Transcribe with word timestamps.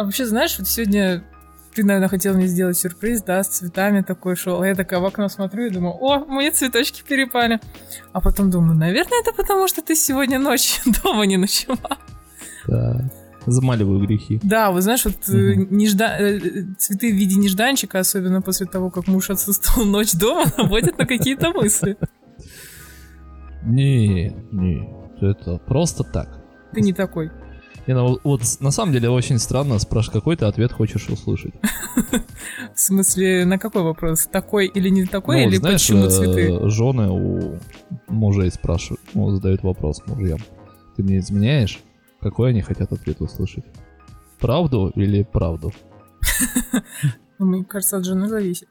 А 0.00 0.04
вообще, 0.04 0.24
знаешь, 0.24 0.58
вот 0.58 0.66
сегодня 0.66 1.22
ты, 1.74 1.84
наверное, 1.84 2.08
хотел 2.08 2.34
мне 2.34 2.46
сделать 2.46 2.78
сюрприз, 2.78 3.22
да, 3.22 3.44
с 3.44 3.48
цветами 3.48 4.00
такой 4.00 4.34
шел. 4.34 4.62
А 4.62 4.66
я 4.66 4.74
такая 4.74 4.98
в 4.98 5.04
окно 5.04 5.28
смотрю 5.28 5.66
и 5.66 5.68
думаю, 5.68 5.94
о, 6.00 6.24
мне 6.24 6.50
цветочки 6.50 7.04
перепали. 7.06 7.60
А 8.14 8.22
потом 8.22 8.50
думаю, 8.50 8.78
наверное, 8.78 9.20
это 9.20 9.34
потому, 9.36 9.68
что 9.68 9.82
ты 9.82 9.94
сегодня 9.94 10.38
ночью 10.38 10.90
дома 11.04 11.26
не 11.26 11.36
ночевал. 11.36 11.98
Да. 12.66 13.10
Замаливаю 13.44 14.00
грехи. 14.06 14.40
Да, 14.42 14.70
вы 14.70 14.80
знаешь, 14.80 15.04
вот 15.04 15.16
угу. 15.28 15.66
нежда... 15.70 16.16
цветы 16.78 17.12
в 17.12 17.16
виде 17.16 17.36
нежданчика, 17.36 17.98
особенно 17.98 18.40
после 18.40 18.64
того, 18.64 18.88
как 18.88 19.06
муж 19.06 19.28
отсутствовал 19.28 19.86
ночь 19.86 20.14
дома, 20.14 20.46
наводят 20.56 20.96
на 20.96 21.04
какие-то 21.04 21.50
мысли. 21.50 21.98
Не, 23.64 24.30
не, 24.50 24.88
это 25.20 25.58
просто 25.58 26.04
так. 26.04 26.42
Ты 26.72 26.80
не 26.80 26.94
такой. 26.94 27.30
Не, 27.90 27.94
ну, 27.94 28.20
вот 28.22 28.42
на 28.60 28.70
самом 28.70 28.92
деле 28.92 29.10
очень 29.10 29.40
странно 29.40 29.76
спрашивать, 29.80 30.20
какой 30.20 30.36
ты 30.36 30.44
ответ 30.44 30.70
хочешь 30.70 31.08
услышать. 31.08 31.52
В 32.76 32.78
смысле, 32.78 33.44
на 33.44 33.58
какой 33.58 33.82
вопрос? 33.82 34.28
Такой 34.30 34.68
или 34.68 34.90
не 34.90 35.06
такой, 35.06 35.38
ну, 35.42 35.48
или 35.48 35.56
знаешь, 35.56 35.80
почему 35.80 36.04
э, 36.04 36.10
цветы? 36.10 36.70
Жены 36.70 37.10
у 37.10 37.58
мужей 38.06 38.52
спрашивают, 38.52 39.00
ну, 39.12 39.32
задают 39.32 39.64
вопрос 39.64 40.02
мужьям. 40.06 40.38
Ты 40.94 41.02
мне 41.02 41.18
изменяешь? 41.18 41.80
Какой 42.20 42.50
они 42.50 42.62
хотят 42.62 42.92
ответ 42.92 43.20
услышать? 43.20 43.64
Правду 44.38 44.92
или 44.94 45.24
правду? 45.24 45.72
Мне 47.40 47.64
кажется, 47.64 47.96
от 47.96 48.04
жены 48.04 48.28
зависит. 48.28 48.68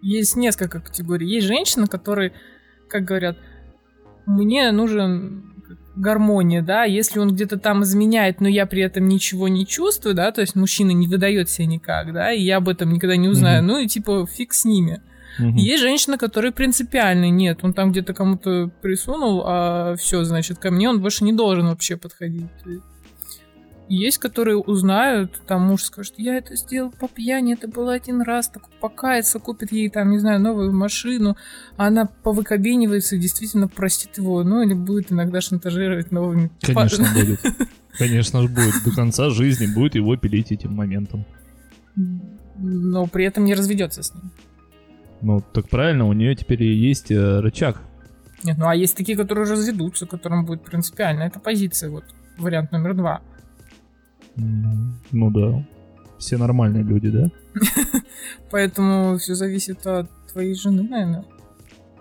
Есть 0.00 0.36
несколько 0.36 0.78
категорий. 0.78 1.26
Есть 1.26 1.48
женщины, 1.48 1.88
которые, 1.88 2.32
как 2.88 3.02
говорят, 3.02 3.36
мне 4.26 4.70
нужен 4.70 5.53
гармония, 5.96 6.62
да, 6.62 6.84
если 6.84 7.18
он 7.18 7.34
где-то 7.34 7.58
там 7.58 7.82
изменяет, 7.82 8.40
но 8.40 8.48
я 8.48 8.66
при 8.66 8.82
этом 8.82 9.08
ничего 9.08 9.48
не 9.48 9.66
чувствую, 9.66 10.14
да, 10.14 10.32
то 10.32 10.40
есть 10.40 10.54
мужчина 10.54 10.90
не 10.90 11.06
выдает 11.06 11.48
себя 11.48 11.66
никак, 11.66 12.12
да, 12.12 12.32
и 12.32 12.42
я 12.42 12.56
об 12.56 12.68
этом 12.68 12.92
никогда 12.92 13.16
не 13.16 13.28
узнаю, 13.28 13.62
mm-hmm. 13.62 13.66
ну 13.66 13.78
и 13.78 13.86
типа 13.86 14.26
фиг 14.26 14.52
с 14.54 14.64
ними. 14.64 15.00
Mm-hmm. 15.40 15.56
Есть 15.56 15.82
женщины, 15.82 16.16
которые 16.16 16.52
принципиальны, 16.52 17.30
нет, 17.30 17.60
он 17.62 17.72
там 17.72 17.92
где-то 17.92 18.14
кому-то 18.14 18.70
присунул, 18.82 19.42
а 19.44 19.96
все, 19.96 20.24
значит, 20.24 20.58
ко 20.58 20.70
мне 20.70 20.88
он 20.88 21.00
больше 21.00 21.24
не 21.24 21.32
должен 21.32 21.66
вообще 21.66 21.96
подходить. 21.96 22.50
Есть, 23.88 24.18
которые 24.18 24.56
узнают, 24.56 25.42
там 25.46 25.62
муж 25.62 25.82
скажет, 25.82 26.14
я 26.16 26.36
это 26.36 26.56
сделал 26.56 26.90
по 26.90 27.06
пьяни, 27.06 27.52
это 27.52 27.68
было 27.68 27.92
один 27.92 28.22
раз, 28.22 28.48
так 28.48 28.70
покается, 28.80 29.38
купит 29.38 29.72
ей 29.72 29.90
там, 29.90 30.10
не 30.10 30.18
знаю, 30.18 30.40
новую 30.40 30.72
машину, 30.72 31.36
а 31.76 31.88
она 31.88 32.06
повыкобенивается 32.06 33.16
и 33.16 33.18
действительно 33.18 33.68
простит 33.68 34.16
его, 34.16 34.42
ну 34.42 34.62
или 34.62 34.72
будет 34.72 35.12
иногда 35.12 35.42
шантажировать 35.42 36.12
новыми. 36.12 36.50
Конечно 36.62 37.06
будет. 37.14 37.40
Конечно 37.98 38.40
же 38.40 38.48
будет. 38.48 38.74
До 38.84 38.90
конца 38.90 39.28
жизни 39.28 39.66
будет 39.66 39.96
его 39.96 40.16
пилить 40.16 40.50
этим 40.50 40.72
моментом. 40.72 41.26
Но 42.56 43.06
при 43.06 43.26
этом 43.26 43.44
не 43.44 43.54
разведется 43.54 44.02
с 44.02 44.14
ним. 44.14 44.32
Ну, 45.20 45.42
так 45.52 45.68
правильно, 45.68 46.06
у 46.06 46.12
нее 46.12 46.34
теперь 46.34 46.62
и 46.62 46.74
есть 46.74 47.10
э, 47.10 47.40
рычаг. 47.40 47.80
Нет, 48.42 48.58
ну 48.58 48.68
а 48.68 48.74
есть 48.74 48.96
такие, 48.96 49.16
которые 49.16 49.50
разведутся, 49.50 50.06
которым 50.06 50.44
будет 50.44 50.64
принципиально. 50.64 51.22
Это 51.22 51.40
позиция, 51.40 51.90
вот, 51.90 52.04
вариант 52.36 52.72
номер 52.72 52.94
два. 52.94 53.22
Ну 54.36 55.30
да. 55.30 55.66
Все 56.18 56.36
нормальные 56.36 56.84
люди, 56.84 57.10
да? 57.10 57.30
Поэтому 58.50 59.18
все 59.18 59.34
зависит 59.34 59.86
от 59.86 60.08
твоей 60.32 60.54
жены, 60.54 60.82
наверное. 60.82 61.24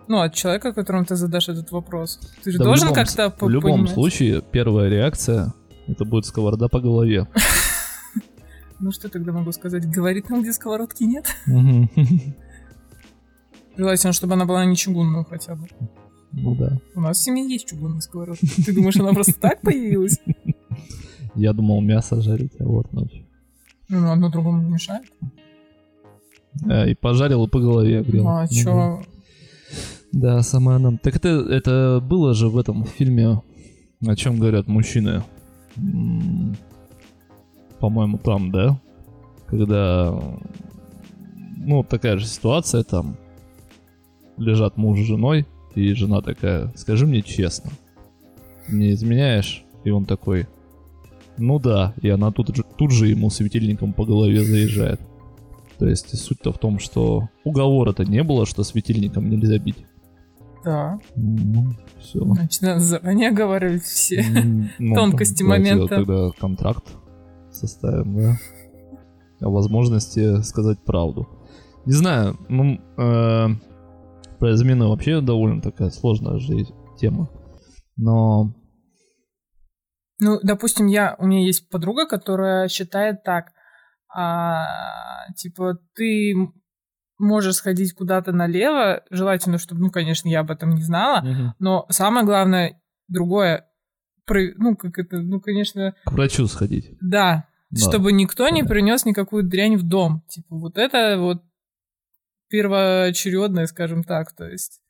Ну, 0.08 0.20
от 0.20 0.34
человека, 0.34 0.74
которому 0.74 1.06
ты 1.06 1.16
задашь 1.16 1.50
этот 1.50 1.72
вопрос. 1.72 2.20
Ты 2.44 2.52
же 2.52 2.58
да 2.58 2.66
должен 2.66 2.94
как-то 2.94 3.34
В 3.40 3.50
любом 3.50 3.88
случае, 3.88 4.42
первая 4.42 4.90
реакция 4.90 5.54
это 5.88 6.06
будет 6.06 6.26
сковорода 6.26 6.68
по 6.68 6.80
голове. 6.80 7.28
Ну 8.80 8.92
что 8.92 9.08
тогда 9.08 9.32
могу 9.32 9.54
сказать? 9.54 9.90
Говорит 9.90 10.30
нам, 10.30 10.42
где 10.42 10.52
сковородки 10.52 11.04
нет? 11.04 11.26
Желательно, 13.78 14.12
чтобы 14.12 14.34
она 14.34 14.44
была 14.44 14.66
не 14.66 14.76
чугунную 14.76 15.24
хотя 15.24 15.56
бы. 15.56 15.68
Ну 16.34 16.54
да. 16.56 16.82
У 16.94 17.00
нас 17.00 17.18
в 17.18 17.24
семье 17.24 17.48
есть 17.48 17.66
чугунная 17.66 18.02
сковородка. 18.02 18.46
Ты 18.46 18.74
думаешь, 18.74 18.98
она 18.98 19.14
просто 19.14 19.40
так 19.40 19.62
появилась? 19.62 20.20
Я 21.36 21.54
думал 21.54 21.82
мясо 21.82 22.22
жарить, 22.22 22.54
а 22.60 22.66
вот 22.66 22.92
ночью. 22.94 23.26
Ну, 23.90 24.12
одно 24.12 24.30
другому 24.30 24.62
не 24.62 24.72
мешает. 24.72 25.06
Да, 26.54 26.90
и 26.90 26.94
пожарил, 26.94 27.46
и 27.46 27.50
по 27.50 27.60
голове 27.60 28.04
грел. 28.04 28.28
А, 28.28 28.48
чё? 28.48 29.02
Да, 30.12 30.42
сама 30.44 30.78
нам. 30.78 30.98
Так 31.00 31.16
это, 31.16 31.30
это 31.30 32.00
было 32.02 32.34
же 32.34 32.50
в 32.50 32.58
этом 32.58 32.86
фильме, 32.86 33.42
о 34.06 34.16
чем 34.16 34.38
говорят 34.38 34.68
мужчины. 34.68 35.24
По-моему, 37.80 38.20
там, 38.20 38.52
да? 38.52 38.80
Когда, 39.48 40.14
ну, 41.58 41.84
такая 41.84 42.18
же 42.18 42.28
ситуация 42.28 42.84
там. 42.84 43.18
Лежат 44.38 44.78
муж 44.78 45.00
с 45.00 45.04
женой, 45.04 45.46
и 45.76 45.94
жена 45.94 46.22
такая, 46.22 46.72
скажи 46.76 47.06
мне 47.06 47.22
честно, 47.22 47.72
не 48.68 48.92
изменяешь? 48.92 49.64
И 49.84 49.92
он 49.92 50.06
такой, 50.06 50.48
ну 51.38 51.60
да, 51.60 51.94
и 52.02 52.10
она 52.10 52.32
тут 52.32 52.56
же, 52.56 52.64
тут 52.78 52.92
же 52.92 53.08
ему 53.08 53.30
светильником 53.30 53.94
по 53.94 54.06
голове 54.06 54.44
заезжает. 54.44 55.00
То 55.80 55.88
есть 55.88 56.18
суть-то 56.18 56.52
в 56.52 56.60
том, 56.60 56.80
что 56.80 57.30
уговора-то 57.44 58.06
не 58.06 58.24
было, 58.24 58.46
что 58.46 58.64
светильником 58.64 59.30
нельзя 59.30 59.58
бить. 59.58 59.86
Да. 60.64 61.00
Ну, 61.16 61.74
все. 62.00 62.24
Значит, 62.24 62.62
надо 62.62 62.80
заранее 62.80 63.30
оговаривать 63.30 63.84
все 63.84 64.24
ну, 64.80 64.96
тонкости 64.96 65.44
момента. 65.44 65.88
тогда 65.88 66.30
контракт 66.40 66.86
составим, 67.52 68.18
да? 68.18 68.40
О 69.42 69.50
возможности 69.50 70.42
сказать 70.42 70.80
правду. 70.86 71.28
Не 71.86 71.94
знаю, 71.94 72.38
ну, 72.48 72.80
э, 72.98 73.48
про 74.40 74.54
измену 74.54 74.90
вообще 74.90 75.20
довольно 75.20 75.62
такая 75.62 75.90
сложная 75.90 76.40
же 76.40 76.66
тема. 76.98 77.30
Но 77.98 78.54
ну, 80.20 80.40
допустим, 80.44 80.88
я, 80.88 81.16
у 81.20 81.26
меня 81.26 81.46
есть 81.46 81.70
подруга, 81.70 82.08
которая 82.08 82.68
считает 82.68 83.24
так, 83.24 83.52
а, 84.14 84.66
типа, 85.36 85.80
ты 85.96 86.36
можешь 87.18 87.56
сходить 87.56 87.94
куда-то 87.94 88.32
налево, 88.32 89.04
желательно, 89.10 89.58
чтобы, 89.58 89.82
ну, 89.82 89.90
конечно, 89.90 90.28
я 90.28 90.42
об 90.42 90.52
этом 90.52 90.72
не 90.76 90.84
знала, 90.84 91.20
угу. 91.20 91.54
но 91.60 91.86
самое 91.90 92.26
главное, 92.26 92.82
другое, 93.08 93.68
ну, 94.28 94.76
как 94.76 94.98
это, 95.00 95.18
ну, 95.18 95.40
конечно... 95.40 95.96
К 96.06 96.12
врачу 96.12 96.48
сходить. 96.48 96.98
Да, 97.02 97.48
да. 97.70 97.82
чтобы 97.82 98.12
никто 98.12 98.48
не 98.50 98.64
принес 98.64 99.06
никакую 99.06 99.44
дрянь 99.44 99.78
в 99.78 99.84
дом. 99.84 100.24
Типа, 100.30 100.56
вот 100.56 100.78
это 100.78 101.18
вот 101.18 101.44
первоочередное, 102.50 103.66
скажем 103.66 104.04
так, 104.04 104.34
то 104.36 104.48
есть... 104.48 104.83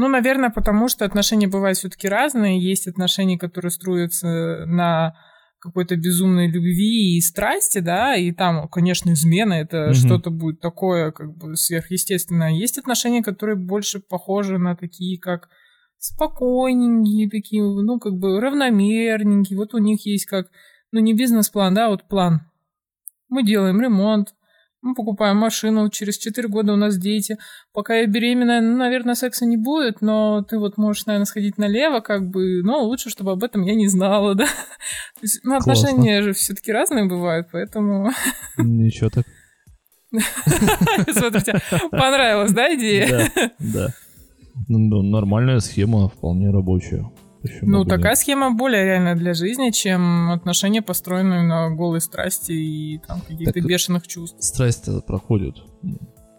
Ну, 0.00 0.06
наверное, 0.06 0.50
потому 0.50 0.86
что 0.86 1.04
отношения 1.04 1.48
бывают 1.48 1.76
все-таки 1.76 2.06
разные. 2.08 2.62
Есть 2.62 2.86
отношения, 2.86 3.36
которые 3.36 3.72
строятся 3.72 4.64
на 4.64 5.16
какой-то 5.58 5.96
безумной 5.96 6.48
любви 6.48 7.16
и 7.16 7.20
страсти, 7.20 7.80
да, 7.80 8.14
и 8.14 8.30
там, 8.30 8.68
конечно, 8.68 9.12
измена 9.12 9.54
это 9.54 9.90
mm 9.90 9.94
что-то 9.94 10.30
будет 10.30 10.60
такое, 10.60 11.10
как 11.10 11.36
бы 11.36 11.56
сверхъестественное. 11.56 12.52
Есть 12.52 12.78
отношения, 12.78 13.24
которые 13.24 13.56
больше 13.56 13.98
похожи 13.98 14.56
на 14.56 14.76
такие, 14.76 15.18
как 15.18 15.48
спокойненькие, 15.98 17.28
такие, 17.28 17.64
ну, 17.64 17.98
как 17.98 18.12
бы 18.12 18.40
равномерненькие. 18.40 19.58
Вот 19.58 19.74
у 19.74 19.78
них 19.78 20.06
есть 20.06 20.26
как, 20.26 20.46
ну, 20.92 21.00
не 21.00 21.12
бизнес-план, 21.12 21.74
да, 21.74 21.88
вот 21.88 22.06
план. 22.06 22.42
Мы 23.28 23.42
делаем 23.42 23.80
ремонт, 23.80 24.28
мы 24.88 24.94
покупаем 24.94 25.36
машину, 25.36 25.88
через 25.90 26.18
4 26.18 26.48
года 26.48 26.72
у 26.72 26.76
нас 26.76 26.98
дети. 26.98 27.38
Пока 27.72 27.96
я 27.96 28.06
беременная, 28.06 28.60
ну, 28.60 28.76
наверное, 28.76 29.14
секса 29.14 29.46
не 29.46 29.56
будет, 29.56 30.00
но 30.00 30.42
ты 30.42 30.58
вот 30.58 30.78
можешь, 30.78 31.06
наверное, 31.06 31.26
сходить 31.26 31.58
налево, 31.58 32.00
как 32.00 32.28
бы, 32.28 32.62
но 32.62 32.82
лучше, 32.82 33.10
чтобы 33.10 33.32
об 33.32 33.44
этом 33.44 33.62
я 33.62 33.74
не 33.74 33.88
знала, 33.88 34.34
да. 34.36 34.46
То 34.46 35.22
есть, 35.22 35.40
ну, 35.44 35.56
отношения 35.56 36.22
же 36.22 36.32
все-таки 36.32 36.72
разные 36.72 37.06
бывают, 37.06 37.48
поэтому... 37.52 38.10
Ничего 38.56 39.10
так. 39.10 39.26
Смотрите, 41.12 41.60
понравилась, 41.90 42.52
да, 42.52 42.74
идея? 42.74 43.30
Да, 43.34 43.50
да. 43.58 43.88
Ну, 44.68 45.02
нормальная 45.02 45.60
схема, 45.60 46.08
вполне 46.08 46.50
рабочая. 46.50 47.10
Почему 47.42 47.70
ну, 47.70 47.84
такая 47.84 48.12
нет? 48.12 48.18
схема 48.18 48.50
более 48.50 48.84
реальная 48.84 49.14
для 49.14 49.34
жизни, 49.34 49.70
чем 49.70 50.30
отношения, 50.30 50.82
построенные 50.82 51.42
на 51.42 51.70
голой 51.70 52.00
страсти 52.00 52.52
и 52.52 52.98
там 53.06 53.20
каких-то 53.20 53.52
так 53.52 53.64
бешеных 53.64 54.06
чувств. 54.06 54.42
Страсть 54.42 54.88
проходит. 55.06 55.56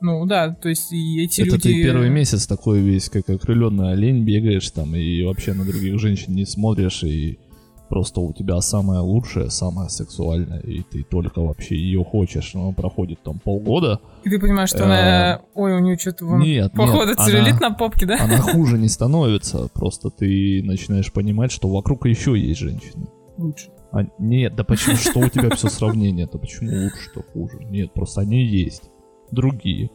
Ну 0.01 0.25
да, 0.25 0.53
то 0.53 0.69
есть 0.69 0.91
и 0.93 1.23
эти 1.23 1.41
Это 1.41 1.51
люди... 1.51 1.61
ты 1.61 1.83
первый 1.83 2.09
месяц 2.09 2.47
такой 2.47 2.79
весь, 2.79 3.09
как 3.09 3.29
окрыленный 3.29 3.91
олень, 3.91 4.23
бегаешь 4.23 4.69
там 4.71 4.95
и 4.95 5.23
вообще 5.23 5.53
на 5.53 5.65
других 5.65 5.99
женщин 5.99 6.33
не 6.33 6.45
смотришь 6.45 7.03
и 7.03 7.39
просто 7.89 8.21
у 8.21 8.31
тебя 8.33 8.61
самая 8.61 9.01
лучшая, 9.01 9.49
самая 9.49 9.89
сексуальная, 9.89 10.59
и 10.59 10.83
ты 10.83 11.03
только 11.03 11.41
вообще 11.41 11.75
ее 11.75 12.03
хочешь, 12.03 12.53
но 12.53 12.71
проходит 12.71 13.21
там 13.23 13.39
полгода. 13.39 13.99
И 14.23 14.29
ты 14.29 14.39
понимаешь, 14.39 14.69
что 14.69 14.85
она, 14.85 15.35
э, 15.35 15.39
ой, 15.55 15.73
у 15.73 15.79
нее 15.79 15.97
что-то 15.97 16.25
вон, 16.25 16.39
нет, 16.39 16.71
походу 16.73 17.15
целлюлит 17.15 17.59
на 17.59 17.71
попке, 17.71 18.05
да? 18.05 18.17
Она 18.21 18.37
хуже 18.53 18.77
не 18.77 18.87
становится, 18.87 19.67
просто 19.73 20.09
ты 20.09 20.61
начинаешь 20.63 21.11
понимать, 21.11 21.51
что 21.51 21.67
вокруг 21.67 22.05
еще 22.05 22.39
есть 22.39 22.59
женщины. 22.59 23.07
Лучше. 23.37 23.69
А, 23.91 24.03
нет, 24.19 24.55
да 24.55 24.63
почему, 24.63 24.95
что 24.95 25.19
у 25.19 25.29
тебя 25.29 25.49
все 25.55 25.69
сравнение? 25.69 26.25
Это 26.25 26.37
почему 26.37 26.71
лучше, 26.71 27.09
что 27.09 27.23
хуже? 27.33 27.57
Нет, 27.65 27.91
просто 27.93 28.21
они 28.21 28.43
есть. 28.43 28.83
Другие. 29.31 29.89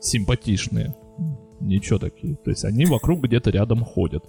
Симпатичные. 0.00 0.94
Ничего 1.60 1.98
такие. 1.98 2.36
То 2.36 2.50
есть 2.50 2.64
они 2.64 2.86
вокруг 2.86 3.22
где-то 3.22 3.50
рядом 3.50 3.84
ходят. 3.84 4.24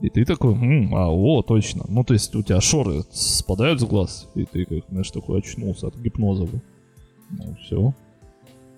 И 0.00 0.10
ты 0.10 0.24
такой, 0.24 0.54
М, 0.54 0.94
а, 0.94 1.08
о, 1.10 1.42
точно. 1.42 1.84
Ну, 1.88 2.04
то 2.04 2.14
есть 2.14 2.34
у 2.34 2.42
тебя 2.42 2.60
шоры 2.60 3.02
спадают 3.10 3.80
с 3.80 3.84
глаз, 3.84 4.28
и 4.34 4.44
ты, 4.44 4.64
как, 4.64 4.88
знаешь, 4.88 5.10
такой 5.10 5.40
очнулся 5.40 5.88
от 5.88 5.96
гипноза. 5.96 6.46
Ну, 7.30 7.56
все. 7.60 7.94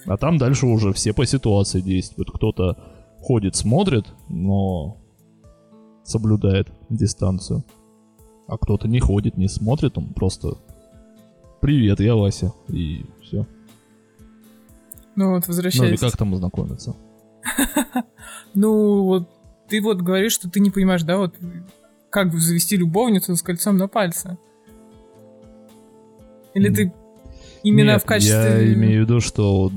А 0.06 0.16
там 0.16 0.38
дальше 0.38 0.66
уже 0.66 0.92
все 0.92 1.12
по 1.12 1.26
ситуации 1.26 1.80
действуют. 1.80 2.30
Кто-то 2.30 2.78
ходит, 3.20 3.54
смотрит, 3.54 4.06
но 4.28 4.96
соблюдает 6.04 6.72
дистанцию. 6.88 7.64
А 8.48 8.56
кто-то 8.56 8.88
не 8.88 8.98
ходит, 8.98 9.36
не 9.36 9.48
смотрит, 9.48 9.98
он 9.98 10.12
просто 10.14 10.56
«Привет, 11.60 12.00
я 12.00 12.16
Вася», 12.16 12.52
и 12.68 13.04
все. 13.22 13.46
Ну 15.14 15.34
вот, 15.34 15.46
возвращаясь... 15.46 15.82
Ну 15.82 15.88
или 15.88 15.96
как 15.96 16.16
там 16.16 16.34
знакомиться? 16.34 16.96
Ну 18.52 19.04
вот, 19.04 19.28
ты 19.70 19.80
вот 19.80 20.02
говоришь, 20.02 20.32
что 20.32 20.50
ты 20.50 20.60
не 20.60 20.70
понимаешь, 20.70 21.04
да, 21.04 21.16
вот 21.16 21.34
как 22.10 22.34
завести 22.34 22.76
любовницу 22.76 23.36
с 23.36 23.42
кольцом 23.42 23.76
на 23.76 23.86
пальце? 23.88 24.36
Или 26.54 26.74
ты 26.74 26.92
именно 27.62 27.92
Нет, 27.92 28.02
в 28.02 28.04
качестве... 28.04 28.34
я 28.34 28.74
имею 28.74 29.04
в 29.04 29.08
виду, 29.08 29.20
что 29.20 29.70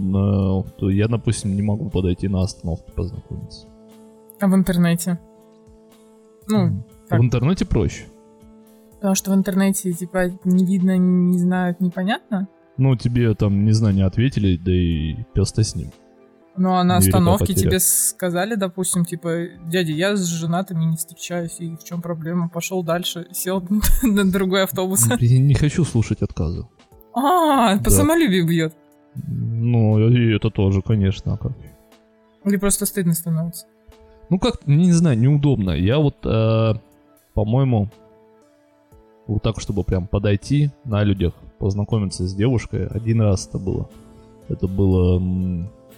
э, 0.81 0.91
я, 0.91 1.07
допустим, 1.07 1.55
не 1.55 1.61
могу 1.61 1.89
подойти 1.91 2.27
на 2.27 2.41
остановке 2.41 2.91
познакомиться. 2.91 3.67
А 4.39 4.47
в 4.47 4.55
интернете? 4.55 5.19
Ну, 6.47 6.83
так. 7.07 7.19
В 7.19 7.23
интернете 7.23 7.65
проще. 7.65 8.05
Потому 8.95 9.15
что 9.15 9.31
в 9.31 9.35
интернете, 9.35 9.93
типа, 9.93 10.31
не 10.43 10.65
видно, 10.65 10.97
не 10.97 11.37
знают, 11.37 11.79
непонятно. 11.81 12.47
Ну, 12.77 12.95
тебе 12.95 13.35
там, 13.35 13.63
не 13.63 13.73
знаю, 13.73 13.93
не 13.93 14.01
ответили, 14.01 14.57
да 14.57 14.71
и 14.71 15.15
пес-то 15.35 15.63
с 15.63 15.75
ним. 15.75 15.91
Ну, 16.55 16.75
а 16.75 16.83
на 16.83 16.97
остановке 16.97 17.53
тебе 17.53 17.79
сказали, 17.79 18.55
допустим, 18.55 19.05
типа, 19.05 19.47
дядя, 19.65 19.91
я 19.91 20.15
с 20.15 20.25
женатыми 20.25 20.83
не 20.83 20.97
встречаюсь, 20.97 21.55
и 21.59 21.75
в 21.75 21.83
чем 21.83 22.01
проблема? 22.01 22.47
Пошел 22.47 22.83
дальше, 22.83 23.27
сел 23.31 23.63
на 24.03 24.31
другой 24.31 24.63
автобус. 24.63 25.07
Я 25.19 25.39
не 25.39 25.55
хочу 25.55 25.83
слушать 25.83 26.21
отказы. 26.21 26.67
А, 27.15 27.77
по 27.79 27.89
самолюбию 27.89 28.47
бьет. 28.47 28.75
Ну, 29.15 30.09
и 30.09 30.35
это 30.35 30.49
тоже, 30.49 30.81
конечно. 30.81 31.33
а 31.33 31.37
как? 31.37 31.53
Или 32.45 32.57
просто 32.57 32.85
стыдно 32.85 33.13
становится. 33.13 33.65
Ну, 34.29 34.39
как, 34.39 34.65
не 34.67 34.91
знаю, 34.91 35.17
неудобно. 35.17 35.71
Я 35.71 35.99
вот, 35.99 36.17
э, 36.25 36.73
по-моему, 37.33 37.89
вот 39.27 39.41
так, 39.43 39.59
чтобы 39.59 39.83
прям 39.83 40.07
подойти 40.07 40.71
на 40.85 41.03
людях, 41.03 41.33
познакомиться 41.59 42.27
с 42.27 42.33
девушкой, 42.33 42.87
один 42.87 43.21
раз 43.21 43.47
это 43.47 43.57
было. 43.57 43.89
Это 44.49 44.67
было 44.67 45.19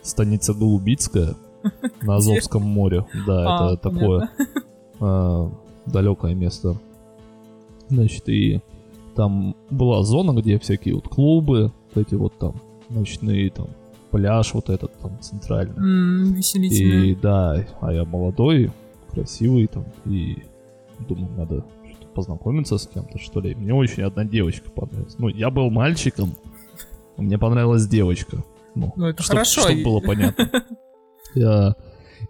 станица 0.06 0.54
Голубицкая 0.54 1.36
на 2.02 2.16
Азовском 2.16 2.63
море. 2.63 3.06
Да, 3.25 3.60
А, 3.60 3.74
это 3.74 3.90
такое 3.90 4.30
э, 5.00 5.50
далекое 5.86 6.36
место. 6.36 6.75
Значит, 7.90 8.28
и 8.30 8.62
там 9.16 9.56
была 9.69 10.04
зона, 10.04 10.40
где 10.40 10.60
всякие 10.60 10.96
вот 10.96 11.07
клубы, 11.07 11.72
вот 11.94 12.07
эти 12.07 12.16
вот 12.16 12.38
там 12.38 12.56
ночные, 12.90 13.50
там 13.50 13.68
пляж 14.12 14.54
вот 14.54 14.69
этот 14.69 14.98
там 15.00 15.19
центральный. 15.22 16.34
Веселительно. 16.34 17.04
И 17.04 17.16
да, 17.16 17.66
а 17.81 17.94
я 17.94 18.06
молодой, 18.06 18.72
красивый 19.12 19.68
там, 19.68 19.86
и 20.06 20.44
думаю, 21.08 21.30
надо 21.36 21.66
познакомиться 22.13 22.78
с 22.78 22.88
кем-то, 22.88 23.19
что 23.19 23.42
ли. 23.42 23.56
Мне 23.56 23.74
очень 23.74 24.04
одна 24.04 24.24
девочка 24.24 24.69
понравилась. 24.72 25.16
Ну, 25.18 25.28
я 25.28 25.50
был 25.50 25.69
мальчиком, 25.69 26.34
а 27.18 27.22
мне 27.22 27.38
понравилась 27.38 27.88
девочка. 27.88 28.44
Ну, 28.75 28.94
Ну, 28.95 29.06
это 29.07 29.24
чтоб- 29.24 29.33
хорошо. 29.38 29.62
чтоб 29.62 29.83
было 29.83 30.00
понятно. 30.00 30.50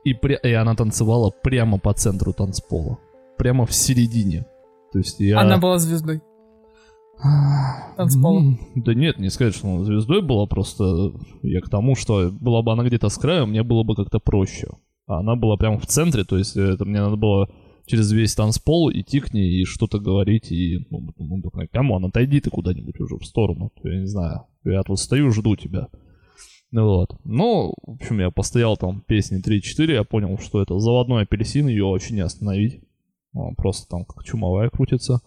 И, 0.03 0.13
пря- 0.13 0.39
и 0.43 0.51
она 0.51 0.75
танцевала 0.75 1.31
прямо 1.43 1.79
по 1.79 1.93
центру 1.93 2.33
танцпола. 2.33 2.99
Прямо 3.37 3.65
в 3.65 3.73
середине. 3.73 4.45
То 4.91 4.99
есть 4.99 5.19
я... 5.19 5.39
Она 5.39 5.57
была 5.57 5.79
звездой. 5.79 6.21
танцпола. 7.97 8.39
М, 8.39 8.59
Да 8.75 8.93
нет, 8.93 9.19
не 9.19 9.29
сказать, 9.29 9.55
что 9.55 9.67
она 9.73 9.83
звездой 9.83 10.21
была, 10.21 10.45
просто 10.47 11.13
я 11.41 11.61
к 11.61 11.69
тому, 11.69 11.95
что 11.95 12.29
была 12.31 12.61
бы 12.61 12.71
она 12.73 12.83
где-то 12.83 13.09
с 13.09 13.17
краю, 13.17 13.47
мне 13.47 13.63
было 13.63 13.83
бы 13.83 13.95
как-то 13.95 14.19
проще. 14.19 14.67
А 15.07 15.19
она 15.19 15.35
была 15.35 15.55
прямо 15.57 15.79
в 15.79 15.85
центре, 15.85 16.23
то 16.23 16.37
есть 16.37 16.55
это 16.57 16.83
мне 16.85 16.99
надо 17.01 17.15
было 17.15 17.49
через 17.85 18.11
весь 18.11 18.35
танцпол 18.35 18.91
идти 18.91 19.19
к 19.19 19.33
ней 19.33 19.61
и 19.61 19.65
что-то 19.65 19.99
говорить, 19.99 20.51
и 20.51 20.87
ну, 20.89 21.13
ну 21.17 21.41
come 21.71 21.91
on, 21.91 22.05
отойди 22.05 22.39
ты 22.41 22.49
куда-нибудь 22.49 22.99
уже 22.99 23.17
в 23.17 23.25
сторону, 23.25 23.71
я 23.83 23.99
не 24.01 24.07
знаю, 24.07 24.45
я 24.63 24.81
тут 24.83 24.99
стою, 24.99 25.31
жду 25.31 25.55
тебя. 25.55 25.87
Вот. 26.71 27.15
Ну, 27.23 27.73
в 27.83 27.91
общем, 27.91 28.19
я 28.19 28.31
постоял 28.31 28.75
там 28.77 29.01
песни 29.01 29.41
3-4, 29.41 29.93
я 29.93 30.03
понял, 30.03 30.37
что 30.39 30.61
это 30.61 30.77
заводной 30.79 31.23
апельсин, 31.23 31.67
ее 31.67 31.85
вообще 31.85 32.13
не 32.13 32.21
остановить. 32.21 32.81
Она 33.33 33.51
просто 33.57 33.87
там 33.89 34.05
как 34.05 34.23
чумовая 34.23 34.69
крутится. 34.69 35.21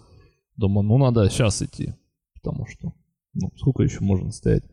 Думаю, 0.56 0.86
ну 0.86 0.98
надо 0.98 1.28
сейчас 1.30 1.62
идти, 1.62 1.94
потому 2.34 2.66
что, 2.66 2.92
ну, 3.34 3.50
сколько 3.56 3.82
еще 3.82 4.00
можно 4.00 4.32
стоять. 4.32 4.64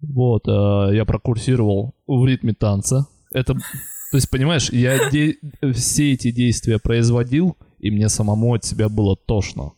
Вот, 0.00 0.48
э, 0.48 0.96
я 0.96 1.04
прокурсировал 1.04 1.94
в 2.06 2.24
ритме 2.26 2.54
танца. 2.54 3.06
Это, 3.32 3.54
то 3.54 4.16
есть, 4.16 4.30
понимаешь, 4.30 4.70
я 4.72 5.10
де- 5.10 5.36
все 5.74 6.12
эти 6.12 6.30
действия 6.30 6.78
производил, 6.78 7.56
и 7.78 7.90
мне 7.90 8.08
самому 8.08 8.54
от 8.54 8.64
себя 8.64 8.88
было 8.88 9.16
тошно. 9.16 9.72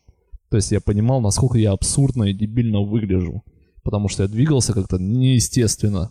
То 0.50 0.56
есть 0.56 0.70
я 0.72 0.80
понимал, 0.80 1.20
насколько 1.20 1.58
я 1.58 1.72
абсурдно 1.72 2.24
и 2.24 2.32
дебильно 2.34 2.80
выгляжу. 2.80 3.42
Потому 3.84 4.08
что 4.08 4.22
я 4.22 4.28
двигался 4.28 4.72
как-то 4.72 4.98
неестественно. 4.98 6.10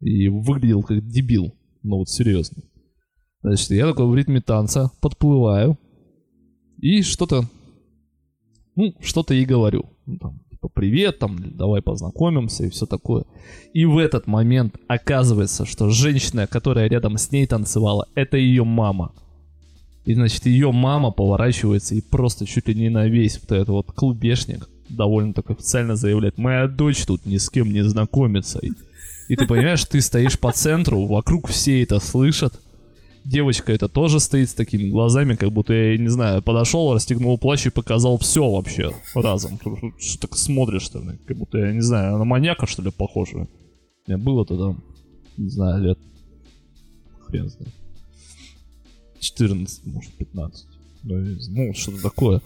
И 0.00 0.28
выглядел 0.28 0.82
как 0.82 1.06
дебил. 1.06 1.54
Ну 1.82 1.98
вот 1.98 2.08
серьезно. 2.08 2.62
Значит, 3.42 3.70
я 3.70 3.86
такой 3.86 4.06
в 4.06 4.14
ритме 4.14 4.40
танца 4.40 4.90
подплываю. 5.00 5.76
И 6.78 7.02
что-то... 7.02 7.44
Ну, 8.76 8.94
что-то 9.00 9.34
ей 9.34 9.44
говорю. 9.44 9.90
Ну, 10.06 10.18
там, 10.18 10.40
типа, 10.50 10.68
привет, 10.68 11.18
там, 11.18 11.36
давай 11.56 11.82
познакомимся 11.82 12.64
и 12.64 12.70
все 12.70 12.86
такое. 12.86 13.24
И 13.72 13.84
в 13.84 13.98
этот 13.98 14.28
момент 14.28 14.76
оказывается, 14.86 15.66
что 15.66 15.90
женщина, 15.90 16.46
которая 16.46 16.88
рядом 16.88 17.18
с 17.18 17.32
ней 17.32 17.46
танцевала, 17.48 18.06
это 18.14 18.36
ее 18.36 18.62
мама. 18.62 19.12
И, 20.04 20.14
значит, 20.14 20.46
ее 20.46 20.70
мама 20.70 21.10
поворачивается 21.10 21.96
и 21.96 22.00
просто 22.00 22.46
чуть 22.46 22.68
ли 22.68 22.74
не 22.76 22.88
на 22.88 23.08
весь 23.08 23.40
вот 23.40 23.52
этот 23.52 23.68
вот 23.68 23.92
клубешник 23.92 24.68
довольно 24.88 25.32
так 25.34 25.50
официально 25.50 25.96
заявляет, 25.96 26.38
моя 26.38 26.68
дочь 26.68 27.04
тут 27.04 27.26
ни 27.26 27.36
с 27.36 27.50
кем 27.50 27.72
не 27.72 27.82
знакомится. 27.84 28.58
И, 28.60 28.70
и 29.28 29.36
ты 29.36 29.46
понимаешь, 29.46 29.84
ты 29.84 30.00
стоишь 30.00 30.38
по 30.38 30.52
центру, 30.52 31.06
вокруг 31.06 31.48
все 31.48 31.82
это 31.82 32.00
слышат. 32.00 32.60
Девочка 33.24 33.72
это 33.72 33.88
тоже 33.88 34.20
стоит 34.20 34.48
с 34.48 34.54
такими 34.54 34.88
глазами, 34.88 35.34
как 35.34 35.50
будто 35.50 35.74
я, 35.74 35.98
не 35.98 36.08
знаю, 36.08 36.40
подошел, 36.40 36.94
расстегнул 36.94 37.36
плащ 37.36 37.66
и 37.66 37.70
показал 37.70 38.16
все 38.18 38.48
вообще 38.48 38.92
разом. 39.14 39.58
Что 39.98 40.20
так 40.20 40.36
смотришь, 40.36 40.82
что 40.82 41.00
ли? 41.00 41.18
Как 41.26 41.36
будто 41.36 41.58
я, 41.58 41.72
не 41.72 41.82
знаю, 41.82 42.16
на 42.16 42.24
маньяка, 42.24 42.66
что 42.66 42.80
ли, 42.80 42.90
похоже. 42.90 43.46
Мне 44.06 44.16
было 44.16 44.46
тогда, 44.46 44.74
не 45.36 45.50
знаю, 45.50 45.82
лет... 45.82 45.98
Хрен 47.26 47.50
знает. 47.50 47.74
14, 49.20 49.86
может, 49.86 50.12
15. 50.14 50.66
Ну, 51.02 51.36
Ну, 51.50 51.74
что-то 51.74 52.02
такое. 52.02 52.40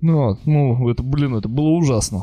Ну, 0.00 0.16
вот, 0.28 0.46
ну, 0.46 0.88
это, 0.88 1.02
блин, 1.02 1.34
это 1.36 1.48
было 1.48 1.68
ужасно. 1.70 2.20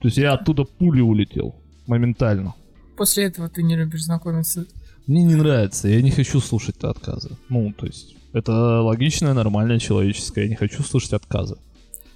То 0.00 0.08
есть 0.08 0.16
я 0.18 0.32
оттуда 0.34 0.64
пулей 0.64 1.02
улетел. 1.02 1.54
Моментально. 1.86 2.54
После 2.96 3.24
этого 3.24 3.48
ты 3.48 3.62
не 3.62 3.76
любишь 3.76 4.04
знакомиться. 4.04 4.66
Мне 5.06 5.22
не 5.24 5.34
нравится, 5.34 5.88
я 5.88 6.02
не 6.02 6.10
хочу 6.10 6.40
слушать 6.40 6.76
отказы. 6.84 7.30
Ну, 7.48 7.72
то 7.76 7.86
есть, 7.86 8.14
это 8.32 8.82
логичное, 8.82 9.32
нормальное, 9.34 9.78
человеческое, 9.78 10.44
я 10.44 10.48
не 10.50 10.56
хочу 10.56 10.82
слушать 10.82 11.12
отказы. 11.14 11.56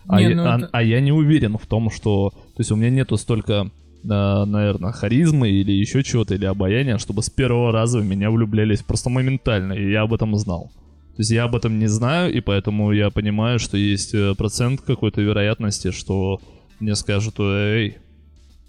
А, 0.08 0.20
Не, 0.20 0.30
я, 0.30 0.36
ну 0.36 0.44
а- 0.44 0.58
это- 0.58 0.68
а 0.72 0.82
я 0.82 1.00
не 1.00 1.12
уверен 1.12 1.56
в 1.58 1.66
том, 1.66 1.90
что... 1.90 2.30
То 2.30 2.60
есть 2.60 2.70
у 2.72 2.76
меня 2.76 2.90
нету 2.90 3.16
столько, 3.16 3.70
наверное, 4.04 4.92
харизмы 4.92 5.48
или 5.48 5.72
еще 5.72 6.02
чего-то, 6.02 6.34
или 6.34 6.44
обаяния, 6.44 6.98
чтобы 6.98 7.22
с 7.22 7.30
первого 7.30 7.72
раза 7.72 8.00
в 8.00 8.04
меня 8.04 8.30
влюблялись 8.30 8.82
просто 8.82 9.10
моментально, 9.10 9.72
и 9.74 9.90
я 9.90 10.02
об 10.02 10.12
этом 10.12 10.36
знал. 10.36 10.70
То 11.16 11.20
есть 11.20 11.30
я 11.30 11.44
об 11.44 11.54
этом 11.54 11.78
не 11.78 11.88
знаю, 11.88 12.32
и 12.32 12.40
поэтому 12.40 12.92
я 12.92 13.10
понимаю, 13.10 13.58
что 13.58 13.76
есть 13.76 14.14
э, 14.14 14.34
процент 14.34 14.80
какой-то 14.80 15.20
вероятности, 15.20 15.90
что 15.90 16.40
мне 16.80 16.96
скажут, 16.96 17.34
эй, 17.38 17.98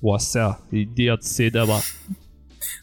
Вася, 0.02 0.58
иди 0.70 1.08
отсюда. 1.08 1.66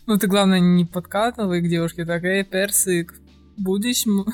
Ну, 0.06 0.18
ты, 0.18 0.26
главное, 0.26 0.60
не 0.60 0.86
подкатывай 0.86 1.60
к 1.60 1.68
девушке, 1.68 2.06
так, 2.06 2.24
эй, 2.24 2.42
персик, 2.42 3.20
будешь... 3.58 4.06
м-» 4.06 4.24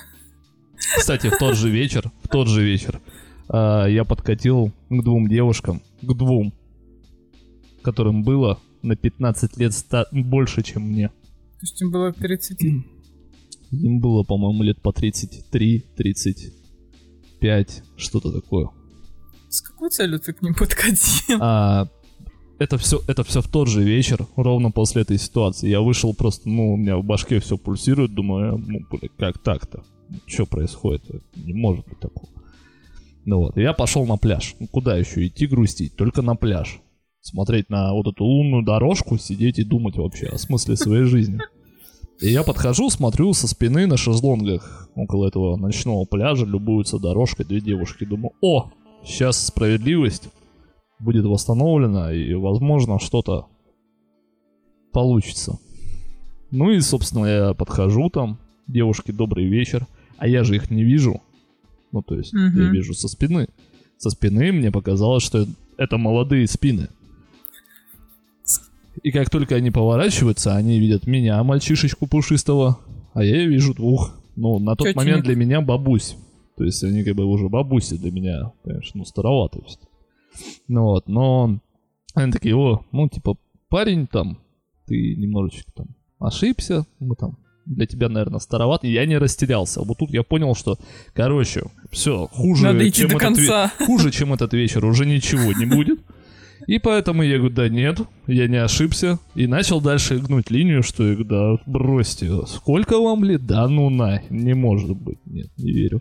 Кстати, 0.96 1.28
в 1.28 1.38
тот 1.38 1.56
же 1.56 1.70
вечер, 1.70 2.12
в 2.22 2.28
тот 2.28 2.48
же 2.48 2.62
вечер, 2.62 3.00
а, 3.48 3.86
я 3.86 4.04
подкатил 4.04 4.72
к 4.88 5.02
двум 5.02 5.28
девушкам, 5.28 5.82
к 6.02 6.14
двум, 6.14 6.54
которым 7.82 8.22
было 8.22 8.60
на 8.82 8.94
15 8.94 9.56
лет 9.56 9.72
ста- 9.72 10.06
больше, 10.12 10.62
чем 10.62 10.82
мне. 10.82 11.08
То 11.08 11.62
есть 11.62 11.82
им 11.82 11.90
было 11.90 12.12
к 12.12 12.16
30. 12.16 12.86
Им 13.72 14.00
было, 14.00 14.22
по-моему, 14.22 14.62
лет 14.62 14.80
по 14.80 14.92
33, 14.92 15.84
35, 15.96 17.82
что-то 17.96 18.32
такое. 18.32 18.70
какую 19.64 19.90
целью 19.90 20.20
ты 20.20 20.32
к 20.32 20.42
ним 20.42 20.54
подкатил? 20.54 21.38
А, 21.40 21.88
это 22.58 22.78
все, 22.78 23.00
это 23.06 23.22
все 23.24 23.42
в 23.42 23.48
тот 23.48 23.68
же 23.68 23.82
вечер, 23.82 24.26
ровно 24.36 24.70
после 24.70 25.02
этой 25.02 25.18
ситуации. 25.18 25.68
Я 25.68 25.80
вышел 25.80 26.14
просто, 26.14 26.48
ну, 26.48 26.74
у 26.74 26.76
меня 26.76 26.96
в 26.96 27.04
башке 27.04 27.40
все 27.40 27.58
пульсирует, 27.58 28.14
думаю, 28.14 28.58
ну, 28.58 28.80
блин, 28.90 29.10
как 29.18 29.38
так-то? 29.38 29.84
Что 30.26 30.46
происходит? 30.46 31.02
Не 31.34 31.52
может 31.52 31.86
быть 31.86 31.98
такого. 31.98 32.28
Ну 33.24 33.38
вот, 33.38 33.56
я 33.56 33.72
пошел 33.72 34.06
на 34.06 34.16
пляж. 34.16 34.54
Ну, 34.60 34.68
куда 34.68 34.96
еще 34.96 35.26
идти 35.26 35.46
грустить? 35.46 35.96
Только 35.96 36.22
на 36.22 36.36
пляж. 36.36 36.80
Смотреть 37.20 37.68
на 37.68 37.92
вот 37.92 38.06
эту 38.06 38.24
лунную 38.24 38.62
дорожку, 38.62 39.18
сидеть 39.18 39.58
и 39.58 39.64
думать 39.64 39.96
вообще 39.96 40.26
о 40.26 40.38
смысле 40.38 40.76
своей 40.76 41.04
жизни. 41.04 41.40
И 42.20 42.28
я 42.30 42.42
подхожу, 42.42 42.88
смотрю 42.90 43.32
со 43.34 43.46
спины 43.46 43.86
на 43.86 43.96
шезлонгах 43.96 44.88
около 44.94 45.26
этого 45.28 45.56
ночного 45.56 46.04
пляжа, 46.06 46.46
любуются 46.46 46.98
дорожкой 46.98 47.44
две 47.44 47.60
девушки. 47.60 48.04
Думаю, 48.04 48.32
о, 48.40 48.70
сейчас 49.04 49.46
справедливость 49.46 50.28
будет 50.98 51.26
восстановлена 51.26 52.12
и, 52.14 52.32
возможно, 52.34 52.98
что-то 52.98 53.46
получится. 54.92 55.58
Ну 56.50 56.70
и, 56.70 56.80
собственно, 56.80 57.26
я 57.26 57.54
подхожу 57.54 58.08
там, 58.08 58.38
девушки, 58.66 59.10
добрый 59.10 59.44
вечер, 59.46 59.86
а 60.16 60.26
я 60.26 60.42
же 60.42 60.56
их 60.56 60.70
не 60.70 60.84
вижу. 60.84 61.20
Ну, 61.92 62.02
то 62.02 62.14
есть, 62.14 62.32
Мгм. 62.32 62.56
я 62.64 62.70
вижу 62.70 62.94
со 62.94 63.08
спины. 63.08 63.48
Со 63.98 64.10
спины 64.10 64.52
мне 64.52 64.70
показалось, 64.70 65.22
что 65.22 65.46
это 65.76 65.98
молодые 65.98 66.46
спины. 66.46 66.88
И 69.02 69.10
как 69.10 69.30
только 69.30 69.54
они 69.56 69.70
поворачиваются, 69.70 70.56
они 70.56 70.78
видят 70.78 71.06
меня, 71.06 71.42
мальчишечку 71.42 72.06
пушистого, 72.06 72.78
а 73.14 73.22
я 73.24 73.46
вижу 73.46 73.74
двух, 73.74 74.12
ну, 74.36 74.58
на 74.58 74.76
тот 74.76 74.88
Тётенек. 74.88 74.96
момент 74.96 75.24
для 75.24 75.36
меня 75.36 75.60
бабусь. 75.60 76.16
То 76.56 76.64
есть 76.64 76.82
они 76.84 77.04
как 77.04 77.14
бы 77.14 77.24
уже 77.24 77.48
бабуси 77.48 77.96
для 77.96 78.10
меня, 78.10 78.52
конечно, 78.64 78.92
ну, 78.98 79.04
староваты. 79.04 79.60
всё. 79.66 79.78
Ну 80.68 80.82
вот, 80.84 81.08
но 81.08 81.60
они 82.14 82.32
такие, 82.32 82.56
о, 82.56 82.80
ну, 82.92 83.08
типа, 83.08 83.36
парень 83.68 84.06
там, 84.06 84.38
ты 84.86 85.14
немножечко 85.16 85.70
там 85.74 85.88
ошибся, 86.18 86.86
мы 86.98 87.14
там 87.16 87.36
для 87.66 87.86
тебя, 87.86 88.08
наверное, 88.08 88.38
староват. 88.38 88.84
И 88.84 88.92
я 88.92 89.04
не 89.06 89.18
растерялся. 89.18 89.82
Вот 89.82 89.98
тут 89.98 90.10
я 90.12 90.22
понял, 90.22 90.54
что, 90.54 90.78
короче, 91.14 91.64
все, 91.90 92.26
хуже, 92.28 92.64
Надо 92.64 92.88
идти 92.88 93.02
чем 93.02 93.10
до 93.10 93.16
этот 93.16 93.22
ве- 93.30 93.34
конца. 93.36 93.72
хуже, 93.84 94.10
чем 94.12 94.32
этот 94.32 94.54
вечер, 94.54 94.84
уже 94.86 95.04
ничего 95.04 95.52
не 95.52 95.66
будет. 95.66 95.98
И 96.66 96.78
поэтому 96.78 97.22
я 97.22 97.38
говорю, 97.38 97.54
да 97.54 97.68
нет, 97.68 98.00
я 98.26 98.48
не 98.48 98.56
ошибся. 98.56 99.18
И 99.34 99.46
начал 99.46 99.80
дальше 99.80 100.18
гнуть 100.18 100.50
линию, 100.50 100.82
что 100.82 101.06
я 101.06 101.14
говорю, 101.14 101.28
да 101.28 101.62
бросьте, 101.66 102.30
сколько 102.46 102.98
вам 102.98 103.24
лет? 103.24 103.46
Да 103.46 103.68
ну 103.68 103.90
на, 103.90 104.22
не 104.30 104.54
может 104.54 104.96
быть, 104.96 105.18
нет, 105.26 105.48
не 105.56 105.72
верю. 105.72 106.00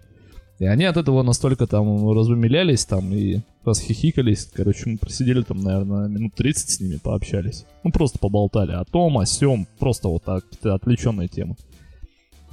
И 0.57 0.65
они 0.65 0.85
от 0.85 0.95
этого 0.95 1.21
настолько 1.21 1.67
там 1.67 2.09
разумилялись 2.11 2.85
там 2.85 3.13
и 3.13 3.39
расхихикались. 3.65 4.49
Короче, 4.53 4.89
мы 4.89 4.97
просидели 4.97 5.41
там, 5.41 5.61
наверное, 5.61 6.07
минут 6.07 6.33
30 6.35 6.69
с 6.69 6.79
ними, 6.79 6.97
пообщались. 7.03 7.65
Ну, 7.83 7.91
просто 7.91 8.19
поболтали 8.19 8.71
о 8.71 8.85
том, 8.85 9.17
о 9.17 9.25
сём, 9.25 9.67
просто 9.79 10.07
вот 10.07 10.23
так, 10.23 10.45
отвлеченные 10.63 11.27
темы. 11.27 11.55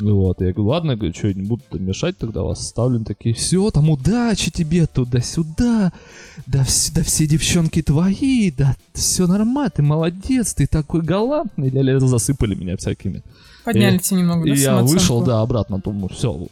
Вот, 0.00 0.40
я 0.40 0.52
говорю, 0.52 0.68
ладно, 0.70 0.96
говорю, 0.96 1.14
что, 1.14 1.32
не 1.32 1.42
буду 1.42 1.62
мешать, 1.75 2.18
тогда 2.18 2.42
вас 2.42 2.61
оставлю. 2.61 2.96
Они 2.96 3.04
Такие, 3.04 3.34
все, 3.34 3.70
там 3.70 3.90
удачи 3.90 4.50
тебе 4.50 4.87
туда-сюда, 4.87 5.92
да, 6.46 6.62
вс- 6.62 6.92
да 6.94 7.02
все 7.02 7.26
девчонки 7.26 7.82
твои, 7.82 8.50
да 8.50 8.75
все 8.94 9.26
нормально, 9.26 9.70
ты 9.70 9.82
молодец, 9.82 10.54
ты 10.54 10.66
такой 10.66 11.02
галантный. 11.02 11.70
Ля-ля, 11.70 12.00
засыпали 12.00 12.54
меня 12.54 12.76
всякими. 12.76 13.22
Подняли 13.64 13.96
И- 13.96 13.99
тебе 14.00 14.20
немного, 14.20 14.44
да, 14.49 14.54
И 14.54 14.58
я 14.58 14.82
вышел, 14.82 15.22
да, 15.22 15.40
обратно, 15.40 15.78
думаю, 15.78 16.08
все, 16.08 16.49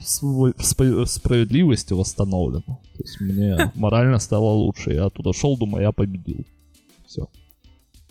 справедливость 0.00 1.90
восстановлена. 1.92 2.62
То 2.62 3.02
есть 3.02 3.20
мне 3.20 3.70
морально 3.74 4.18
стало 4.18 4.50
лучше. 4.50 4.92
Я 4.92 5.06
оттуда 5.06 5.32
шел, 5.32 5.56
думаю, 5.56 5.82
я 5.84 5.92
победил. 5.92 6.44
Все. 7.06 7.28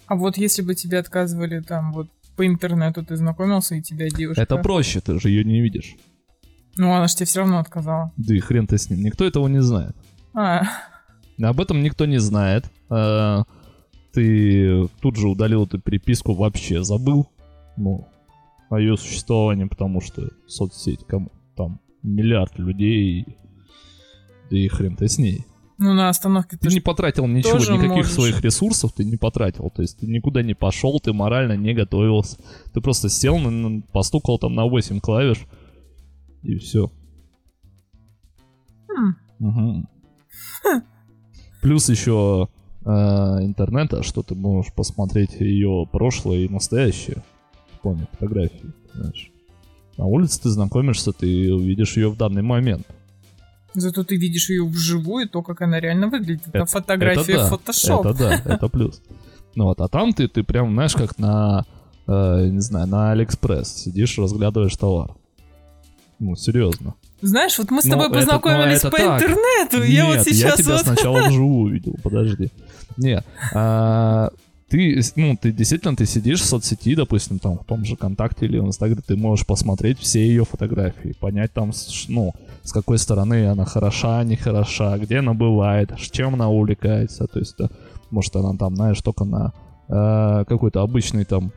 А 0.08 0.16
вот 0.16 0.38
если 0.38 0.62
бы 0.62 0.74
тебе 0.76 1.00
отказывали 1.00 1.60
там 1.62 1.94
вот 1.94 2.08
по 2.36 2.46
интернету, 2.46 3.04
ты 3.06 3.16
знакомился, 3.16 3.76
и 3.76 3.82
тебя 3.82 4.10
девушка... 4.10 4.42
Это 4.42 4.58
проще, 4.58 5.02
ты 5.02 5.20
же 5.20 5.30
ее 5.30 5.44
не 5.44 5.62
видишь. 5.62 5.96
Ну, 6.78 6.94
она 6.94 7.08
же 7.08 7.16
тебе 7.16 7.26
все 7.26 7.40
равно 7.42 7.60
отказала. 7.60 8.12
Да 8.18 8.34
и 8.34 8.40
хрен 8.40 8.68
ты 8.68 8.78
с 8.78 8.90
ним. 8.90 9.02
Никто 9.04 9.26
этого 9.26 9.48
не 9.48 9.62
знает. 9.62 9.96
А, 10.34 10.62
Об 11.42 11.60
этом 11.60 11.84
никто 11.84 12.06
не 12.06 12.20
знает. 12.20 12.72
А, 12.90 13.44
Ты 14.14 14.88
тут 15.02 15.18
же 15.18 15.28
удалил 15.28 15.66
эту 15.66 15.80
переписку, 15.80 16.34
вообще 16.34 16.84
забыл. 16.84 17.30
Ну, 17.78 18.08
о 18.70 18.80
ее 18.80 18.98
существовании, 18.98 19.66
потому 19.66 20.02
что 20.02 20.30
соцсеть, 20.48 21.06
кому 21.06 21.32
там 21.56 21.82
миллиард 22.04 22.58
людей, 22.58 23.38
да 24.50 24.58
и 24.58 24.68
хрен 24.68 24.96
ты 24.96 25.08
с 25.08 25.18
ней. 25.18 25.46
Ну, 25.82 25.94
на 25.94 26.10
остановке 26.10 26.58
Ты 26.58 26.70
ты 26.70 26.76
не 26.76 26.80
потратил 26.80 27.26
ничего, 27.26 27.58
никаких 27.58 27.90
можешь. 27.90 28.12
своих 28.14 28.42
ресурсов 28.42 28.94
ты 28.94 29.04
не 29.04 29.18
потратил. 29.18 29.72
То 29.72 29.82
есть 29.82 29.98
ты 30.00 30.06
никуда 30.06 30.44
не 30.44 30.54
пошел, 30.54 31.00
ты 31.00 31.12
морально 31.12 31.58
не 31.58 31.74
готовился. 31.74 32.38
Ты 32.72 32.82
просто 32.82 33.10
сел, 33.10 33.40
постукал 33.92 34.38
там 34.38 34.54
на 34.54 34.66
8 34.66 35.00
клавиш, 35.00 35.40
и 36.44 36.56
все. 36.58 36.92
Хм. 39.40 39.88
Плюс 41.62 41.90
еще 41.90 42.48
э, 42.86 42.90
интернета, 42.90 44.04
что 44.04 44.22
ты 44.22 44.36
можешь 44.36 44.72
посмотреть 44.74 45.40
ее 45.40 45.88
прошлое 45.92 46.40
и 46.40 46.48
настоящее. 46.50 47.24
Помню, 47.82 48.08
фотографии, 48.12 48.72
знаешь. 48.94 49.32
На 49.98 50.06
улице 50.06 50.44
ты 50.44 50.50
знакомишься, 50.50 51.12
ты 51.12 51.52
увидишь 51.54 51.98
ее 51.98 52.10
в 52.10 52.18
данный 52.18 52.44
момент. 52.44 52.86
Зато 53.74 54.04
ты 54.04 54.18
видишь 54.18 54.50
ее 54.50 54.66
вживую, 54.66 55.30
то, 55.30 55.42
как 55.42 55.62
она 55.62 55.80
реально 55.80 56.08
выглядит. 56.08 56.48
Это, 56.48 56.58
Это- 56.60 56.66
фотография 56.66 57.34
это 57.34 57.44
да, 57.44 57.50
фотошоп. 57.50 58.06
Это 58.06 58.18
да, 58.18 58.54
это 58.54 58.68
плюс. 58.70 59.02
Ну 59.56 59.66
вот, 59.66 59.80
а 59.82 59.88
там 59.88 60.14
ты, 60.14 60.28
ты 60.28 60.44
прям, 60.44 60.74
знаешь, 60.74 60.94
как 60.94 61.18
на, 61.18 61.66
э, 62.08 62.48
не 62.48 62.60
знаю, 62.62 62.88
на 62.88 63.12
Алиэкспресс 63.12 63.74
сидишь, 63.84 64.18
разглядываешь 64.18 64.76
товар. 64.76 65.12
Ну, 66.20 66.36
серьезно. 66.36 66.94
Знаешь, 67.22 67.58
вот 67.58 67.72
мы 67.72 67.82
с 67.82 67.86
Ну, 67.86 67.92
тобой 67.92 68.08
это- 68.08 68.16
познакомились 68.20 68.84
ну, 68.84 68.90
это 68.90 68.92
по 68.92 68.98
так. 68.98 69.22
интернету. 69.22 69.84
я 69.84 70.06
вот 70.06 70.16
Нет, 70.18 70.26
сейчас 70.26 70.60
я 70.60 70.64
тебя 70.64 70.74
вот... 70.74 70.82
сначала 70.86 71.28
вживую 71.28 71.66
увидел, 71.72 71.96
подожди. 72.04 72.50
Нет, 72.98 73.26
а, 73.54 74.30
ты, 74.72 75.02
ну, 75.18 75.36
ты 75.36 75.52
действительно, 75.52 75.98
ты 75.98 76.06
сидишь 76.06 76.40
в 76.40 76.46
соцсети, 76.46 76.96
допустим, 76.96 77.40
там, 77.40 77.58
в 77.58 77.66
том 77.66 77.84
же 77.84 77.98
ВКонтакте 77.98 78.46
или 78.46 78.58
в 78.58 78.66
Инстаграме, 78.66 79.02
ты 79.06 79.18
можешь 79.18 79.46
посмотреть 79.46 80.00
все 80.00 80.26
ее 80.26 80.46
фотографии, 80.46 81.14
понять 81.20 81.52
там, 81.52 81.74
ну, 82.08 82.34
с 82.64 82.72
какой 82.72 82.98
стороны 82.98 83.48
она 83.48 83.66
хороша, 83.66 84.24
не 84.24 84.38
хороша, 84.38 84.98
где 84.98 85.18
она 85.18 85.34
бывает, 85.34 85.92
с 86.00 86.10
чем 86.10 86.36
она 86.36 86.48
увлекается, 86.48 87.28
то 87.28 87.40
есть, 87.40 87.56
да, 87.60 87.70
может, 88.12 88.34
она 88.38 88.56
там, 88.56 88.76
знаешь, 88.78 89.02
только 89.02 89.26
на 89.26 89.52
э, 89.90 90.46
какой-то 90.48 90.82
обычный 90.82 91.26
там 91.26 91.52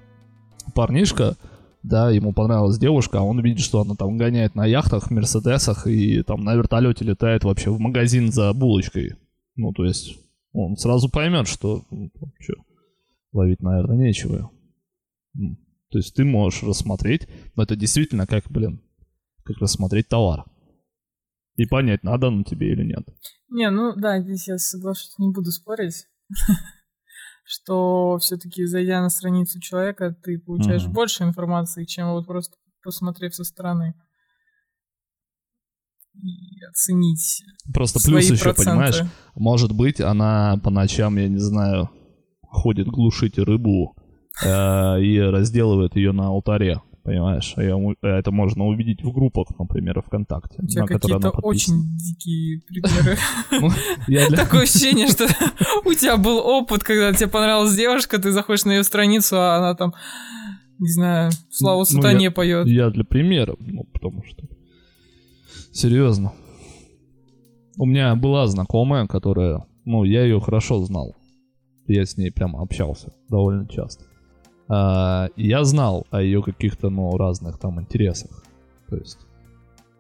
парнишка, 0.75 1.37
да, 1.85 2.11
ему 2.11 2.33
понравилась 2.33 2.79
девушка, 2.79 3.19
а 3.19 3.23
он 3.23 3.41
видит, 3.41 3.61
что 3.61 3.81
она 3.81 3.95
там 3.95 4.19
гоняет 4.19 4.57
на 4.57 4.67
яхтах, 4.67 5.13
мерседесах 5.13 5.87
и 5.87 6.23
там 6.23 6.43
на 6.43 6.57
вертолете 6.57 7.05
летает 7.05 7.45
вообще 7.45 7.71
в 7.71 7.79
магазин 7.79 8.33
за 8.33 8.53
булочкой. 8.53 9.15
Ну, 9.55 9.73
то 9.73 9.85
есть 9.85 10.19
он 10.53 10.77
сразу 10.77 11.09
поймет, 11.09 11.47
что 11.47 11.83
ну, 11.91 12.11
чё, 12.41 12.55
ловить, 13.35 13.61
наверное, 13.61 13.97
нечего. 13.97 14.51
То 15.91 15.99
есть 15.99 16.15
ты 16.15 16.25
можешь 16.25 16.63
рассмотреть, 16.63 17.29
но 17.55 17.63
это 17.63 17.77
действительно 17.77 18.27
как, 18.27 18.51
блин, 18.51 18.83
как 19.45 19.59
рассмотреть 19.59 20.09
товар. 20.09 20.45
И 21.57 21.67
понять, 21.67 22.03
надо 22.03 22.29
он 22.29 22.45
тебе 22.45 22.73
или 22.73 22.85
нет. 22.85 23.07
Не, 23.49 23.71
ну 23.71 23.95
да, 23.95 24.21
здесь 24.21 24.49
я 24.49 24.59
соглашусь, 24.59 25.17
не 25.19 25.31
буду 25.33 25.53
спорить. 25.53 26.07
Что 27.45 28.17
все-таки, 28.19 28.65
зайдя 28.65 29.03
на 29.03 29.11
страницу 29.11 29.61
человека, 29.61 30.17
ты 30.23 30.39
получаешь 30.39 30.87
больше 30.87 31.25
информации, 31.25 31.85
чем 31.85 32.11
вот 32.13 32.27
просто 32.27 32.57
посмотрев 32.83 33.35
со 33.35 33.45
стороны. 33.45 33.95
И 36.15 36.65
оценить 36.71 37.43
Просто 37.73 37.99
свои 37.99 38.15
плюс 38.15 38.31
еще, 38.31 38.45
проценты. 38.45 38.71
понимаешь, 38.71 39.01
Может 39.35 39.73
быть, 39.73 40.01
она 40.01 40.59
по 40.63 40.71
ночам, 40.71 41.17
я 41.19 41.29
не 41.29 41.39
знаю, 41.39 41.91
ходит 42.55 42.87
глушить 42.87 43.39
рыбу 43.39 43.97
э, 44.45 45.03
и 45.03 45.19
разделывает 45.21 45.97
ее 45.97 46.13
на 46.13 46.29
алтаре, 46.29 46.81
понимаешь? 47.03 47.55
Му- 47.57 47.95
Это 48.03 48.31
можно 48.31 48.65
увидеть 48.67 49.03
в 49.03 49.13
группах, 49.13 49.49
например, 49.59 50.01
ВКонтакте, 50.07 50.63
У 50.63 50.67
тебя 50.67 50.87
какие-то 50.87 51.31
очень 51.43 51.97
дикие 51.99 52.61
примеры. 52.67 53.19
Ну, 53.51 53.71
Такое 54.37 54.63
ощущение, 54.63 55.09
что 55.09 55.27
у 55.85 55.93
тебя 55.93 56.17
был 56.17 56.39
опыт, 56.39 56.83
когда 56.83 57.13
тебе 57.13 57.29
понравилась 57.29 57.77
девушка, 57.77 58.19
ты 58.19 58.33
заходишь 58.33 58.65
на 58.65 58.73
ее 58.73 58.85
страницу, 58.85 59.37
а 59.37 59.57
она 59.59 59.75
там, 59.75 59.93
не 60.79 60.89
знаю, 60.89 61.31
славу 61.51 61.81
Ну, 61.81 61.85
сатане 61.85 62.31
поет. 62.31 62.67
Я 62.67 62.91
для 62.91 63.05
примера, 63.05 63.55
ну, 63.59 63.85
потому 63.93 64.23
что... 64.25 64.43
Серьезно. 65.73 66.33
У 67.77 67.87
меня 67.87 68.15
была 68.15 68.47
знакомая, 68.47 69.07
которая... 69.07 69.65
Ну, 69.85 70.05
я 70.05 70.23
ее 70.23 70.41
хорошо 70.41 70.83
знал. 70.85 71.17
Я 71.87 72.07
с 72.07 72.17
ней 72.17 72.31
прямо 72.31 72.63
общался 72.63 73.13
довольно 73.29 73.67
часто. 73.67 74.05
А, 74.69 75.29
я 75.37 75.65
знал 75.65 76.07
о 76.11 76.23
ее 76.23 76.43
каких-то, 76.43 76.91
ну, 76.91 77.17
разных 77.17 77.59
там 77.59 77.81
интересах. 77.81 78.45
То 78.89 78.97
есть 78.97 79.19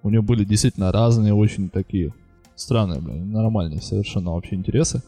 у 0.03 0.11
нее 0.11 0.23
были 0.23 0.45
действительно 0.45 0.93
разные, 0.93 1.35
очень 1.35 1.69
такие 1.69 2.15
странные, 2.55 3.01
блин, 3.01 3.31
нормальные 3.31 3.81
совершенно 3.81 4.33
вообще 4.33 4.55
интересы. 4.55 5.03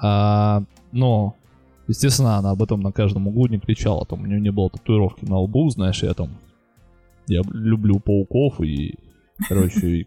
А, 0.00 0.62
но, 0.92 1.34
естественно, 1.88 2.36
она 2.36 2.50
об 2.50 2.62
этом 2.62 2.80
на 2.80 2.92
каждом 2.92 3.28
углу 3.28 3.46
не 3.48 3.58
кричала. 3.58 4.06
Там 4.06 4.22
у 4.22 4.26
нее 4.26 4.40
не 4.40 4.52
было 4.52 4.70
татуировки 4.70 5.24
на 5.24 5.38
лбу, 5.38 5.68
знаешь, 5.70 6.02
я 6.02 6.14
там... 6.14 6.30
Я 7.28 7.42
люблю 7.50 7.98
пауков 7.98 8.60
и, 8.60 8.94
короче, 9.48 10.06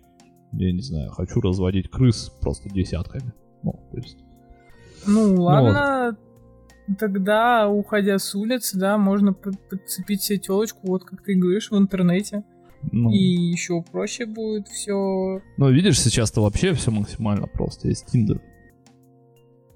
я 0.53 0.71
не 0.71 0.81
знаю, 0.81 1.11
хочу 1.11 1.41
разводить 1.41 1.89
крыс 1.89 2.31
просто 2.41 2.69
десятками. 2.69 3.33
Ну, 3.61 3.73
то 3.91 3.97
есть... 3.97 4.17
Ну, 5.07 5.35
ладно, 5.41 6.17
тогда, 6.97 7.69
уходя 7.69 8.17
с 8.17 8.33
улицы, 8.35 8.77
да, 8.77 8.97
можно 8.97 9.33
подцепить 9.33 10.21
себе 10.21 10.39
телочку, 10.39 10.79
вот 10.83 11.03
как 11.03 11.23
ты 11.23 11.35
говоришь, 11.35 11.71
в 11.71 11.77
интернете. 11.77 12.43
Ну. 12.91 13.11
И 13.11 13.17
еще 13.17 13.83
проще 13.91 14.25
будет 14.25 14.67
все. 14.69 15.41
Ну, 15.57 15.71
видишь, 15.71 15.99
сейчас-то 15.99 16.41
вообще 16.41 16.73
все 16.73 16.91
максимально 16.91 17.47
просто. 17.47 17.89
Есть 17.89 18.05
Тиндер. 18.07 18.41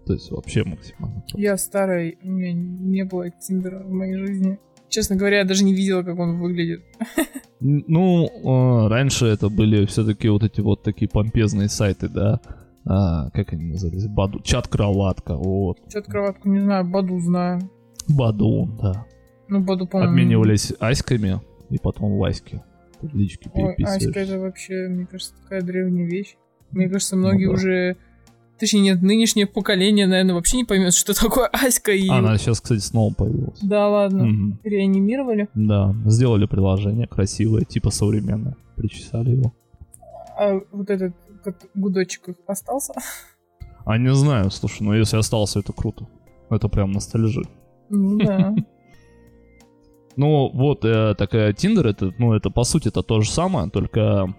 То 0.06 0.14
есть 0.14 0.32
вообще 0.32 0.64
максимально 0.64 1.20
просто. 1.22 1.40
Я 1.40 1.58
старый, 1.58 2.18
у 2.24 2.30
меня 2.30 2.54
не 2.54 3.04
было 3.04 3.30
Тиндера 3.30 3.84
в 3.84 3.92
моей 3.92 4.16
жизни. 4.16 4.58
Честно 4.88 5.16
говоря, 5.16 5.40
я 5.40 5.44
даже 5.44 5.64
не 5.64 5.74
видела, 5.74 6.04
как 6.04 6.18
он 6.20 6.40
выглядит. 6.40 6.84
Ну, 7.60 8.28
э, 8.28 8.88
раньше 8.90 9.26
это 9.26 9.50
были 9.50 9.86
все-таки 9.86 10.30
вот 10.30 10.44
эти 10.44 10.62
вот 10.62 10.84
такие 10.84 11.10
помпезные 11.10 11.70
сайты, 11.70 12.10
да, 12.10 12.42
а, 12.86 13.30
как 13.32 13.54
они 13.54 13.66
назывались, 13.66 14.08
Баду, 14.08 14.40
чат-кроватка, 14.42 15.36
вот. 15.36 15.78
Чат-кроватку 15.90 16.50
не 16.50 16.60
знаю, 16.60 16.86
Баду 16.86 17.20
знаю. 17.20 17.70
Баду, 18.08 18.70
да. 18.82 19.06
Ну, 19.48 19.62
Баду, 19.62 19.88
по-моему. 19.88 20.12
Обменивались 20.12 20.74
аськами 20.80 21.42
и 21.70 21.78
потом 21.78 22.18
васьки. 22.18 22.62
Лички 23.02 23.50
Ой, 23.54 23.76
Аська 23.84 24.20
это 24.20 24.40
вообще, 24.40 24.88
мне 24.88 25.06
кажется, 25.06 25.34
такая 25.42 25.62
древняя 25.62 26.08
вещь. 26.08 26.36
Мне 26.72 26.88
кажется, 26.88 27.16
многие 27.18 27.48
ну, 27.48 27.52
да. 27.52 27.58
уже 27.58 27.98
Точнее, 28.60 28.82
нет, 28.82 29.02
нынешнее 29.02 29.46
поколение, 29.46 30.08
наверное, 30.08 30.36
вообще 30.36 30.58
не 30.58 30.64
поймет, 30.64 30.94
что 30.94 31.14
такое 31.14 31.48
Аська 31.48 31.92
и... 31.92 32.08
Она 32.08 32.38
сейчас, 32.38 32.62
кстати, 32.62 32.80
снова 32.80 33.14
появилась. 33.14 33.60
Да, 33.62 33.90
ладно. 33.90 34.24
Угу. 34.24 34.60
Реанимировали? 34.64 35.50
Да, 35.54 35.94
сделали 36.06 36.46
приложение 36.46 37.08
красивое, 37.08 37.64
типа 37.64 37.90
современное. 37.90 38.56
Причесали 38.76 39.32
его. 39.32 39.54
А 40.38 40.62
вот 40.72 40.90
этот 40.90 41.14
гудочек 41.74 42.30
остался? 42.48 42.94
А 43.86 43.98
не 43.98 44.14
знаю, 44.14 44.50
слушай, 44.50 44.82
ну 44.82 44.94
если 44.94 45.18
остался, 45.18 45.60
это 45.60 45.74
круто. 45.74 46.08
Это 46.50 46.70
прям 46.70 46.94
ностальжи. 46.94 47.42
Ну 47.90 48.18
да. 48.18 48.56
Ну 50.16 50.52
вот, 50.54 50.86
э, 50.86 51.16
такая 51.16 51.54
Тиндер, 51.54 51.88
это, 51.88 52.14
ну 52.20 52.34
это 52.34 52.52
по 52.52 52.64
сути 52.64 52.90
это 52.90 53.02
то 53.02 53.22
же 53.22 53.32
самое, 53.32 53.70
только 53.70 54.34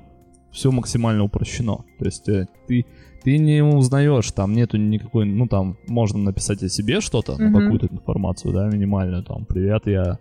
все 0.53 0.71
максимально 0.71 1.25
упрощено. 1.25 1.85
То 1.99 2.05
есть 2.05 2.29
э, 2.29 2.47
ты, 2.69 2.87
ты 3.25 3.39
не 3.39 3.63
узнаешь, 3.63 4.31
там 4.31 4.53
нету 4.53 4.77
никакой, 4.77 5.25
ну 5.27 5.49
там 5.49 5.77
можно 5.89 6.21
написать 6.21 6.63
о 6.63 6.69
себе 6.69 7.01
что-то, 7.01 7.33
mm-hmm. 7.33 7.49
ну, 7.49 7.59
какую-то 7.59 7.87
информацию, 7.89 8.55
да, 8.55 8.69
минимальную, 8.69 9.25
там, 9.25 9.45
привет, 9.47 9.87
я, 9.87 10.19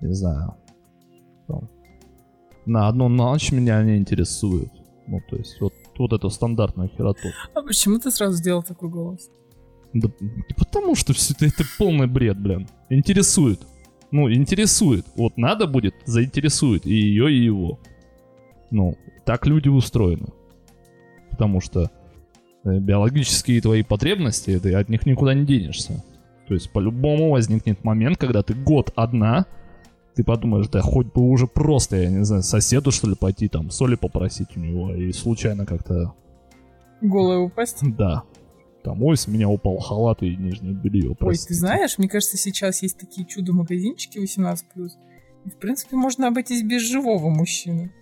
не 0.00 0.14
знаю, 0.14 0.54
там, 1.46 1.68
на 2.64 2.88
одну 2.88 3.08
ночь 3.08 3.52
меня 3.52 3.82
не 3.82 3.98
интересует. 3.98 4.72
Ну, 5.06 5.20
то 5.28 5.36
есть 5.36 5.60
вот 5.60 5.74
вот 5.98 6.12
эту 6.12 6.30
стандартную 6.30 6.90
хероту. 6.96 7.28
А 7.54 7.62
почему 7.62 7.98
ты 7.98 8.10
сразу 8.10 8.36
сделал 8.36 8.62
такой 8.62 8.88
голос? 8.88 9.30
Да 9.92 10.08
потому 10.56 10.96
что 10.96 11.12
все 11.12 11.34
это, 11.34 11.46
это 11.46 11.64
полный 11.78 12.06
бред, 12.06 12.38
блин. 12.38 12.68
Интересует. 12.90 13.60
Ну, 14.10 14.32
интересует. 14.32 15.06
Вот 15.16 15.36
надо 15.36 15.66
будет, 15.66 15.94
заинтересует 16.04 16.86
и 16.86 16.94
ее, 16.94 17.32
и 17.32 17.44
его. 17.44 17.78
Ну, 18.70 18.96
так 19.24 19.46
люди 19.46 19.68
устроены. 19.68 20.28
Потому 21.30 21.60
что 21.60 21.90
э, 22.64 22.78
биологические 22.78 23.60
твои 23.60 23.82
потребности, 23.82 24.58
ты 24.58 24.74
от 24.74 24.88
них 24.88 25.06
никуда 25.06 25.34
не 25.34 25.44
денешься. 25.44 26.04
То 26.48 26.54
есть 26.54 26.70
по-любому 26.72 27.30
возникнет 27.30 27.82
момент, 27.84 28.18
когда 28.18 28.42
ты 28.42 28.54
год 28.54 28.92
одна, 28.96 29.46
ты 30.14 30.22
подумаешь, 30.22 30.68
да 30.68 30.80
хоть 30.80 31.12
бы 31.12 31.22
уже 31.22 31.46
просто, 31.46 31.96
я 31.96 32.10
не 32.10 32.24
знаю, 32.24 32.42
соседу 32.42 32.90
что 32.90 33.08
ли 33.08 33.14
пойти 33.14 33.48
там 33.48 33.70
соли 33.70 33.96
попросить 33.96 34.56
у 34.56 34.60
него 34.60 34.94
и 34.94 35.12
случайно 35.12 35.66
как-то... 35.66 36.14
Голая 37.00 37.38
упасть? 37.38 37.78
Да. 37.82 38.22
Там, 38.82 39.02
ой, 39.02 39.16
с 39.16 39.26
меня 39.26 39.48
упал 39.48 39.78
халат 39.78 40.22
и 40.22 40.36
нижнее 40.36 40.74
белье. 40.74 41.16
Ой, 41.18 41.36
ты 41.36 41.54
знаешь, 41.54 41.98
мне 41.98 42.08
кажется, 42.08 42.36
сейчас 42.36 42.82
есть 42.82 42.98
такие 42.98 43.26
чудо-магазинчики 43.26 44.18
18+. 44.18 44.58
И, 45.46 45.50
в 45.50 45.56
принципе, 45.56 45.96
можно 45.96 46.28
обойтись 46.28 46.62
без 46.62 46.82
живого 46.82 47.28
мужчины. 47.30 47.92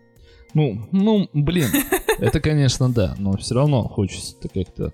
Ну, 0.54 0.86
ну, 0.92 1.28
блин, 1.32 1.68
это, 2.18 2.40
конечно, 2.40 2.92
да, 2.92 3.14
но 3.18 3.36
все 3.36 3.54
равно 3.54 3.84
хочется 3.88 4.36
как-то... 4.48 4.92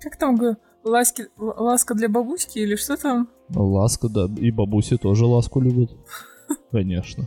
Как 0.00 0.16
там, 0.16 0.38
ласки, 0.84 1.26
ласка 1.36 1.94
для 1.94 2.08
бабуськи 2.08 2.58
или 2.58 2.76
что 2.76 2.96
там? 2.96 3.28
Ласка, 3.54 4.08
да, 4.08 4.28
и 4.38 4.50
бабуси 4.50 4.96
тоже 4.96 5.26
ласку 5.26 5.60
любят. 5.60 5.90
Конечно. 6.76 7.26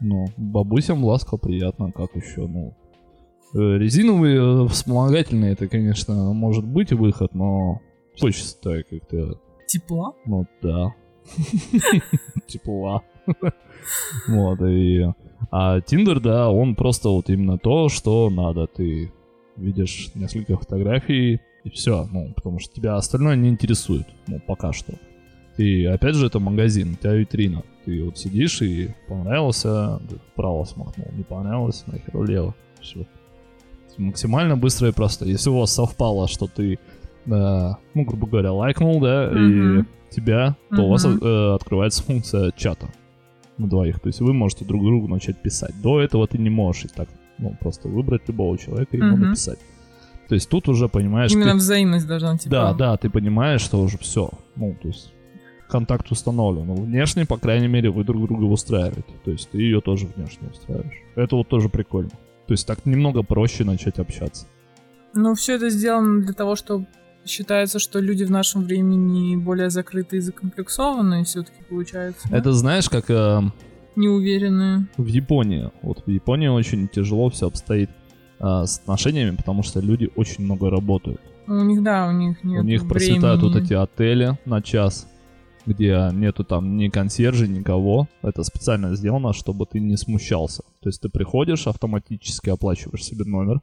Ну, 0.00 0.26
бабусям 0.36 1.04
ласка 1.04 1.36
приятно, 1.36 1.92
как 1.92 2.16
еще, 2.16 2.48
ну... 2.48 2.74
Э, 3.54 3.78
резиновые 3.78 4.64
э, 4.64 4.68
вспомогательные, 4.68 5.52
это, 5.52 5.68
конечно, 5.68 6.32
может 6.32 6.64
быть 6.64 6.92
выход, 6.92 7.32
но 7.32 7.80
хочется 8.20 8.82
как-то... 8.90 9.38
Тепла? 9.68 10.14
Ну, 10.24 10.48
да. 10.62 10.92
Тепла. 12.48 13.02
Вот, 14.26 14.60
и... 14.62 15.04
А 15.52 15.80
Тиндер, 15.80 16.18
да, 16.18 16.50
он 16.50 16.74
просто 16.74 17.08
вот 17.10 17.30
именно 17.30 17.56
то, 17.58 17.88
что 17.88 18.30
надо. 18.30 18.66
Ты 18.66 19.12
видишь 19.56 20.10
несколько 20.16 20.56
фотографий, 20.56 21.40
и 21.62 21.70
все, 21.70 22.08
ну, 22.10 22.32
потому 22.34 22.58
что 22.58 22.74
тебя 22.74 22.96
остальное 22.96 23.36
не 23.36 23.48
интересует, 23.48 24.08
ну, 24.26 24.40
пока 24.44 24.72
что. 24.72 24.94
И 25.56 25.84
опять 25.84 26.14
же, 26.14 26.26
это 26.26 26.38
магазин, 26.38 26.92
у 26.92 26.94
тебя 26.96 27.14
витрина. 27.14 27.62
Ты 27.84 28.04
вот 28.04 28.18
сидишь 28.18 28.60
и 28.62 28.94
понравился, 29.08 30.00
вправо 30.32 30.64
смахнул, 30.64 31.08
не 31.12 31.22
понравилось, 31.22 31.84
нахер 31.86 32.16
влево. 32.16 32.54
Все. 32.80 33.06
Максимально 33.96 34.56
быстро 34.56 34.88
и 34.88 34.92
просто. 34.92 35.24
Если 35.24 35.48
у 35.48 35.58
вас 35.58 35.72
совпало, 35.72 36.28
что 36.28 36.46
ты, 36.46 36.74
э, 36.74 36.78
ну, 37.26 38.04
грубо 38.04 38.26
говоря, 38.26 38.52
лайкнул, 38.52 39.00
да, 39.00 39.30
mm-hmm. 39.30 39.80
и 39.80 40.14
тебя, 40.14 40.56
то 40.70 40.76
mm-hmm. 40.76 40.80
у 40.80 40.88
вас 40.88 41.06
э, 41.06 41.54
открывается 41.54 42.02
функция 42.02 42.52
чата 42.54 42.88
на 43.56 43.68
двоих. 43.68 44.00
То 44.00 44.08
есть 44.08 44.20
вы 44.20 44.34
можете 44.34 44.66
друг 44.66 44.82
другу 44.82 45.08
начать 45.08 45.40
писать. 45.40 45.80
До 45.80 46.00
этого 46.00 46.26
ты 46.26 46.36
не 46.36 46.50
можешь 46.50 46.84
и 46.84 46.88
так, 46.88 47.08
ну, 47.38 47.56
просто 47.58 47.88
выбрать 47.88 48.28
любого 48.28 48.58
человека 48.58 48.94
и 48.94 49.00
ему 49.00 49.16
mm-hmm. 49.16 49.20
написать. 49.20 49.58
То 50.28 50.34
есть 50.34 50.50
тут 50.50 50.68
уже 50.68 50.88
понимаешь... 50.88 51.32
Именно 51.32 51.52
ты... 51.52 51.56
взаимность 51.56 52.06
должна 52.06 52.36
типа... 52.36 52.50
Да, 52.50 52.74
да, 52.74 52.96
ты 52.96 53.08
понимаешь, 53.08 53.62
что 53.62 53.80
уже 53.80 53.96
все. 53.96 54.28
Ну, 54.56 54.76
то 54.82 54.88
есть 54.88 55.12
контакт 55.68 56.10
установлен. 56.10 56.66
Но 56.66 56.74
внешне, 56.74 57.26
по 57.26 57.36
крайней 57.38 57.68
мере, 57.68 57.90
вы 57.90 58.04
друг 58.04 58.26
друга 58.26 58.44
устраиваете. 58.44 59.12
То 59.24 59.30
есть 59.30 59.50
ты 59.50 59.58
ее 59.58 59.80
тоже 59.80 60.06
внешне 60.06 60.48
устраиваешь. 60.48 61.02
Это 61.14 61.36
вот 61.36 61.48
тоже 61.48 61.68
прикольно. 61.68 62.10
То 62.46 62.52
есть 62.52 62.66
так 62.66 62.86
немного 62.86 63.22
проще 63.22 63.64
начать 63.64 63.98
общаться. 63.98 64.46
Ну, 65.14 65.34
все 65.34 65.56
это 65.56 65.70
сделано 65.70 66.22
для 66.22 66.34
того, 66.34 66.56
чтобы 66.56 66.86
считается, 67.24 67.78
что 67.78 67.98
люди 67.98 68.24
в 68.24 68.30
нашем 68.30 68.62
времени 68.62 69.36
более 69.36 69.70
закрытые 69.70 70.18
и 70.18 70.20
закомплексованные 70.20 71.24
все-таки 71.24 71.62
получается. 71.68 72.28
Да? 72.30 72.38
Это 72.38 72.52
знаешь, 72.52 72.88
как... 72.88 73.10
Э, 73.10 73.42
Неуверенные. 73.96 74.86
В 74.96 75.06
Японии. 75.06 75.70
Вот 75.82 76.02
в 76.04 76.10
Японии 76.10 76.48
очень 76.48 76.86
тяжело 76.86 77.30
все 77.30 77.46
обстоит 77.46 77.90
э, 78.38 78.64
с 78.66 78.78
отношениями, 78.78 79.36
потому 79.36 79.62
что 79.62 79.80
люди 79.80 80.10
очень 80.16 80.44
много 80.44 80.70
работают. 80.70 81.20
У 81.48 81.54
них, 81.54 81.82
да, 81.82 82.08
у 82.08 82.12
них 82.12 82.42
нет 82.44 82.62
У 82.62 82.64
них 82.64 82.82
времени. 82.82 82.88
процветают 82.88 83.42
вот 83.42 83.56
эти 83.56 83.72
отели 83.72 84.36
на 84.44 84.60
час, 84.60 85.08
где 85.66 86.10
нету 86.12 86.44
там 86.44 86.76
ни 86.76 86.88
консьержа, 86.88 87.46
никого. 87.46 88.08
Это 88.22 88.42
специально 88.44 88.94
сделано, 88.94 89.32
чтобы 89.32 89.66
ты 89.66 89.80
не 89.80 89.96
смущался. 89.96 90.62
То 90.80 90.88
есть 90.88 91.02
ты 91.02 91.08
приходишь, 91.08 91.66
автоматически 91.66 92.50
оплачиваешь 92.50 93.04
себе 93.04 93.24
номер, 93.24 93.60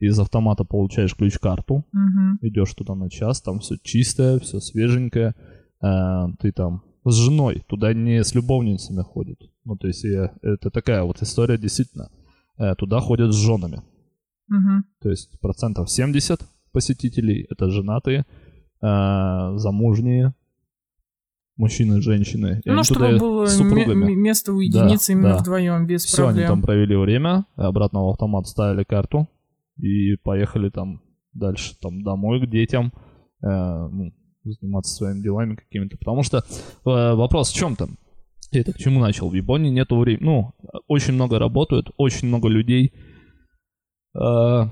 из 0.00 0.18
автомата 0.18 0.64
получаешь 0.64 1.14
ключ-карту, 1.14 1.74
угу. 1.74 2.38
идешь 2.40 2.74
туда 2.74 2.94
на 2.94 3.10
час, 3.10 3.40
там 3.42 3.58
все 3.58 3.76
чистое, 3.82 4.38
все 4.38 4.60
свеженькое, 4.60 5.34
э, 5.82 6.26
ты 6.40 6.52
там 6.52 6.82
с 7.04 7.14
женой, 7.14 7.62
туда 7.66 7.92
не 7.92 8.22
с 8.22 8.34
любовницами 8.34 9.02
ходят. 9.02 9.38
Ну, 9.64 9.76
то 9.76 9.88
есть 9.88 10.04
я, 10.04 10.32
это 10.42 10.70
такая 10.70 11.02
вот 11.02 11.20
история 11.22 11.58
действительно. 11.58 12.10
Э, 12.58 12.74
туда 12.74 13.00
ходят 13.00 13.32
с 13.32 13.36
женами. 13.36 13.82
Угу. 14.48 14.84
То 15.02 15.10
есть 15.10 15.38
процентов 15.40 15.90
70 15.90 16.40
посетителей 16.72 17.46
это 17.50 17.70
женатые, 17.70 18.24
э, 18.80 19.52
замужние, 19.56 20.34
мужчины 21.56 21.98
и 21.98 22.00
женщины. 22.00 22.60
И 22.64 22.70
ну, 22.70 22.82
чтобы 22.82 23.18
было 23.18 23.46
с 23.46 23.56
супругами. 23.56 24.14
место 24.14 24.52
уединиться 24.52 25.12
да, 25.12 25.12
именно 25.12 25.30
да. 25.34 25.38
вдвоем, 25.38 25.86
без 25.86 26.04
Все, 26.04 26.24
проблем. 26.24 26.38
они 26.38 26.46
там 26.46 26.62
провели 26.62 26.96
время, 26.96 27.46
обратно 27.56 28.04
в 28.04 28.08
автомат 28.08 28.46
ставили 28.46 28.84
карту 28.84 29.28
и 29.78 30.16
поехали 30.16 30.70
там 30.70 31.02
дальше, 31.32 31.74
там 31.80 32.02
домой 32.02 32.44
к 32.46 32.50
детям, 32.50 32.92
э, 33.42 33.48
ну, 33.48 34.12
заниматься 34.44 34.94
своими 34.94 35.22
делами 35.22 35.54
какими-то. 35.56 35.96
Потому 35.98 36.22
что 36.22 36.38
э, 36.38 36.42
вопрос 36.84 37.50
в 37.50 37.54
чем 37.54 37.76
там? 37.76 37.98
Это 38.50 38.72
к 38.72 38.76
чему 38.76 39.00
начал? 39.00 39.30
В 39.30 39.34
Японии 39.34 39.70
нету 39.70 39.98
времени. 39.98 40.24
Ну, 40.24 40.52
очень 40.86 41.14
много 41.14 41.38
работают, 41.38 41.90
очень 41.96 42.28
много 42.28 42.48
людей. 42.48 42.92
Э, 44.14 44.64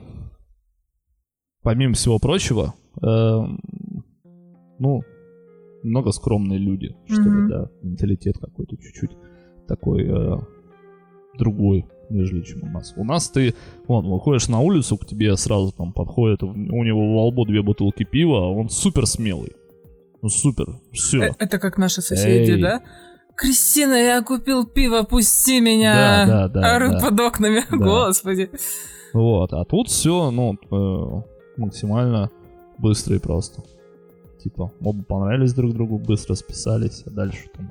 помимо 1.62 1.94
всего 1.94 2.18
прочего, 2.18 2.74
э, 3.02 3.40
ну, 4.78 5.02
много 5.82 6.10
скромные 6.12 6.58
люди, 6.58 6.94
что 7.06 7.22
ли, 7.22 7.48
да, 7.48 7.70
менталитет 7.82 8.38
какой-то 8.38 8.76
чуть-чуть 8.76 9.10
такой 9.66 10.04
э, 10.06 10.36
другой, 11.38 11.86
нежели 12.10 12.42
чем 12.42 12.62
у 12.64 12.66
нас. 12.66 12.92
У 12.96 13.04
нас 13.04 13.28
ты, 13.30 13.54
вон, 13.86 14.06
выходишь 14.08 14.48
на 14.48 14.60
улицу, 14.60 14.96
к 14.98 15.06
тебе 15.06 15.36
сразу 15.36 15.72
там 15.72 15.92
подходит, 15.92 16.42
у 16.42 16.54
него 16.54 17.14
во 17.14 17.26
лбу 17.26 17.44
две 17.46 17.62
бутылки 17.62 18.04
пива, 18.04 18.46
а 18.46 18.48
он 18.50 18.68
супер 18.68 19.06
смелый. 19.06 19.52
Ну 20.22 20.28
супер, 20.28 20.66
все. 20.92 21.22
Э, 21.22 21.30
Это 21.38 21.58
как 21.58 21.78
наши 21.78 22.02
соседи, 22.02 22.52
Эй. 22.52 22.60
да? 22.60 22.82
Кристина, 23.36 23.94
я 23.94 24.22
купил 24.22 24.66
пиво, 24.66 25.02
пусти 25.02 25.60
меня! 25.60 26.26
Да, 26.26 26.48
да, 26.48 26.60
да, 26.60 26.76
Орут 26.76 26.92
да. 26.92 27.00
под 27.00 27.20
окнами, 27.20 27.62
Да. 27.70 27.76
господи. 27.76 28.50
Вот, 29.14 29.52
а 29.54 29.64
тут 29.64 29.88
все, 29.88 30.30
ну, 30.30 30.54
э, 30.70 31.22
максимально 31.56 32.30
быстро 32.78 33.16
и 33.16 33.18
просто. 33.18 33.62
Типа, 34.42 34.72
оба 34.82 35.02
понравились 35.02 35.52
друг 35.52 35.72
другу, 35.74 35.98
быстро 35.98 36.34
списались, 36.34 37.02
а 37.06 37.10
дальше 37.10 37.48
там 37.54 37.70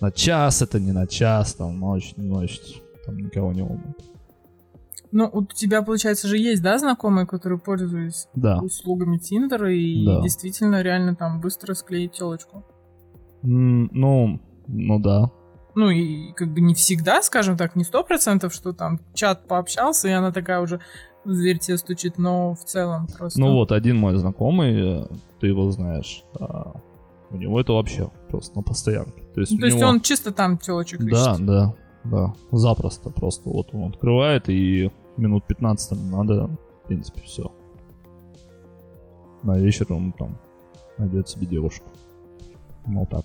на 0.00 0.10
час 0.12 0.62
это 0.62 0.78
не 0.80 0.92
на 0.92 1.06
час, 1.06 1.54
там 1.54 1.78
ночь, 1.80 2.14
не 2.16 2.26
ночь, 2.26 2.60
там 3.04 3.18
никого 3.18 3.52
не 3.52 3.62
волнует. 3.62 3.98
Ну, 5.12 5.28
у 5.32 5.44
тебя, 5.44 5.82
получается, 5.82 6.28
же 6.28 6.38
есть, 6.38 6.62
да, 6.62 6.78
знакомые, 6.78 7.26
которые 7.26 7.58
пользуются 7.58 8.28
Да. 8.34 8.60
услугами 8.62 9.18
Тиндера 9.18 9.72
и 9.74 10.06
Да. 10.06 10.20
действительно 10.22 10.82
реально 10.82 11.16
там 11.16 11.40
быстро 11.40 11.74
склеить 11.74 12.12
телочку? 12.12 12.64
М, 13.42 13.90
ну, 13.92 14.40
ну 14.68 15.00
да. 15.00 15.30
Ну 15.74 15.90
и 15.90 16.32
как 16.32 16.52
бы 16.52 16.60
не 16.60 16.74
всегда, 16.74 17.22
скажем 17.22 17.56
так, 17.56 17.74
не 17.74 17.84
сто 17.84 18.04
процентов, 18.04 18.54
что 18.54 18.72
там 18.72 19.00
чат 19.14 19.48
пообщался, 19.48 20.08
и 20.08 20.12
она 20.12 20.30
такая 20.30 20.60
уже 20.60 20.80
в 21.24 21.32
дверь 21.34 21.58
тебе 21.58 21.76
стучит, 21.76 22.18
но 22.18 22.54
в 22.54 22.64
целом 22.64 23.06
просто... 23.06 23.38
Ну 23.38 23.52
вот, 23.54 23.72
один 23.72 23.96
мой 23.96 24.16
знакомый, 24.16 25.02
э, 25.02 25.06
ты 25.38 25.48
его 25.48 25.70
знаешь, 25.70 26.24
а, 26.38 26.72
у 27.30 27.36
него 27.36 27.60
это 27.60 27.72
вообще 27.72 28.10
просто 28.28 28.56
на 28.56 28.62
постоянке. 28.62 29.22
То 29.34 29.40
есть, 29.40 29.52
Ну, 29.52 29.58
то 29.58 29.66
есть 29.66 29.78
него... 29.78 29.88
он 29.88 30.00
чисто 30.00 30.32
там 30.32 30.58
телочек 30.58 31.00
Да, 31.00 31.32
ищет. 31.32 31.46
да, 31.46 31.74
да. 32.04 32.34
Запросто 32.50 33.10
просто. 33.10 33.48
Вот 33.50 33.68
он 33.72 33.90
открывает, 33.90 34.48
и 34.48 34.90
минут 35.16 35.44
15 35.46 35.90
там 35.90 36.10
надо, 36.10 36.46
в 36.84 36.88
принципе, 36.88 37.20
все. 37.22 37.52
На 39.42 39.58
вечер 39.58 39.86
он 39.92 40.12
там 40.12 40.38
найдет 40.98 41.28
себе 41.28 41.46
девушку. 41.46 41.86
Ну, 42.86 43.06
так. 43.06 43.24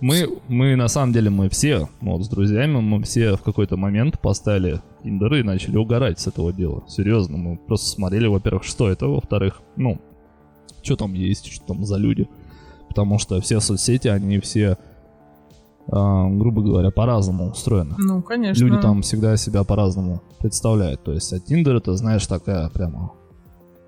Мы, 0.00 0.28
мы, 0.48 0.76
на 0.76 0.88
самом 0.88 1.12
деле, 1.12 1.30
мы 1.30 1.48
все, 1.48 1.88
вот 2.00 2.22
с 2.22 2.28
друзьями, 2.28 2.80
мы 2.80 3.02
все 3.02 3.36
в 3.36 3.42
какой-то 3.42 3.78
момент 3.78 4.20
поставили 4.20 4.82
Тиндер 5.06 5.34
и 5.34 5.42
начали 5.44 5.76
угорать 5.76 6.18
с 6.18 6.26
этого 6.26 6.52
дела. 6.52 6.82
Серьезно, 6.88 7.36
мы 7.36 7.56
просто 7.56 7.88
смотрели, 7.88 8.26
во-первых, 8.26 8.64
что 8.64 8.88
это, 8.90 9.06
во-вторых, 9.06 9.62
ну, 9.76 10.00
что 10.82 10.96
там 10.96 11.14
есть, 11.14 11.46
что 11.46 11.64
там 11.64 11.84
за 11.84 11.96
люди. 11.96 12.28
Потому 12.88 13.20
что 13.20 13.40
все 13.40 13.60
соцсети, 13.60 14.08
они 14.08 14.40
все, 14.40 14.76
а, 15.92 16.28
грубо 16.28 16.60
говоря, 16.62 16.90
по-разному 16.90 17.50
устроены. 17.50 17.94
Ну, 17.98 18.20
конечно. 18.20 18.64
Люди 18.64 18.82
там 18.82 19.02
всегда 19.02 19.36
себя 19.36 19.62
по-разному 19.62 20.22
представляют. 20.40 21.04
То 21.04 21.12
есть, 21.12 21.32
а 21.32 21.38
Тиндер 21.38 21.76
это, 21.76 21.94
знаешь, 21.94 22.26
такая 22.26 22.68
прямо, 22.70 23.12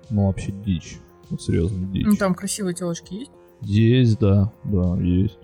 ну, 0.09 0.27
вообще 0.27 0.53
дичь. 0.53 0.99
Ну, 1.29 1.37
серьезно, 1.37 1.85
дичь. 1.87 2.05
Ну, 2.05 2.15
там 2.15 2.33
красивые 2.33 2.75
телочки 2.75 3.13
есть, 3.13 3.31
Есть, 3.61 4.19
да, 4.19 4.53
да, 4.63 4.95
есть. 5.01 5.37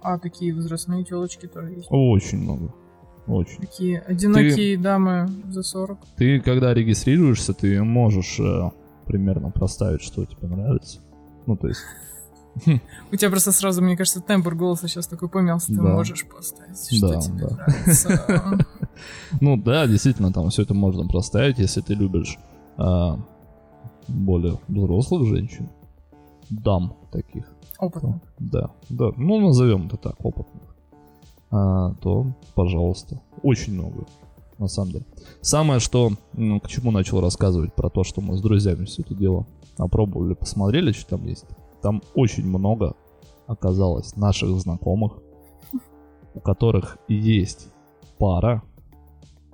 а 0.00 0.16
такие 0.18 0.54
возрастные 0.54 1.04
телочки 1.04 1.46
тоже 1.48 1.72
есть. 1.72 1.88
Очень 1.90 2.38
много. 2.38 2.72
Очень. 3.28 3.58
Такие 3.60 4.00
одинокие 4.00 4.78
дамы 4.78 5.28
за 5.50 5.62
40. 5.62 5.98
Ты, 6.16 6.40
когда 6.40 6.72
регистрируешься, 6.74 7.52
ты 7.52 7.82
можешь 7.82 8.40
э, 8.40 8.70
примерно 9.06 9.50
проставить, 9.50 10.02
что 10.02 10.24
тебе 10.24 10.48
нравится. 10.48 11.00
Ну, 11.46 11.56
то 11.56 11.68
есть, 11.68 11.80
У 13.12 13.16
тебя 13.16 13.30
просто 13.30 13.52
сразу, 13.52 13.82
мне 13.82 13.96
кажется, 13.96 14.20
тембр 14.20 14.54
голоса 14.54 14.88
сейчас 14.88 15.06
такой 15.06 15.28
помялся, 15.28 15.68
ты 15.68 15.74
Да. 15.74 15.82
можешь 15.82 16.26
поставить, 16.26 16.78
что 16.90 17.08
Да, 17.12 17.20
тебе 17.20 17.46
да. 17.48 17.54
нравится. 17.54 18.66
ну 19.40 19.56
да, 19.56 19.86
действительно, 19.86 20.32
там 20.32 20.48
все 20.50 20.62
это 20.62 20.74
можно 20.74 21.06
проставить, 21.06 21.58
если 21.58 21.80
ты 21.80 21.94
любишь 21.94 22.38
а, 22.76 23.18
более 24.08 24.58
взрослых 24.68 25.26
женщин, 25.26 25.68
дам 26.50 26.96
таких. 27.12 27.44
Опытно. 27.78 28.20
Да, 28.40 28.70
да, 28.88 29.10
ну 29.16 29.38
назовем 29.40 29.86
это 29.86 29.96
так, 29.96 30.16
опытных. 30.24 30.67
А, 31.50 31.94
то, 31.94 32.26
пожалуйста, 32.54 33.20
очень 33.42 33.74
много, 33.74 34.06
на 34.58 34.68
самом 34.68 34.92
деле. 34.92 35.04
Самое, 35.40 35.80
что, 35.80 36.12
ну, 36.34 36.60
к 36.60 36.68
чему 36.68 36.90
начал 36.90 37.20
рассказывать 37.20 37.74
про 37.74 37.88
то, 37.88 38.04
что 38.04 38.20
мы 38.20 38.36
с 38.36 38.40
друзьями 38.40 38.84
все 38.84 39.02
это 39.02 39.14
дело 39.14 39.46
опробовали, 39.78 40.34
посмотрели, 40.34 40.92
что 40.92 41.16
там 41.16 41.26
есть. 41.26 41.46
Там 41.82 42.02
очень 42.14 42.46
много 42.46 42.94
оказалось 43.46 44.16
наших 44.16 44.50
знакомых, 44.50 45.14
у 46.34 46.40
которых 46.40 46.98
есть 47.08 47.68
пара 48.18 48.62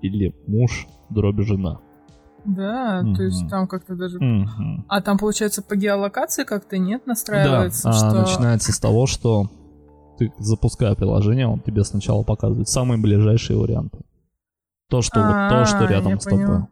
или 0.00 0.34
муж, 0.46 0.86
дроби 1.10 1.42
жена. 1.42 1.80
Да, 2.44 3.02
то 3.16 3.22
есть 3.22 3.48
там 3.48 3.66
как-то 3.66 3.94
даже... 3.94 4.18
Мгм. 4.20 4.84
А 4.88 5.00
там, 5.00 5.16
получается, 5.16 5.62
по 5.62 5.76
геолокации 5.76 6.44
как-то 6.44 6.76
нет 6.76 7.02
Да, 7.06 7.12
настраивается, 7.12 7.88
а, 7.88 7.92
что... 7.92 8.20
начинается 8.20 8.72
с 8.72 8.78
того, 8.78 9.06
что 9.06 9.48
ты, 10.18 10.32
запуская 10.38 10.94
приложение, 10.94 11.46
он 11.46 11.60
тебе 11.60 11.84
сначала 11.84 12.22
показывает 12.22 12.68
самые 12.68 13.00
ближайшие 13.00 13.58
варианты. 13.58 13.98
То, 14.88 15.02
что, 15.02 15.20
вот 15.20 15.48
то, 15.50 15.64
что 15.64 15.84
А, 15.84 15.86
рядом 15.86 16.20
с 16.20 16.24
тобой. 16.24 16.66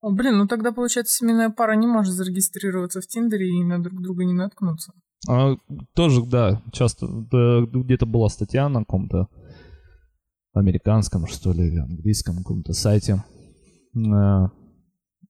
О, 0.00 0.10
блин, 0.10 0.38
ну 0.38 0.46
тогда, 0.46 0.72
получается, 0.72 1.16
семейная 1.16 1.50
пара 1.50 1.74
не 1.74 1.86
может 1.86 2.14
зарегистрироваться 2.14 3.00
в 3.00 3.06
Тиндере 3.06 3.48
и 3.48 3.64
на 3.64 3.82
друг 3.82 4.02
друга 4.02 4.24
не 4.24 4.32
наткнуться. 4.32 4.92
А, 5.28 5.56
тоже, 5.94 6.24
да, 6.24 6.62
часто 6.72 7.06
да, 7.06 7.60
где-то 7.60 8.06
была 8.06 8.28
статья 8.28 8.68
на 8.68 8.80
каком-то 8.80 9.28
американском, 10.52 11.26
что 11.26 11.52
ли, 11.52 11.68
или 11.68 11.78
английском 11.78 12.38
каком-то 12.38 12.72
сайте. 12.72 13.22
Э, 13.96 14.48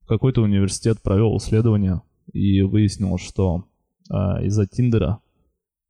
Какой-то 0.07 0.43
университет 0.43 1.03
провел 1.03 1.37
исследование 1.39 2.03
и 2.33 2.63
выяснил, 2.63 3.19
что 3.19 3.65
а, 4.09 4.43
из-за 4.43 4.67
Тиндера, 4.67 5.21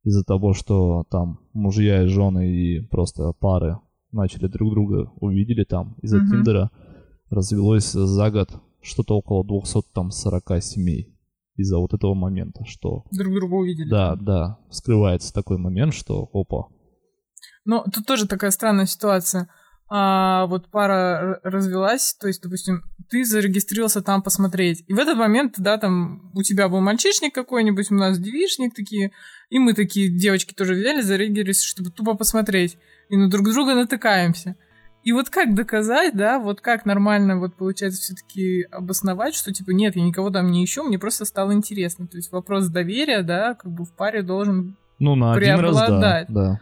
из-за 0.03 0.23
того, 0.23 0.53
что 0.53 1.05
там 1.09 1.39
мужья 1.53 2.03
и 2.03 2.07
жены 2.07 2.47
и 2.49 2.79
просто 2.81 3.33
пары 3.33 3.77
начали 4.11 4.47
друг 4.47 4.71
друга 4.71 5.11
увидели 5.19 5.63
там, 5.63 5.95
из-за 6.01 6.17
Мгм. 6.17 6.29
Тиндера 6.29 6.71
развелось 7.29 7.91
за 7.91 8.31
год 8.31 8.49
что-то 8.81 9.15
около 9.17 9.45
240 9.45 10.61
семей 10.61 11.15
из-за 11.55 11.77
вот 11.77 11.93
этого 11.93 12.13
момента, 12.13 12.65
что 12.65 13.03
Друг 13.11 13.33
друга 13.33 13.53
увидели. 13.55 13.89
да, 13.89 14.15
да, 14.15 14.57
вскрывается 14.69 15.33
такой 15.33 15.57
момент, 15.57 15.93
что 15.93 16.29
опа. 16.33 16.67
Но 17.63 17.83
тут 17.93 18.05
тоже 18.07 18.27
такая 18.27 18.51
странная 18.51 18.87
ситуация. 18.87 19.49
А, 19.93 20.45
вот 20.45 20.69
пара 20.69 21.41
развелась, 21.43 22.13
то 22.13 22.27
есть, 22.27 22.41
допустим, 22.41 22.83
ты 23.09 23.25
зарегистрировался 23.25 24.01
там 24.01 24.21
посмотреть. 24.21 24.85
И 24.87 24.93
в 24.93 24.97
этот 24.97 25.17
момент, 25.17 25.55
да, 25.57 25.77
там 25.77 26.31
у 26.33 26.43
тебя 26.43 26.69
был 26.69 26.79
мальчишник 26.79 27.35
какой-нибудь, 27.35 27.91
у 27.91 27.95
нас 27.95 28.17
девичник 28.17 28.73
такие, 28.73 29.11
и 29.49 29.59
мы 29.59 29.73
такие 29.73 30.07
девочки 30.07 30.53
тоже 30.53 30.75
взяли, 30.75 31.01
зарегистрировались, 31.01 31.61
чтобы 31.63 31.89
тупо 31.89 32.13
посмотреть. 32.13 32.77
И 33.09 33.17
на 33.17 33.29
друг 33.29 33.51
друга 33.51 33.75
натыкаемся. 33.75 34.55
И 35.03 35.11
вот 35.11 35.29
как 35.29 35.55
доказать, 35.55 36.15
да, 36.15 36.39
вот 36.39 36.61
как 36.61 36.85
нормально, 36.85 37.37
вот 37.37 37.55
получается, 37.55 38.01
все-таки 38.01 38.61
обосновать, 38.71 39.35
что 39.35 39.51
типа 39.51 39.71
нет, 39.71 39.97
я 39.97 40.03
никого 40.03 40.29
там 40.29 40.51
не 40.51 40.63
ищу, 40.63 40.83
мне 40.83 40.99
просто 40.99 41.25
стало 41.25 41.51
интересно. 41.51 42.07
То 42.07 42.15
есть 42.15 42.31
вопрос 42.31 42.67
доверия, 42.69 43.23
да, 43.23 43.55
как 43.55 43.69
бы 43.69 43.83
в 43.83 43.91
паре 43.91 44.21
должен, 44.21 44.77
Ну, 44.99 45.15
на 45.15 45.33
один 45.33 45.59
раз, 45.59 45.75
да, 45.75 45.85
Преобладать. 45.85 46.27
да. 46.29 46.59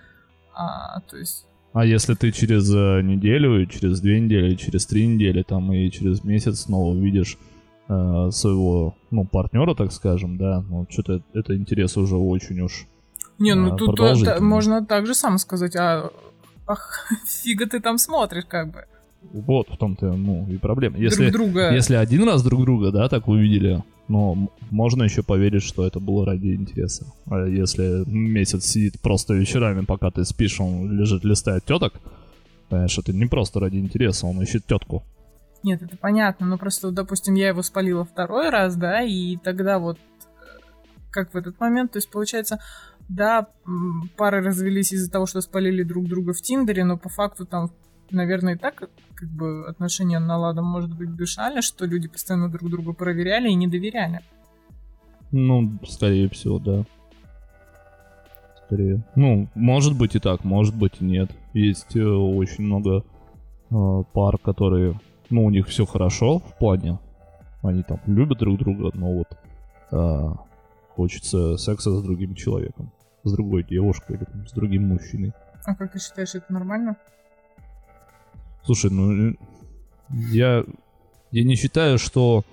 а, 0.55 1.01
то 1.01 1.15
есть 1.15 1.45
А 1.73 1.85
если 1.85 2.15
ты 2.15 2.31
через 2.31 2.73
э, 2.73 3.01
неделю, 3.01 3.61
и 3.61 3.67
через 3.67 4.01
две 4.01 4.19
недели, 4.19 4.53
и 4.53 4.57
через 4.57 4.85
три 4.87 5.05
недели, 5.05 5.43
там, 5.43 5.71
и 5.71 5.89
через 5.91 6.23
месяц 6.23 6.61
снова 6.61 6.95
увидишь 6.95 7.37
э, 7.87 8.29
своего, 8.31 8.95
ну, 9.11 9.25
партнера, 9.25 9.75
так 9.75 9.91
скажем, 9.91 10.37
да, 10.37 10.63
ну, 10.67 10.87
что-то 10.89 11.21
это 11.33 11.55
интерес 11.55 11.95
уже 11.97 12.15
очень 12.15 12.59
уж 12.61 12.87
Не, 13.37 13.53
ну 13.53 13.73
а, 13.73 13.77
тут 13.77 13.95
продолжительно. 13.95 14.37
та- 14.37 14.43
можно 14.43 14.85
так 14.85 15.05
же 15.05 15.13
сам 15.13 15.37
сказать, 15.37 15.75
а 15.75 16.09
ах, 16.65 17.07
фига 17.27 17.67
ты 17.67 17.79
там 17.79 17.97
смотришь, 17.99 18.45
как 18.47 18.71
бы. 18.71 18.85
Вот 19.31 19.69
в 19.69 19.77
том-то, 19.77 20.13
ну, 20.13 20.47
и 20.49 20.57
проблема. 20.57 20.97
Если, 20.97 21.29
друг 21.29 21.51
друга. 21.51 21.71
если 21.71 21.95
один 21.95 22.23
раз 22.23 22.41
друг 22.41 22.61
друга, 22.61 22.91
да, 22.91 23.09
так 23.09 23.27
увидели, 23.27 23.83
но 24.09 24.49
можно 24.71 25.03
еще 25.03 25.23
поверить, 25.23 25.63
что 25.63 25.85
это 25.85 25.99
было 25.99 26.25
ради 26.25 26.55
интереса. 26.55 27.05
А 27.27 27.45
если 27.45 28.03
месяц 28.09 28.65
сидит 28.65 28.99
просто 28.99 29.35
вечерами, 29.35 29.85
пока 29.85 30.09
ты 30.11 30.25
спишь, 30.25 30.59
он 30.59 30.91
лежит, 30.91 31.23
листает 31.23 31.63
теток, 31.65 31.93
понимаешь, 32.69 32.97
это 32.97 33.13
не 33.13 33.27
просто 33.27 33.59
ради 33.59 33.77
интереса, 33.77 34.25
он 34.25 34.41
ищет 34.41 34.65
тетку. 34.65 35.03
Нет, 35.61 35.81
это 35.83 35.95
понятно, 35.95 36.47
но 36.47 36.57
просто, 36.57 36.91
допустим, 36.91 37.35
я 37.35 37.49
его 37.49 37.61
спалила 37.61 38.03
второй 38.03 38.49
раз, 38.49 38.75
да, 38.75 39.03
и 39.03 39.37
тогда 39.37 39.77
вот 39.77 39.97
э, 39.97 40.59
как 41.11 41.33
в 41.33 41.37
этот 41.37 41.59
момент, 41.59 41.91
то 41.91 41.97
есть 41.97 42.09
получается, 42.09 42.59
да, 43.09 43.47
пары 44.17 44.41
развелись 44.41 44.93
из-за 44.93 45.11
того, 45.11 45.25
что 45.25 45.41
спалили 45.41 45.83
друг 45.83 46.07
друга 46.07 46.33
в 46.33 46.41
Тиндере, 46.41 46.83
но 46.83 46.97
по 46.97 47.09
факту 47.09 47.45
там 47.45 47.71
наверное, 48.11 48.55
и 48.55 48.57
так 48.57 48.89
как 49.15 49.29
бы 49.29 49.67
отношения 49.67 50.19
на 50.19 50.37
ладом 50.37 50.65
может 50.65 50.95
быть 50.95 51.15
дышали, 51.15 51.61
что 51.61 51.85
люди 51.85 52.07
постоянно 52.07 52.49
друг 52.49 52.69
друга 52.69 52.93
проверяли 52.93 53.49
и 53.49 53.55
не 53.55 53.67
доверяли. 53.67 54.21
Ну, 55.31 55.79
скорее 55.85 56.29
всего, 56.29 56.59
да. 56.59 56.85
Скорее. 58.65 59.03
Ну, 59.15 59.47
может 59.55 59.97
быть 59.97 60.15
и 60.15 60.19
так, 60.19 60.43
может 60.43 60.75
быть 60.75 61.01
и 61.01 61.05
нет. 61.05 61.31
Есть 61.53 61.95
э, 61.95 62.03
очень 62.03 62.63
много 62.63 63.03
э, 63.69 64.03
пар, 64.13 64.37
которые, 64.37 64.99
ну, 65.29 65.45
у 65.45 65.49
них 65.49 65.67
все 65.67 65.85
хорошо 65.85 66.39
в 66.39 66.57
плане. 66.57 66.99
Они 67.61 67.83
там 67.83 67.99
любят 68.05 68.39
друг 68.39 68.57
друга, 68.57 68.91
но 68.93 69.13
вот 69.13 69.37
э, 69.91 70.35
хочется 70.95 71.57
секса 71.57 71.91
с 71.91 72.03
другим 72.03 72.35
человеком, 72.35 72.91
с 73.23 73.31
другой 73.33 73.63
девушкой 73.63 74.17
или 74.17 74.23
там, 74.23 74.47
с 74.47 74.51
другим 74.53 74.87
мужчиной. 74.87 75.33
А 75.65 75.75
как 75.75 75.91
ты 75.91 75.99
считаешь, 75.99 76.35
это 76.35 76.51
нормально? 76.53 76.95
Слушай, 78.65 78.91
ну 78.91 79.35
я, 80.09 80.63
я 81.31 81.43
не 81.43 81.55
считаю, 81.55 81.97
что 81.97 82.43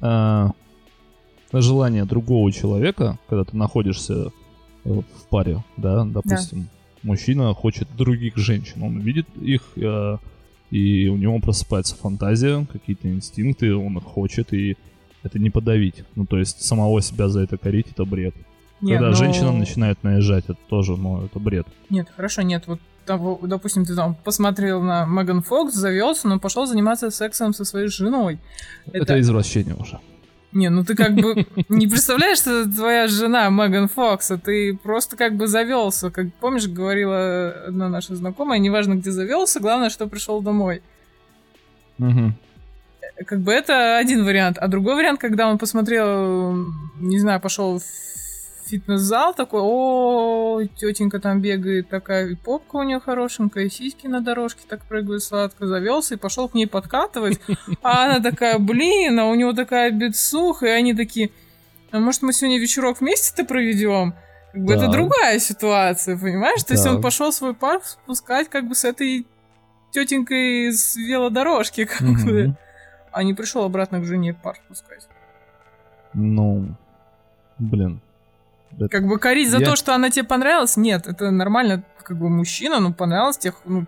э, 0.00 0.48
желание 1.52 2.04
другого 2.04 2.52
человека, 2.52 3.18
когда 3.28 3.44
ты 3.44 3.56
находишься 3.56 4.30
в 4.84 5.04
паре, 5.30 5.64
да, 5.76 6.04
допустим, 6.04 6.62
да. 6.62 6.68
мужчина 7.02 7.52
хочет 7.54 7.88
других 7.96 8.36
женщин, 8.36 8.82
он 8.82 9.00
видит 9.00 9.26
их, 9.40 9.62
э, 9.76 10.18
и 10.70 11.08
у 11.08 11.16
него 11.16 11.38
просыпается 11.40 11.96
фантазия, 11.96 12.66
какие-то 12.70 13.08
инстинкты, 13.08 13.74
он 13.74 13.98
их 13.98 14.04
хочет, 14.04 14.52
и 14.52 14.76
это 15.22 15.38
не 15.38 15.50
подавить. 15.50 16.04
Ну, 16.14 16.26
то 16.26 16.38
есть 16.38 16.62
самого 16.62 17.02
себя 17.02 17.28
за 17.28 17.40
это 17.40 17.56
корить, 17.56 17.88
это 17.90 18.04
бред. 18.04 18.34
Нет, 18.80 18.98
Когда 18.98 19.10
но... 19.10 19.16
женщина 19.16 19.52
начинает 19.52 20.02
наезжать, 20.04 20.44
это 20.44 20.58
тоже, 20.68 20.96
ну, 20.96 21.24
это 21.24 21.38
бред. 21.38 21.66
Нет, 21.90 22.08
хорошо, 22.14 22.42
нет, 22.42 22.66
вот 22.66 22.80
того, 23.06 23.38
допустим, 23.42 23.84
ты 23.84 23.94
там 23.94 24.14
посмотрел 24.14 24.82
на 24.82 25.06
Меган 25.06 25.42
Фокс, 25.42 25.74
завелся, 25.74 26.28
но 26.28 26.38
пошел 26.38 26.66
заниматься 26.66 27.10
сексом 27.10 27.54
со 27.54 27.64
своей 27.64 27.88
женой. 27.88 28.38
Это, 28.86 28.98
это 28.98 29.20
извращение 29.20 29.74
уже. 29.74 30.00
Не, 30.52 30.70
ну 30.70 30.84
ты 30.84 30.94
как 30.94 31.14
бы 31.14 31.46
не 31.68 31.86
представляешь, 31.86 32.38
что 32.38 32.64
твоя 32.64 33.08
жена 33.08 33.48
Меган 33.50 33.88
Фокс, 33.88 34.30
а 34.30 34.38
ты 34.38 34.76
просто 34.76 35.16
как 35.16 35.36
бы 35.36 35.46
завелся. 35.46 36.10
Как 36.10 36.32
помнишь, 36.34 36.66
говорила 36.66 37.50
одна 37.68 37.88
наша 37.88 38.16
знакомая, 38.16 38.58
неважно, 38.58 38.94
где 38.94 39.10
завелся, 39.10 39.60
главное, 39.60 39.90
что 39.90 40.06
пришел 40.06 40.40
домой. 40.40 40.82
Угу. 41.98 42.32
Как 43.26 43.40
бы 43.40 43.52
это 43.52 43.98
один 43.98 44.24
вариант. 44.24 44.58
А 44.58 44.68
другой 44.68 44.96
вариант, 44.96 45.20
когда 45.20 45.48
он 45.48 45.58
посмотрел, 45.58 46.66
не 46.98 47.18
знаю, 47.18 47.40
пошел 47.40 47.78
в 47.78 47.84
фитнес-зал, 48.66 49.34
такой, 49.34 49.60
о, 49.62 50.60
тетенька 50.76 51.20
там 51.20 51.40
бегает, 51.40 51.88
такая 51.88 52.28
и 52.28 52.34
попка 52.34 52.76
у 52.76 52.82
нее 52.82 53.00
хорошенькая, 53.00 53.64
и 53.64 53.70
сиськи 53.70 54.06
на 54.06 54.20
дорожке 54.20 54.62
так 54.68 54.82
прыгают 54.82 55.22
сладко, 55.22 55.66
завелся 55.66 56.14
и 56.14 56.18
пошел 56.18 56.48
к 56.48 56.54
ней 56.54 56.66
подкатывать, 56.66 57.40
а 57.82 58.04
она 58.04 58.20
такая, 58.20 58.58
блин, 58.58 59.18
а 59.18 59.26
у 59.26 59.34
него 59.34 59.52
такая 59.52 59.90
бедсуха, 59.90 60.66
и 60.66 60.70
они 60.70 60.94
такие, 60.94 61.30
а 61.90 61.98
может 61.98 62.22
мы 62.22 62.32
сегодня 62.32 62.58
вечерок 62.58 63.00
вместе-то 63.00 63.44
проведем? 63.44 64.14
Как 64.52 64.62
бы 64.62 64.74
да. 64.74 64.84
это 64.84 64.92
другая 64.92 65.38
ситуация, 65.38 66.18
понимаешь? 66.18 66.62
Да. 66.62 66.68
То 66.68 66.74
есть 66.74 66.86
он 66.86 67.02
пошел 67.02 67.32
свой 67.32 67.54
пар 67.54 67.80
спускать 67.84 68.48
как 68.48 68.66
бы 68.66 68.74
с 68.74 68.84
этой 68.84 69.26
тетенькой 69.92 70.72
с 70.72 70.96
велодорожки, 70.96 71.84
как 71.84 72.02
угу. 72.02 72.24
бы, 72.24 72.56
а 73.12 73.22
не 73.22 73.34
пришел 73.34 73.64
обратно 73.64 74.00
к 74.00 74.04
жене 74.04 74.34
пар 74.34 74.56
спускать. 74.64 75.08
Ну, 76.12 76.74
блин. 77.58 78.00
Как 78.90 79.06
бы 79.06 79.18
корить 79.18 79.50
за 79.50 79.58
я... 79.58 79.66
то, 79.66 79.76
что 79.76 79.94
она 79.94 80.10
тебе 80.10 80.24
понравилась, 80.24 80.76
нет, 80.76 81.06
это 81.06 81.30
нормально, 81.30 81.84
как 82.02 82.18
бы 82.18 82.28
мужчина, 82.28 82.80
ну, 82.80 82.92
понравилось 82.92 83.38
тех, 83.38 83.54
ну, 83.64 83.86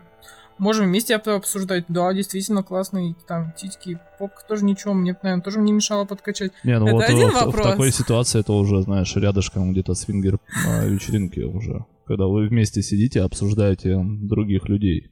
можем 0.59 0.87
вместе 0.87 1.15
обсуждать. 1.15 1.85
Да, 1.87 2.13
действительно 2.13 2.63
классный, 2.63 3.15
там, 3.27 3.53
титьки, 3.53 3.99
попка 4.19 4.43
тоже 4.47 4.65
ничего, 4.65 4.93
мне, 4.93 5.15
наверное, 5.23 5.43
тоже 5.43 5.59
не 5.59 5.71
мешало 5.71 6.05
подкачать. 6.05 6.51
Не, 6.63 6.77
ну 6.79 6.87
это 6.87 6.95
вот 6.95 7.03
один 7.03 7.29
в, 7.29 7.33
вопрос. 7.33 7.65
в 7.65 7.69
такой 7.69 7.91
ситуации 7.91 8.39
это 8.39 8.53
уже, 8.53 8.81
знаешь, 8.81 9.15
рядышком 9.15 9.71
где-то 9.71 9.93
свингер 9.93 10.39
а, 10.67 10.85
вечеринки 10.85 11.39
уже. 11.39 11.85
Когда 12.05 12.25
вы 12.25 12.47
вместе 12.47 12.81
сидите, 12.81 13.21
обсуждаете 13.21 13.99
других 14.03 14.67
людей. 14.67 15.11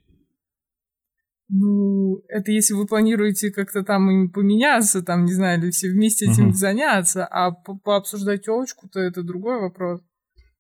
Ну, 1.49 2.23
это 2.27 2.51
если 2.51 2.73
вы 2.73 2.86
планируете 2.86 3.51
как-то 3.51 3.83
там 3.83 4.10
им 4.12 4.29
поменяться, 4.29 5.01
там, 5.01 5.23
не 5.23 5.31
знаю, 5.31 5.62
или 5.62 5.71
все 5.71 5.89
вместе 5.89 6.29
этим 6.29 6.49
uh-huh. 6.49 6.53
заняться, 6.53 7.25
а 7.25 7.51
по 7.51 7.77
пообсуждать 7.77 8.43
телочку-то 8.43 8.99
это 8.99 9.23
другой 9.23 9.62
вопрос. 9.62 10.01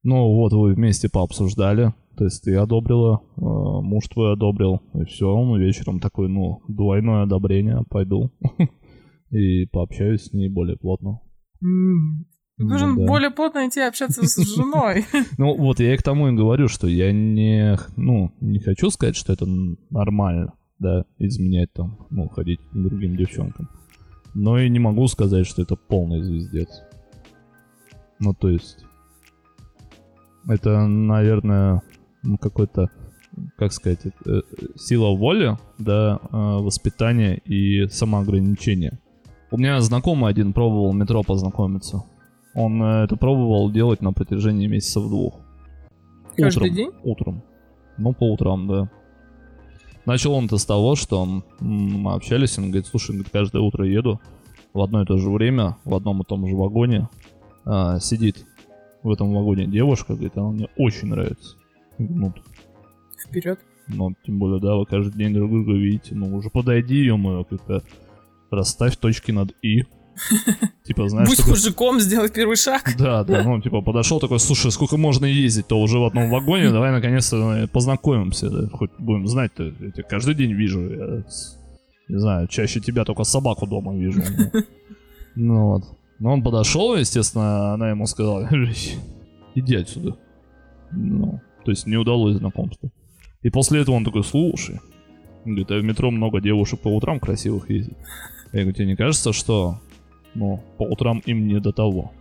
Ну, 0.03 0.33
вот 0.35 0.53
вы 0.53 0.75
вместе 0.75 1.09
пообсуждали, 1.09 1.93
то 2.15 2.23
есть 2.23 2.43
ты 2.43 2.55
одобрила, 2.55 3.21
э, 3.35 3.41
муж 3.41 4.07
твой 4.07 4.33
одобрил, 4.33 4.81
и 4.93 5.03
все, 5.03 5.27
он 5.27 5.59
вечером 5.59 5.99
такой, 5.99 6.29
ну, 6.29 6.61
двойное 6.69 7.23
одобрение, 7.23 7.83
пойду 7.89 8.31
и 9.29 9.65
пообщаюсь 9.65 10.23
с 10.23 10.33
ней 10.33 10.47
более 10.47 10.77
плотно. 10.77 11.19
Нужно 11.59 12.87
ну, 12.87 13.01
да. 13.01 13.05
более 13.05 13.31
плотно 13.31 13.67
идти 13.67 13.81
общаться 13.81 14.25
с 14.25 14.37
женой. 14.55 15.03
Ну, 15.37 15.53
вот 15.57 15.81
я 15.81 15.93
и 15.93 15.97
к 15.97 16.03
тому 16.03 16.29
и 16.29 16.35
говорю, 16.35 16.69
что 16.69 16.87
я 16.87 17.11
не, 17.11 17.77
ну, 17.97 18.31
не 18.39 18.59
хочу 18.59 18.89
сказать, 18.89 19.17
что 19.17 19.33
это 19.33 19.45
нормально 19.89 20.53
да, 20.79 21.05
изменять 21.17 21.71
там, 21.73 21.97
ну, 22.09 22.27
ходить 22.29 22.59
к 22.59 22.73
другим 22.73 23.15
девчонкам. 23.15 23.69
Но 24.33 24.59
и 24.59 24.69
не 24.69 24.79
могу 24.79 25.07
сказать, 25.07 25.47
что 25.47 25.61
это 25.61 25.75
полный 25.75 26.21
звездец. 26.21 26.83
Ну, 28.19 28.33
то 28.33 28.49
есть, 28.49 28.85
это, 30.47 30.85
наверное, 30.87 31.81
какой-то, 32.39 32.89
как 33.57 33.71
сказать, 33.71 33.99
это, 34.05 34.43
сила 34.75 35.15
воли, 35.15 35.57
да, 35.77 36.19
э, 36.21 36.27
воспитание 36.31 37.37
и 37.37 37.87
самоограничение. 37.87 38.99
У 39.49 39.57
меня 39.57 39.79
знакомый 39.81 40.29
один 40.29 40.53
пробовал 40.53 40.93
метро 40.93 41.23
познакомиться. 41.23 42.03
Он 42.53 42.81
э, 42.81 43.03
это 43.05 43.15
пробовал 43.15 43.71
делать 43.71 44.01
на 44.01 44.13
протяжении 44.13 44.67
месяцев 44.67 45.07
двух. 45.07 45.35
Каждый 46.35 46.69
утром, 46.69 46.75
день? 46.75 46.91
Утром. 47.03 47.43
Ну, 47.97 48.13
по 48.13 48.31
утрам, 48.31 48.67
да. 48.67 48.89
Начал 50.07 50.35
он 50.35 50.45
это 50.45 50.57
с 50.57 50.65
того, 50.65 50.95
что 50.95 51.43
мы 51.59 52.13
общались, 52.13 52.57
он 52.57 52.67
говорит, 52.71 52.87
слушай, 52.87 53.11
говорит, 53.11 53.29
каждое 53.29 53.61
утро 53.61 53.85
еду 53.85 54.21
в 54.73 54.81
одно 54.81 55.01
и 55.01 55.05
то 55.05 55.17
же 55.17 55.29
время, 55.29 55.75
в 55.83 55.93
одном 55.93 56.21
и 56.21 56.25
том 56.25 56.47
же 56.47 56.55
вагоне, 56.55 57.09
а, 57.65 57.99
сидит 57.99 58.45
в 59.03 59.11
этом 59.11 59.33
вагоне 59.33 59.67
девушка, 59.67 60.13
говорит, 60.13 60.37
она 60.37 60.51
мне 60.51 60.69
очень 60.77 61.09
нравится. 61.09 61.57
Ну, 61.97 62.33
Вперед. 63.21 63.59
Ну, 63.89 64.15
тем 64.25 64.39
более, 64.39 64.61
да, 64.61 64.77
вы 64.77 64.85
каждый 64.85 65.17
день 65.17 65.33
друг 65.33 65.51
друга 65.51 65.73
видите, 65.73 66.15
ну, 66.15 66.33
уже 66.33 66.49
подойди, 66.49 66.95
ее 66.95 67.17
мою, 67.17 67.43
как-то 67.43 67.83
расставь 68.49 68.95
точки 68.95 69.31
над 69.31 69.53
«и», 69.61 69.83
Типа, 70.83 71.09
знаешь... 71.09 71.29
Будь 71.29 71.37
такой... 71.37 71.51
мужиком, 71.51 71.99
сделай 71.99 72.29
первый 72.29 72.55
шаг. 72.55 72.95
Да, 72.97 73.23
да, 73.23 73.43
ну, 73.43 73.61
типа, 73.61 73.81
подошел 73.81 74.19
такой, 74.19 74.39
слушай, 74.39 74.71
сколько 74.71 74.97
можно 74.97 75.25
ездить-то 75.25 75.79
уже 75.79 75.99
в 75.99 76.05
одном 76.05 76.29
вагоне, 76.29 76.71
давай 76.71 76.91
наконец-то 76.91 77.67
познакомимся, 77.71 78.49
да, 78.49 78.69
хоть 78.69 78.91
будем 78.97 79.27
знать-то, 79.27 79.63
я 79.63 79.91
тебя 79.91 80.03
каждый 80.03 80.35
день 80.35 80.53
вижу, 80.53 80.81
я, 80.81 81.23
не 82.09 82.19
знаю, 82.19 82.47
чаще 82.47 82.79
тебя 82.79 83.03
только 83.05 83.23
собаку 83.23 83.67
дома 83.67 83.95
вижу. 83.95 84.21
Ну, 84.37 84.63
ну 85.35 85.65
вот. 85.67 85.83
Но 86.19 86.33
он 86.33 86.41
подошел, 86.41 86.95
естественно, 86.95 87.73
она 87.73 87.89
ему 87.89 88.07
сказала, 88.07 88.49
иди 89.55 89.75
отсюда. 89.75 90.17
Ну, 90.91 91.41
то 91.63 91.71
есть 91.71 91.85
не 91.85 91.97
удалось 91.97 92.37
знакомство. 92.37 92.89
И 93.43 93.49
после 93.49 93.81
этого 93.81 93.95
он 93.95 94.05
такой, 94.05 94.23
слушай, 94.23 94.79
говорит, 95.45 95.71
а 95.71 95.79
в 95.79 95.83
метро 95.83 96.11
много 96.11 96.41
девушек 96.41 96.79
по 96.79 96.87
утрам 96.87 97.19
красивых 97.19 97.69
ездит. 97.69 97.97
Я 98.53 98.61
говорю, 98.61 98.75
тебе 98.75 98.87
не 98.87 98.95
кажется, 98.95 99.33
что 99.33 99.79
но 100.37 100.63
по 100.77 100.83
утрам 100.83 101.19
им 101.25 101.47
не 101.47 101.59
до 101.59 101.71
того. 101.71 102.11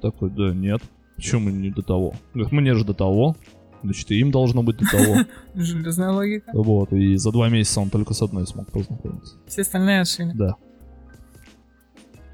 Такой, 0.00 0.30
да 0.30 0.54
нет, 0.54 0.80
почему 1.16 1.50
не 1.50 1.70
до 1.70 1.82
того? 1.82 2.14
Говорит, 2.32 2.52
мне 2.52 2.74
же 2.74 2.84
до 2.84 2.94
того, 2.94 3.36
значит, 3.82 4.10
и 4.12 4.20
им 4.20 4.30
должно 4.30 4.62
быть 4.62 4.76
до 4.76 4.86
того. 4.86 5.16
Железная 5.54 6.12
логика. 6.12 6.50
Вот, 6.54 6.92
и 6.92 7.16
за 7.16 7.32
два 7.32 7.48
месяца 7.48 7.80
он 7.80 7.90
только 7.90 8.14
с 8.14 8.22
одной 8.22 8.46
смог 8.46 8.70
познакомиться. 8.70 9.34
Все 9.46 9.62
остальные 9.62 10.02
отшили. 10.02 10.32
Да. 10.34 10.54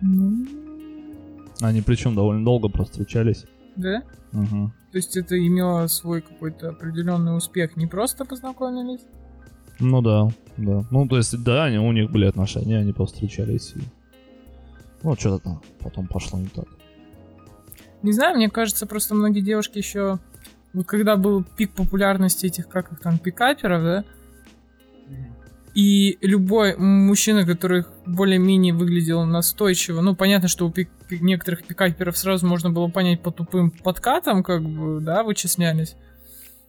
Ну... 0.03 0.47
Они 1.61 1.81
причем 1.81 2.15
довольно 2.15 2.45
долго 2.45 2.69
просто 2.69 2.93
встречались. 2.93 3.45
Да? 3.77 4.03
Угу. 4.33 4.73
То 4.91 4.99
есть 4.99 5.17
это 5.17 5.39
имело 5.39 5.87
свой 5.87 6.21
какой-то 6.21 6.71
определенный 6.71 7.37
успех, 7.37 7.77
не 7.77 7.87
просто 7.87 8.25
познакомились? 8.25 9.01
Ну 9.79 10.03
да, 10.03 10.29
да. 10.57 10.85
Ну, 10.91 11.09
то 11.09 11.17
есть, 11.17 11.43
да, 11.43 11.65
они, 11.65 11.79
у 11.79 11.93
них 11.93 12.11
были 12.11 12.27
отношения, 12.27 12.79
они 12.79 12.93
повстречались. 12.93 13.75
И 13.77 13.81
ну, 15.03 15.15
что-то 15.17 15.43
там 15.43 15.63
потом 15.81 16.07
пошло 16.07 16.39
не 16.39 16.49
так. 16.49 16.67
Не 18.03 18.13
знаю, 18.13 18.37
мне 18.37 18.51
кажется, 18.51 18.87
просто 18.87 19.15
многие 19.15 19.41
девушки 19.41 19.79
еще... 19.79 20.19
Вот 20.73 20.87
когда 20.87 21.17
был 21.17 21.45
пик 21.45 21.73
популярности 21.73 22.47
этих, 22.47 22.67
как 22.67 22.93
их 22.93 23.01
там, 23.01 23.19
пикаперов, 23.19 23.83
да? 23.83 24.05
И 25.75 26.19
любой 26.21 26.77
мужчина, 26.77 27.47
который 27.47 27.85
более-менее 28.07 28.75
выглядел 28.75 29.25
настойчиво, 29.25 30.01
ну, 30.01 30.15
понятно, 30.15 30.49
что 30.49 30.67
у 30.67 30.71
пик 30.71 30.91
некоторых 31.11 31.65
пикаперов 31.65 32.17
сразу 32.17 32.47
можно 32.47 32.71
было 32.71 32.89
понять 32.89 33.23
по 33.23 33.31
тупым 33.31 33.71
подкатам, 33.71 34.43
как 34.43 34.63
бы, 34.63 35.01
да, 35.01 35.23
вычислялись. 35.23 35.95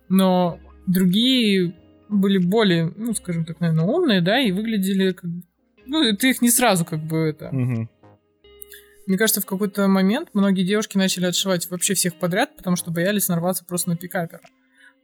Но 0.10 0.60
другие 0.86 1.74
были 2.10 2.38
более, 2.38 2.94
ну, 2.96 3.14
скажем 3.14 3.46
так, 3.46 3.60
наверное, 3.60 3.86
умные, 3.86 4.22
да, 4.22 4.40
и 4.40 4.52
выглядели 4.52 5.12
как... 5.12 5.30
Ну, 5.86 6.16
ты 6.16 6.30
их 6.30 6.42
не 6.42 6.50
сразу 6.50 6.86
как 6.86 7.00
бы 7.00 7.18
это... 7.18 7.50
Мгм. 7.52 7.90
Мне 9.08 9.18
кажется, 9.18 9.42
в 9.42 9.46
какой-то 9.46 9.88
момент 9.88 10.30
многие 10.34 10.64
девушки 10.64 10.98
начали 10.98 11.26
отшивать 11.26 11.70
вообще 11.70 11.94
всех 11.94 12.16
подряд, 12.16 12.56
потому 12.56 12.76
что 12.76 12.92
боялись 12.92 13.28
нарваться 13.28 13.66
просто 13.66 13.90
на 13.90 13.98
пикапера. 13.98 14.42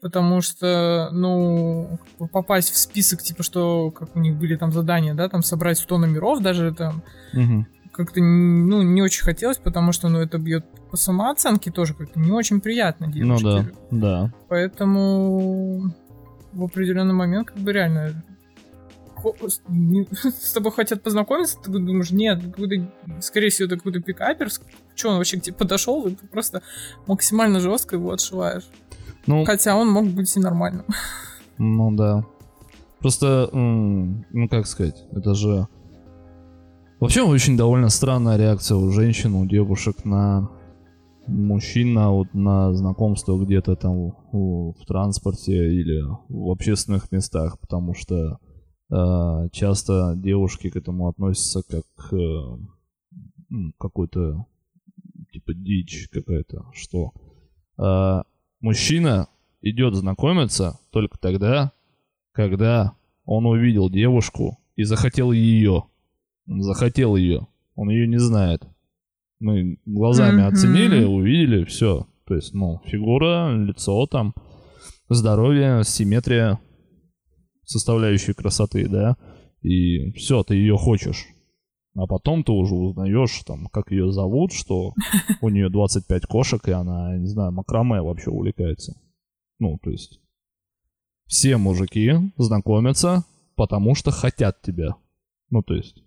Потому 0.01 0.39
что, 0.41 1.09
ну, 1.11 1.99
попасть 2.31 2.71
в 2.71 2.77
список, 2.77 3.21
типа, 3.21 3.43
что, 3.43 3.91
как 3.91 4.15
у 4.15 4.19
них 4.19 4.35
были 4.37 4.55
там 4.55 4.71
задания, 4.71 5.13
да, 5.13 5.27
там 5.27 5.43
собрать 5.43 5.77
100 5.77 5.97
номеров, 5.97 6.41
даже 6.41 6.73
там 6.73 7.03
Мгм. 7.33 7.67
как-то, 7.91 8.21
ну, 8.21 8.81
не 8.81 9.01
очень 9.01 9.23
хотелось, 9.25 9.57
потому 9.57 9.91
что, 9.91 10.07
ну, 10.07 10.19
это 10.19 10.37
бьет 10.37 10.65
по 10.89 10.95
самооценке 10.95 11.69
тоже 11.69 11.93
как-то 11.93 12.17
не 12.19 12.31
очень 12.31 12.61
приятно 12.61 13.07
Ну 13.07 13.11
девушке. 13.13 13.73
да, 13.91 13.97
да. 13.99 14.33
Поэтому 14.47 15.93
в 16.53 16.63
определенный 16.63 17.13
момент 17.13 17.49
как 17.49 17.57
бы 17.57 17.73
реально 17.73 18.23
с 20.41 20.53
тобой 20.53 20.71
хотят 20.71 21.03
познакомиться, 21.03 21.57
ты 21.63 21.71
думаешь, 21.71 22.11
нет, 22.11 22.41
какой-то, 22.43 22.91
скорее 23.21 23.49
всего, 23.49 23.67
это 23.67 23.77
какой-то 23.77 24.01
пикапер, 24.01 24.49
что 24.95 25.09
он 25.09 25.17
вообще 25.17 25.39
к 25.39 25.43
тебе 25.43 25.55
подошел, 25.55 26.05
и 26.07 26.15
ты 26.15 26.27
просто 26.27 26.61
максимально 27.07 27.59
жестко 27.59 27.95
его 27.95 28.11
отшиваешь. 28.11 28.67
Ну, 29.27 29.45
Хотя 29.45 29.75
он 29.75 29.89
мог 29.89 30.05
быть 30.07 30.35
и 30.35 30.39
нормальным. 30.39 30.85
Ну 31.61 31.91
да. 31.93 32.25
Просто, 32.99 33.49
ну 33.51 34.47
как 34.49 34.65
сказать, 34.65 35.03
это 35.11 35.33
же... 35.33 35.67
Вообще 37.01 37.21
очень 37.21 37.57
довольно 37.57 37.89
странная 37.89 38.37
реакция 38.37 38.77
у 38.77 38.89
женщин, 38.91 39.33
у 39.35 39.45
девушек 39.45 40.05
на 40.05 40.49
мужчин, 41.27 41.93
на, 41.93 42.11
вот, 42.11 42.33
на 42.33 42.73
знакомство 42.73 43.37
где-то 43.37 43.75
там 43.75 44.13
у- 44.31 44.73
в 44.73 44.85
транспорте 44.85 45.51
или 45.51 46.01
в 46.29 46.49
общественных 46.51 47.11
местах, 47.11 47.59
потому 47.59 47.93
что 47.93 48.39
часто 48.89 50.13
девушки 50.15 50.69
к 50.69 50.75
этому 50.75 51.07
относятся 51.09 51.61
как 51.63 51.83
к 51.95 52.13
э, 52.13 52.57
м, 53.51 53.73
какой-то 53.77 54.45
типа 55.31 55.53
дичь 55.53 56.09
какая-то, 56.11 56.65
что 56.73 57.13
э, 57.77 58.23
мужчина 58.61 59.27
идет 59.61 59.93
знакомиться 59.95 60.79
только 60.91 61.17
тогда, 61.19 61.71
когда 62.31 62.93
он 63.25 63.45
увидел 63.45 63.89
девушку 63.89 64.57
и 64.75 64.83
захотел 64.83 65.31
ее. 65.31 65.83
Он 66.47 66.63
захотел 66.63 67.15
ее. 67.15 67.45
Он 67.75 67.89
ее 67.89 68.07
не 68.07 68.17
знает. 68.19 68.63
Мы 69.39 69.77
глазами 69.85 70.41
Мгм. 70.41 70.47
оценили, 70.47 71.03
увидели, 71.05 71.63
все. 71.65 72.07
То 72.25 72.35
есть, 72.35 72.53
ну, 72.53 72.81
фигура, 72.85 73.53
лицо 73.55 74.05
там, 74.07 74.33
здоровье, 75.09 75.83
симметрия, 75.83 76.59
составляющие 77.69 78.33
красоты, 78.33 78.87
да. 78.87 79.15
И 79.61 80.11
все, 80.13 80.43
ты 80.43 80.55
ее 80.55 80.77
хочешь. 80.77 81.27
А 81.95 82.07
потом 82.07 82.43
ты 82.43 82.51
уже 82.51 82.73
узнаешь, 82.75 83.43
там, 83.45 83.67
как 83.67 83.91
ее 83.91 84.11
зовут, 84.11 84.53
что 84.53 84.93
у 85.41 85.49
нее 85.49 85.69
25 85.69 86.25
кошек, 86.25 86.67
и 86.67 86.71
она, 86.71 87.17
не 87.17 87.27
знаю, 87.27 87.51
макраме 87.51 88.01
вообще 88.01 88.29
увлекается. 88.29 88.99
Ну, 89.59 89.77
то 89.81 89.89
есть, 89.89 90.19
все 91.25 91.57
мужики 91.57 92.13
знакомятся, 92.37 93.25
потому 93.55 93.95
что 93.95 94.11
хотят 94.11 94.61
тебя. 94.61 94.95
Ну, 95.49 95.61
то 95.61 95.75
есть, 95.75 96.03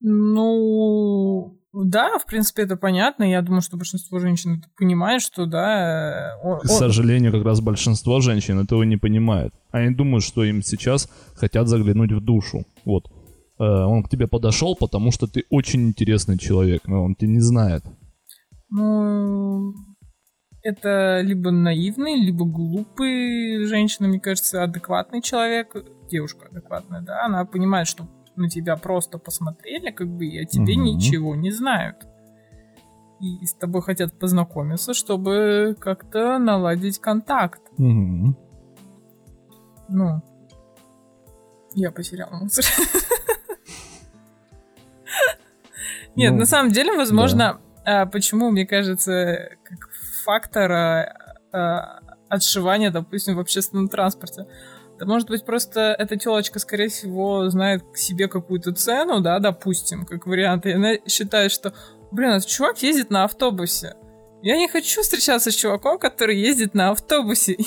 Ну, 0.00 1.57
да, 1.72 2.18
в 2.18 2.26
принципе, 2.26 2.62
это 2.62 2.76
понятно. 2.76 3.24
Я 3.24 3.42
думаю, 3.42 3.60
что 3.62 3.76
большинство 3.76 4.18
женщин 4.18 4.58
это 4.58 4.68
понимает, 4.76 5.22
что, 5.22 5.46
да... 5.46 6.34
э, 6.42 6.42
о- 6.42 6.58
к 6.58 6.66
сожалению, 6.66 7.32
как 7.32 7.44
раз 7.44 7.60
большинство 7.60 8.20
женщин 8.20 8.58
этого 8.58 8.82
не 8.84 8.96
понимает. 8.96 9.52
Они 9.70 9.94
думают, 9.94 10.24
что 10.24 10.44
им 10.44 10.62
сейчас 10.62 11.08
хотят 11.34 11.68
заглянуть 11.68 12.12
в 12.12 12.20
душу. 12.20 12.64
Вот. 12.84 13.04
Э, 13.58 13.64
Он 13.64 14.02
к 14.02 14.08
тебе 14.08 14.26
подошел, 14.26 14.76
потому 14.76 15.10
что 15.12 15.26
ты 15.26 15.44
очень 15.50 15.88
интересный 15.88 16.38
человек, 16.38 16.82
но 16.86 17.04
он 17.04 17.14
тебя 17.14 17.32
не 17.32 17.40
знает. 17.40 17.84
Ну, 18.70 19.72
это 20.62 21.20
либо 21.22 21.50
наивный, 21.50 22.16
либо 22.16 22.44
глупый 22.44 23.64
женщина, 23.66 24.08
мне 24.08 24.20
кажется, 24.20 24.62
адекватный 24.62 25.22
человек, 25.22 25.74
девушка 26.10 26.48
адекватная, 26.50 27.00
да, 27.02 27.24
она 27.26 27.44
понимает, 27.44 27.86
что 27.88 28.06
на 28.38 28.48
тебя 28.48 28.76
просто 28.76 29.18
посмотрели, 29.18 29.90
как 29.90 30.08
бы, 30.08 30.26
и 30.26 30.38
о 30.38 30.44
тебе 30.44 30.74
Мгм. 30.76 30.84
ничего 30.84 31.34
не 31.34 31.50
знают. 31.50 32.06
И 33.20 33.44
с 33.44 33.52
тобой 33.54 33.82
хотят 33.82 34.18
познакомиться, 34.18 34.94
чтобы 34.94 35.76
как-то 35.78 36.38
наладить 36.38 36.98
контакт. 37.00 37.60
Мгм. 37.76 38.36
Ну, 39.88 40.22
я 41.74 41.90
потеряла 41.90 42.36
мысль. 42.36 42.62
Нет, 46.14 46.32
Ну, 46.32 46.38
на 46.38 46.46
самом 46.46 46.72
деле, 46.72 46.96
возможно, 46.96 47.60
а, 47.84 48.06
почему, 48.06 48.50
мне 48.50 48.66
кажется, 48.66 49.50
как 49.62 49.88
фактор 50.24 50.72
а, 50.72 51.14
а, 51.52 52.00
отшивания, 52.28 52.90
допустим, 52.90 53.36
в 53.36 53.40
общественном 53.40 53.88
транспорте. 53.88 54.46
Да 54.98 55.06
может 55.06 55.28
быть, 55.28 55.44
просто 55.44 55.94
эта 55.98 56.16
телочка, 56.16 56.58
скорее 56.58 56.88
всего, 56.88 57.48
знает 57.50 57.82
к 57.92 57.96
себе 57.96 58.28
какую-то 58.28 58.72
цену, 58.72 59.20
да, 59.20 59.38
допустим, 59.38 60.04
как 60.04 60.26
вариант, 60.26 60.66
и 60.66 60.72
она 60.72 60.94
считает, 61.06 61.52
что, 61.52 61.72
блин, 62.10 62.30
этот 62.30 62.48
чувак 62.48 62.82
ездит 62.82 63.10
на 63.10 63.24
автобусе. 63.24 63.94
Я 64.42 64.56
не 64.56 64.68
хочу 64.68 65.02
встречаться 65.02 65.50
с 65.50 65.54
чуваком, 65.54 65.98
который 65.98 66.38
ездит 66.40 66.74
на 66.74 66.90
автобусе. 66.90 67.56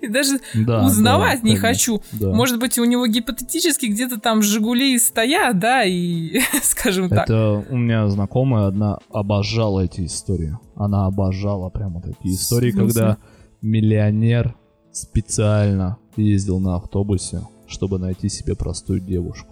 И 0.00 0.06
даже 0.06 0.38
Да, 0.54 0.84
узнавать 0.86 1.42
да, 1.42 1.48
не 1.48 1.56
конечно, 1.56 1.94
хочу. 1.98 2.02
да. 2.12 2.30
Может 2.32 2.60
быть, 2.60 2.78
у 2.78 2.84
него 2.84 3.06
гипотетически 3.08 3.86
где-то 3.86 4.20
там 4.20 4.40
Жигули 4.40 4.96
стоят, 5.00 5.58
да, 5.58 5.82
и, 5.84 6.38
скажем 6.62 7.08
так. 7.08 7.24
Это 7.28 7.64
у 7.68 7.76
меня 7.76 8.08
знакомая 8.08 8.68
одна 8.68 8.98
обожала 9.10 9.80
эти 9.80 10.06
истории. 10.06 10.56
Она 10.76 11.06
обожала 11.06 11.70
прямо 11.70 12.00
такие 12.00 12.34
истории, 12.36 12.70
когда 12.70 13.18
миллионер 13.62 14.54
специально 14.92 15.98
ездил 16.16 16.60
на 16.60 16.76
автобусе, 16.76 17.42
чтобы 17.66 17.98
найти 17.98 18.28
себе 18.28 18.54
простую 18.54 19.00
девушку. 19.00 19.50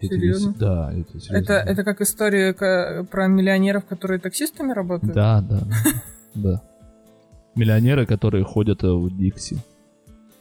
Серьезно? 0.00 0.52
с- 0.52 0.54
Да, 0.56 0.92
это 0.92 1.20
серьезно. 1.20 1.36
Это, 1.36 1.52
это 1.54 1.84
как 1.84 2.00
история 2.00 2.52
про 3.04 3.26
миллионеров, 3.26 3.84
которые 3.84 4.20
таксистами 4.20 4.72
работают? 4.72 5.14
Да, 5.14 5.40
да, 5.40 5.62
да. 6.34 6.62
Миллионеры, 7.56 8.06
которые 8.06 8.44
ходят 8.44 8.84
э, 8.84 8.92
в 8.92 9.10
Дикси, 9.16 9.58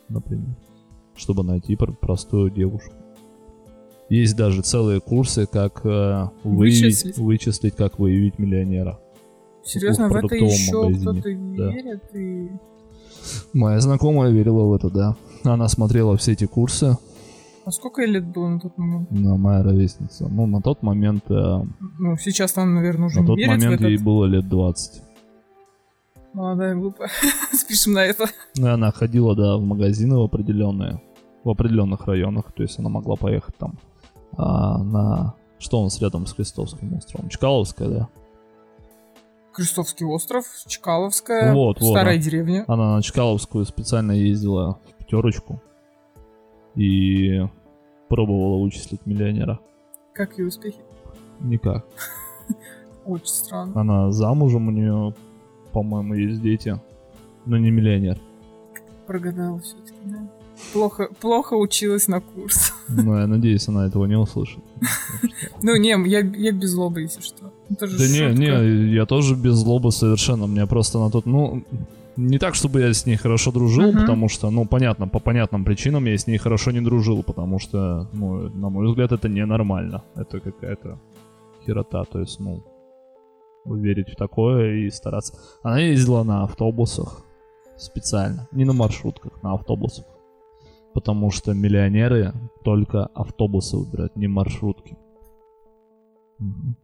например, 0.10 0.56
чтобы 1.15 1.43
найти 1.43 1.75
пр- 1.75 1.93
простую 1.93 2.51
девушку. 2.51 2.93
Есть 4.10 4.36
даже 4.38 4.62
целые 4.62 5.01
курсы, 5.01 5.47
как 5.47 5.82
э, 5.84 6.30
выявить, 6.43 7.17
Вычислить. 7.17 7.75
как 7.75 7.97
выявить 7.97 8.38
миллионера. 8.38 8.99
Серьезно, 9.63 10.08
в 10.08 10.12
в 10.12 10.15
это 10.15 10.36
еще 10.36 10.93
кто-то 10.93 11.21
да. 11.23 11.71
верит? 11.71 12.03
И... 12.15 12.51
Моя 13.53 13.80
знакомая 13.80 14.32
верила 14.32 14.63
в 14.65 14.73
это, 14.73 14.89
да. 14.89 15.15
Она 15.43 15.67
смотрела 15.67 16.15
все 16.17 16.34
эти 16.34 16.45
курсы, 16.45 16.97
А 17.65 17.71
сколько 17.71 18.01
ей 18.01 18.12
лет 18.12 18.25
было 18.25 18.47
на 18.49 18.60
тот 18.60 18.77
момент? 18.77 19.12
но 19.12 19.38
моя 19.38 19.63
ровесница. 19.63 20.27
Ну, 20.27 20.45
на 20.47 20.62
тот 20.62 20.84
момент, 20.84 21.23
э, 21.30 21.62
Ну, 21.99 22.17
сейчас 22.17 22.58
она, 22.58 22.71
наверное, 22.73 23.08
уже 23.08 23.17
на 23.17 23.21
не 23.21 23.27
тот 23.27 23.38
момент 23.47 23.75
этот. 23.82 23.88
ей 23.89 23.97
было 23.97 24.25
лет 24.25 24.47
20. 24.47 25.01
Молодая 26.34 26.75
глупая. 26.75 27.10
Спишем 27.53 27.93
на 27.93 28.06
это. 28.06 28.25
Ну, 28.58 28.67
она 28.71 28.91
ходила, 28.91 29.36
да, 29.36 29.58
в 29.58 29.62
магазины 29.63 30.17
в 30.17 30.21
определенные, 30.21 31.01
в 31.43 31.49
определенных 31.49 32.06
районах, 32.08 32.51
то 32.53 32.63
есть 32.63 32.77
она 32.80 32.89
могла 32.89 33.15
поехать 33.15 33.56
там 33.58 33.73
а, 34.38 34.77
на... 34.84 35.34
Что 35.60 35.80
у 35.82 35.84
нас 35.86 35.99
рядом 36.01 36.27
с 36.27 36.34
Крестовским 36.34 36.93
островом? 36.95 37.30
Чкаловская, 37.30 37.88
да? 37.89 38.08
Крестовский 39.58 40.06
остров, 40.06 40.46
Чкаловская, 40.67 41.52
Вот, 41.52 41.82
вот, 41.82 41.89
старая 41.89 42.17
да. 42.17 42.24
деревня. 42.24 42.63
Она 42.67 42.98
на 42.98 43.02
Чкаловскую 43.02 43.65
специально 43.65 44.12
ездила 44.12 44.80
в 44.88 44.98
пятерочку 45.00 45.63
и 46.76 47.41
пробовала 48.08 48.62
вычислить 48.62 49.03
миллионера. 49.08 49.60
Как 50.14 50.38
ее 50.38 50.45
успехи? 50.49 50.78
Никак. 51.39 51.88
Очень 53.05 53.26
странно. 53.26 53.82
Она 53.82 54.12
замужем, 54.12 54.68
у 54.68 54.72
нее, 54.72 55.16
по-моему, 55.74 56.14
есть 56.14 56.39
дети, 56.39 56.80
но 57.47 57.58
не 57.58 57.72
миллионер. 57.72 58.20
Прогадала 59.08 59.60
все-таки, 59.60 59.97
да. 60.05 60.30
Плохо, 60.72 61.10
плохо 61.20 61.55
училась 61.55 62.08
на 62.08 62.22
курс. 62.22 62.74
Но 62.88 63.20
я 63.20 63.26
надеюсь, 63.26 63.68
она 63.68 63.88
этого 63.88 64.05
не 64.05 64.18
услышит. 64.18 64.64
Ну, 65.64 65.76
не, 65.78 65.89
я, 66.08 66.20
я 66.20 66.51
без 66.51 66.70
злобы, 66.70 67.01
если 67.01 67.22
что. 67.22 67.51
Это 67.70 67.88
же 67.88 67.97
Да 67.97 68.03
не, 68.07 68.30
шутка. 68.30 68.41
не, 68.63 68.93
я 68.93 69.05
тоже 69.05 69.36
без 69.36 69.53
злобы 69.55 69.91
совершенно. 69.91 70.47
Мне 70.47 70.65
просто 70.68 70.99
на 70.99 71.09
тот, 71.11 71.26
ну, 71.26 71.63
не 72.15 72.38
так, 72.39 72.55
чтобы 72.55 72.80
я 72.82 72.93
с 72.93 73.05
ней 73.05 73.15
хорошо 73.18 73.51
дружил, 73.51 73.91
Мгм. 73.91 74.01
потому 74.01 74.30
что, 74.30 74.49
ну, 74.51 74.65
понятно, 74.65 75.07
по 75.07 75.20
понятным 75.20 75.65
причинам 75.65 76.05
я 76.05 76.13
с 76.18 76.28
ней 76.28 76.38
хорошо 76.38 76.72
не 76.72 76.82
дружил, 76.82 77.24
потому 77.24 77.59
что, 77.59 78.07
ну, 78.13 78.49
на 78.49 78.70
мой 78.70 78.88
взгляд, 78.88 79.11
это 79.11 79.30
ненормально. 79.30 80.01
Это 80.15 80.39
какая-то 80.39 80.97
херота, 81.65 82.03
то 82.05 82.20
есть, 82.20 82.39
ну, 82.39 82.63
верить 83.65 84.09
в 84.09 84.15
такое 84.15 84.76
и 84.86 84.89
стараться. 84.89 85.34
Она 85.63 85.80
ездила 85.80 86.24
на 86.24 86.43
автобусах 86.43 87.22
специально, 87.78 88.47
не 88.51 88.65
на 88.65 88.74
маршрутках, 88.74 89.43
на 89.43 89.53
автобусах. 89.53 90.05
потому 90.93 91.30
что 91.32 91.53
миллионеры 91.53 92.34
только 92.63 93.05
автобусы 93.13 93.78
выбирают, 93.78 94.15
не 94.15 94.28
маршрутки. 94.28 94.97
Мгм. 96.39 96.76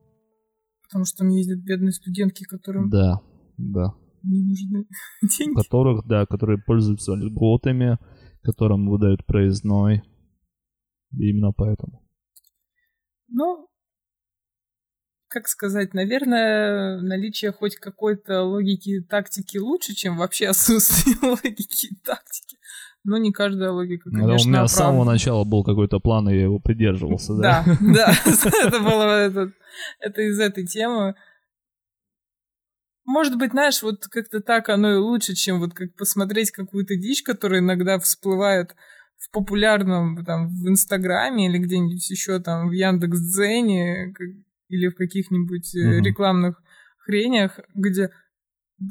Потому 0.93 1.05
что 1.05 1.17
там 1.23 1.29
ездят 1.29 1.57
бедные 1.63 1.91
студентки, 1.91 2.43
которым 2.43 2.87
Да, 2.91 3.19
да. 3.57 3.95
не 4.21 4.43
нужны 4.43 4.85
деньги. 5.39 5.55
Которых, 5.55 6.05
да, 6.05 6.27
которые 6.27 6.59
пользуются 6.59 7.15
льготами, 7.15 7.97
которым 8.43 8.87
выдают 8.87 9.25
проездной. 9.25 10.03
Именно 11.11 11.51
поэтому. 11.51 12.07
Ну, 13.27 13.67
как 15.29 15.47
сказать, 15.47 15.95
наверное, 15.95 17.01
наличие 17.01 17.51
хоть 17.51 17.77
какой-то 17.77 18.43
логики 18.43 18.89
и 18.89 19.03
тактики 19.03 19.57
лучше, 19.57 19.95
чем 19.95 20.17
вообще 20.17 20.49
отсутствие 20.49 21.15
логики 21.23 21.87
и 21.87 21.95
тактики. 22.05 22.52
Но 23.03 23.17
не 23.17 23.31
каждая 23.33 23.71
логика, 23.71 24.09
Ну, 24.11 24.19
да, 24.19 24.25
конечно, 24.27 24.49
у 24.49 24.53
меня 24.53 24.67
с 24.67 24.71
самого 24.71 24.93
оправдана. 24.93 25.11
начала 25.11 25.43
был 25.43 25.63
какой-то 25.63 25.99
план, 25.99 26.29
и 26.29 26.35
я 26.35 26.43
его 26.43 26.59
придерживался, 26.59 27.35
да? 27.35 27.63
Да, 27.65 27.77
да, 27.81 28.13
это 28.63 28.79
было 28.79 29.51
это, 29.99 30.21
из 30.21 30.39
этой 30.39 30.65
темы. 30.65 31.15
Может 33.05 33.37
быть, 33.37 33.51
знаешь, 33.51 33.83
вот 33.83 34.07
как-то 34.07 34.39
так 34.39 34.69
оно 34.69 34.93
и 34.93 34.97
лучше, 34.97 35.35
чем 35.35 35.59
вот 35.59 35.73
как 35.73 35.93
посмотреть 35.95 36.51
какую-то 36.51 36.95
дичь, 36.95 37.21
которая 37.23 37.59
иногда 37.59 37.99
всплывает 37.99 38.75
в 39.17 39.29
популярном 39.31 40.23
там 40.23 40.47
в 40.47 40.69
Инстаграме 40.69 41.47
или 41.47 41.57
где-нибудь 41.57 42.09
еще 42.09 42.39
там 42.39 42.69
в 42.69 42.71
Яндекс.Дзене 42.71 44.13
или 44.69 44.87
в 44.87 44.95
каких-нибудь 44.95 45.75
Мгм. 45.75 46.03
рекламных 46.03 46.61
хренях, 46.99 47.59
где 47.75 48.09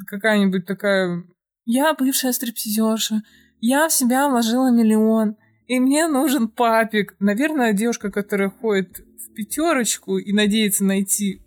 какая-нибудь 0.05 0.67
такая 0.67 1.23
«Я 1.65 1.93
бывшая 1.95 2.33
стриптизерша, 2.33 3.23
я 3.65 3.87
в 3.87 3.93
себя 3.93 4.27
вложила 4.29 4.71
миллион, 4.71 5.37
и 5.67 5.79
мне 5.79 6.07
нужен 6.07 6.47
папик». 6.49 7.15
Наверное, 7.19 7.73
девушка, 7.73 8.11
которая 8.11 8.49
ходит 8.49 8.99
в 8.99 9.33
пятерочку 9.33 10.17
и 10.17 10.33
надеется 10.33 10.83
найти 10.83 11.41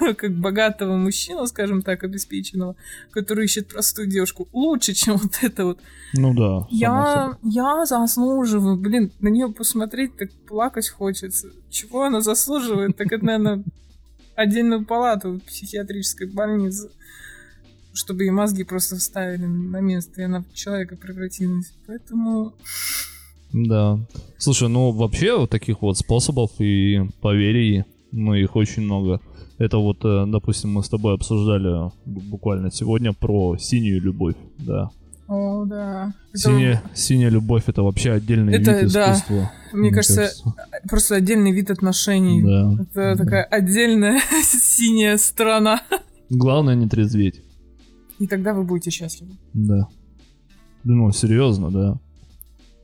как 0.16 0.32
богатого 0.32 0.96
мужчину, 0.96 1.46
скажем 1.46 1.82
так, 1.82 2.02
обеспеченного, 2.02 2.76
который 3.10 3.44
ищет 3.44 3.68
простую 3.68 4.08
девушку, 4.08 4.48
лучше, 4.52 4.94
чем 4.94 5.16
вот 5.16 5.38
это 5.42 5.64
вот. 5.64 5.80
Ну 6.14 6.34
да. 6.34 6.66
Я, 6.70 7.38
я 7.42 7.84
заслуживаю, 7.84 8.76
блин, 8.76 9.12
на 9.20 9.28
нее 9.28 9.48
посмотреть, 9.52 10.16
так 10.16 10.30
плакать 10.48 10.88
хочется. 10.88 11.50
Чего 11.70 12.02
она 12.02 12.20
заслуживает? 12.20 12.96
Так 12.96 13.12
это, 13.12 13.24
наверное, 13.24 13.64
отдельную 14.34 14.84
палату 14.84 15.34
в 15.34 15.40
психиатрической 15.40 16.26
больнице, 16.26 16.90
чтобы 17.92 18.24
ей 18.24 18.30
мозги 18.30 18.64
просто 18.64 18.96
вставили 18.96 19.44
на 19.44 19.80
место, 19.80 20.20
и 20.20 20.24
она 20.24 20.42
в 20.42 20.54
человека 20.54 20.96
превратилась. 20.96 21.72
Поэтому... 21.86 22.54
Да. 23.52 23.98
Слушай, 24.38 24.68
ну 24.68 24.92
вообще 24.92 25.36
вот 25.36 25.50
таких 25.50 25.82
вот 25.82 25.98
способов 25.98 26.52
и 26.58 27.00
поверий, 27.20 27.84
ну 28.10 28.34
их 28.34 28.56
очень 28.56 28.82
много. 28.82 29.20
Это 29.58 29.76
вот, 29.78 30.04
э, 30.04 30.24
допустим, 30.26 30.72
мы 30.72 30.82
с 30.82 30.88
тобой 30.88 31.14
обсуждали 31.14 31.90
буквально 32.06 32.72
сегодня 32.72 33.12
про 33.12 33.56
синюю 33.58 34.00
любовь, 34.00 34.34
да. 34.58 34.90
О, 35.28 35.64
да. 35.64 36.12
Это, 36.30 36.38
Синяя, 36.38 36.82
синяя 36.94 37.30
любовь 37.30 37.64
это 37.66 37.82
вообще 37.82 38.12
отдельный 38.12 38.54
Это, 38.54 38.80
вид 38.80 38.92
да. 38.92 39.12
искусства. 39.12 39.52
мне 39.72 39.90
кажется, 39.90 40.30
просто 40.88 41.14
отдельный 41.16 41.52
вид 41.52 41.70
отношений. 41.70 42.42
Да. 42.42 42.82
Это 42.82 43.16
да. 43.16 43.24
такая 43.24 43.44
отдельная 43.44 44.20
синяя 44.42 45.16
страна. 45.16 45.80
Главное 46.28 46.74
не 46.74 46.88
трезветь. 46.88 47.40
И 48.22 48.28
тогда 48.28 48.54
вы 48.54 48.62
будете 48.62 48.90
счастливы. 48.90 49.32
Да. 49.52 49.88
Ну, 50.84 51.10
серьезно, 51.10 51.72
да. 51.72 51.92
То 51.92 51.98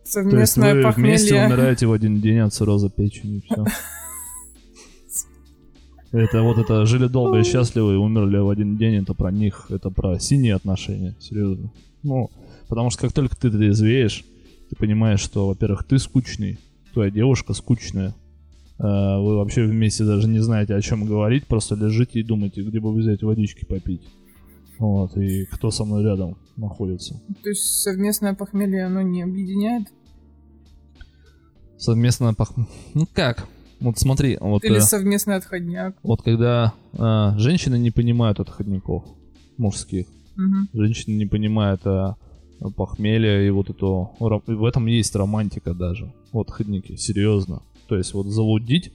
есть 0.01 0.13
Совместное 0.13 0.75
вы 0.75 0.91
вместе 0.91 1.35
похмелье. 1.35 1.47
умираете 1.47 1.87
в 1.87 1.93
один 1.93 2.21
день 2.21 2.39
от 2.39 2.53
цирроза 2.53 2.91
печени, 2.91 3.41
все. 3.45 3.65
Это 6.11 6.43
вот 6.43 6.59
это 6.59 6.85
жили 6.87 7.07
долго 7.07 7.39
и 7.39 7.45
счастливо 7.45 7.93
и 7.93 7.97
умерли 7.97 8.39
в 8.39 8.49
один 8.49 8.77
день, 8.77 9.03
это 9.03 9.15
про 9.15 9.31
них, 9.31 9.67
это 9.69 9.91
про 9.91 10.19
синие 10.19 10.57
отношения, 10.57 11.15
серьезно. 11.21 11.71
Ну, 12.03 12.31
потому 12.67 12.91
что 12.91 13.03
как 13.03 13.13
только 13.13 13.37
ты 13.37 13.49
трезвеешь, 13.49 14.25
ты 14.71 14.77
понимаешь, 14.77 15.21
что, 15.21 15.47
во-первых, 15.47 15.85
ты 15.85 16.01
скучный, 16.01 16.59
твоя 16.95 17.13
девушка 17.13 17.53
скучная, 17.53 18.13
э, 18.79 18.83
вы 18.83 19.37
вообще 19.37 19.67
вместе 19.67 20.05
даже 20.05 20.27
не 20.27 20.41
знаете, 20.41 20.75
о 20.75 20.81
чем 20.81 21.05
говорить, 21.05 21.47
просто 21.47 21.77
лежите 21.77 22.19
и 22.19 22.25
думаете, 22.25 22.63
где 22.63 22.81
бы 22.81 22.93
взять 22.93 23.23
водички 23.23 23.65
попить. 23.67 24.03
Вот, 24.79 25.17
и 25.17 25.45
кто 25.47 25.71
со 25.71 25.85
мной 25.85 26.05
рядом 26.05 26.37
находится. 26.57 27.21
То 27.43 27.49
есть 27.49 27.63
совместное 27.83 28.35
похмелье, 28.35 28.87
оно 28.87 29.03
не 29.03 29.23
объединяет? 29.23 29.89
Совместно 31.77 32.35
пох... 32.35 32.53
Ну 32.95 33.07
как? 33.13 33.47
Вот 33.81 33.99
смотри, 33.99 34.37
вот, 34.41 34.65
Или 34.65 34.79
э, 34.79 34.81
совместный 34.81 35.37
отходняк? 35.37 35.97
вот 36.03 36.23
когда 36.23 36.75
э, 36.93 37.33
женщины 37.39 37.79
не 37.79 37.91
понимают 37.93 38.41
отходников 38.41 39.05
мужских, 39.57 40.07
Мгм. 40.37 40.69
женщины 40.73 41.15
не 41.15 41.27
понимают 41.27 41.83
э, 41.85 42.15
похмелья 42.77 43.41
и 43.47 43.51
вот 43.51 43.71
эту... 43.71 44.11
и 44.49 44.53
В 44.53 44.65
этом 44.65 44.87
есть 44.87 45.15
романтика 45.15 45.75
даже. 45.75 46.13
Вот 46.33 46.49
отходники, 46.49 46.97
серьезно. 46.97 47.63
То 47.89 47.97
есть 47.97 48.15
вот 48.15 48.27
залудить 48.27 48.93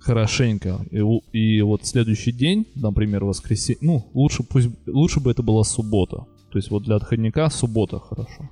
хорошенько. 0.00 0.80
И, 0.90 0.98
и 1.32 1.62
вот 1.62 1.86
следующий 1.86 2.32
день, 2.32 2.66
например, 2.74 3.24
воскресенье... 3.24 3.78
Ну, 3.82 4.04
лучше, 4.14 4.42
пусть, 4.42 4.68
лучше 4.86 5.20
бы 5.20 5.30
это 5.30 5.42
была 5.42 5.64
суббота. 5.64 6.26
То 6.50 6.58
есть 6.58 6.70
вот 6.70 6.82
для 6.82 6.96
отходника 6.96 7.48
суббота 7.50 7.98
хорошо. 8.00 8.50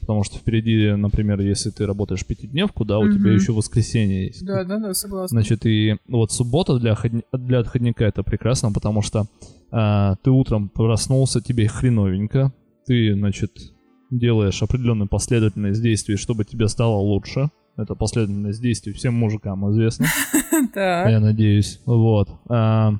Потому 0.00 0.24
что 0.24 0.36
впереди, 0.36 0.90
например, 0.96 1.40
если 1.40 1.70
ты 1.70 1.86
работаешь 1.86 2.26
пятидневку, 2.26 2.84
да, 2.84 2.98
у 2.98 3.08
тебя 3.08 3.30
Мгм. 3.30 3.34
еще 3.34 3.52
воскресенье 3.52 4.26
есть. 4.26 4.44
Да, 4.44 4.64
да, 4.64 4.78
да, 4.78 4.94
согласна. 4.94 5.40
Значит, 5.40 5.64
и 5.64 5.96
вот 6.08 6.32
суббота 6.32 6.76
для, 6.78 6.92
отходни- 6.92 7.22
для 7.32 7.60
отходника 7.60 8.04
это 8.04 8.24
прекрасно, 8.24 8.72
потому 8.72 9.02
что 9.02 9.26
а, 9.70 10.16
ты 10.24 10.30
утром 10.30 10.68
проснулся, 10.68 11.40
тебе 11.40 11.68
хреновенько, 11.68 12.52
ты, 12.84 13.14
значит, 13.14 13.52
делаешь 14.10 14.62
определенную 14.62 15.08
последовательность 15.08 15.80
действий, 15.80 16.16
чтобы 16.16 16.44
тебе 16.44 16.68
стало 16.68 16.96
лучше. 16.96 17.48
Это 17.76 17.94
последовательность 17.94 18.60
действий 18.60 18.92
всем 18.92 19.14
мужикам 19.14 19.70
известна, 19.70 20.06
Так. 20.74 21.10
я 21.10 21.20
надеюсь. 21.20 21.80
Вот. 21.86 22.28
А, 22.48 22.94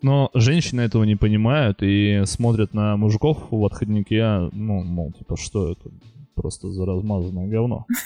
но 0.00 0.30
женщины 0.34 0.80
этого 0.80 1.04
не 1.04 1.16
понимают 1.16 1.82
и 1.82 2.22
смотрят 2.24 2.72
на 2.72 2.96
мужиков 2.96 3.38
в 3.50 3.64
отходнике, 3.64 4.48
ну, 4.52 4.82
мол, 4.82 5.12
типа, 5.12 5.36
что 5.36 5.72
это? 5.72 5.90
Просто 6.34 6.70
за 6.70 6.86
размазанное 6.86 7.48
говно. 7.48 7.86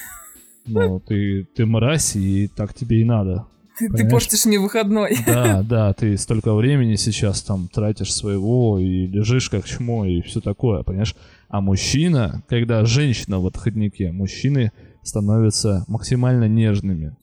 Ну, 0.70 1.00
ты, 1.00 1.44
ты 1.56 1.64
мразь, 1.64 2.14
и 2.14 2.46
так 2.46 2.74
тебе 2.74 3.00
и 3.00 3.04
надо. 3.04 3.46
Ты, 3.78 3.88
ты 3.88 4.06
портишь 4.06 4.44
мне 4.44 4.58
выходной. 4.58 5.16
Да, 5.24 5.62
да, 5.68 5.94
ты 5.94 6.16
столько 6.18 6.54
времени 6.54 6.96
сейчас 6.96 7.40
там 7.42 7.68
тратишь 7.68 8.12
своего 8.12 8.78
и 8.78 9.06
лежишь 9.06 9.48
как 9.48 9.64
чмо 9.64 10.04
и 10.04 10.20
все 10.20 10.40
такое, 10.42 10.82
понимаешь? 10.82 11.14
А 11.48 11.62
мужчина, 11.62 12.42
когда 12.48 12.84
женщина 12.84 13.40
в 13.40 13.46
отходнике, 13.46 14.12
мужчины 14.12 14.72
становятся 15.08 15.84
максимально 15.88 16.46
нежными. 16.48 17.16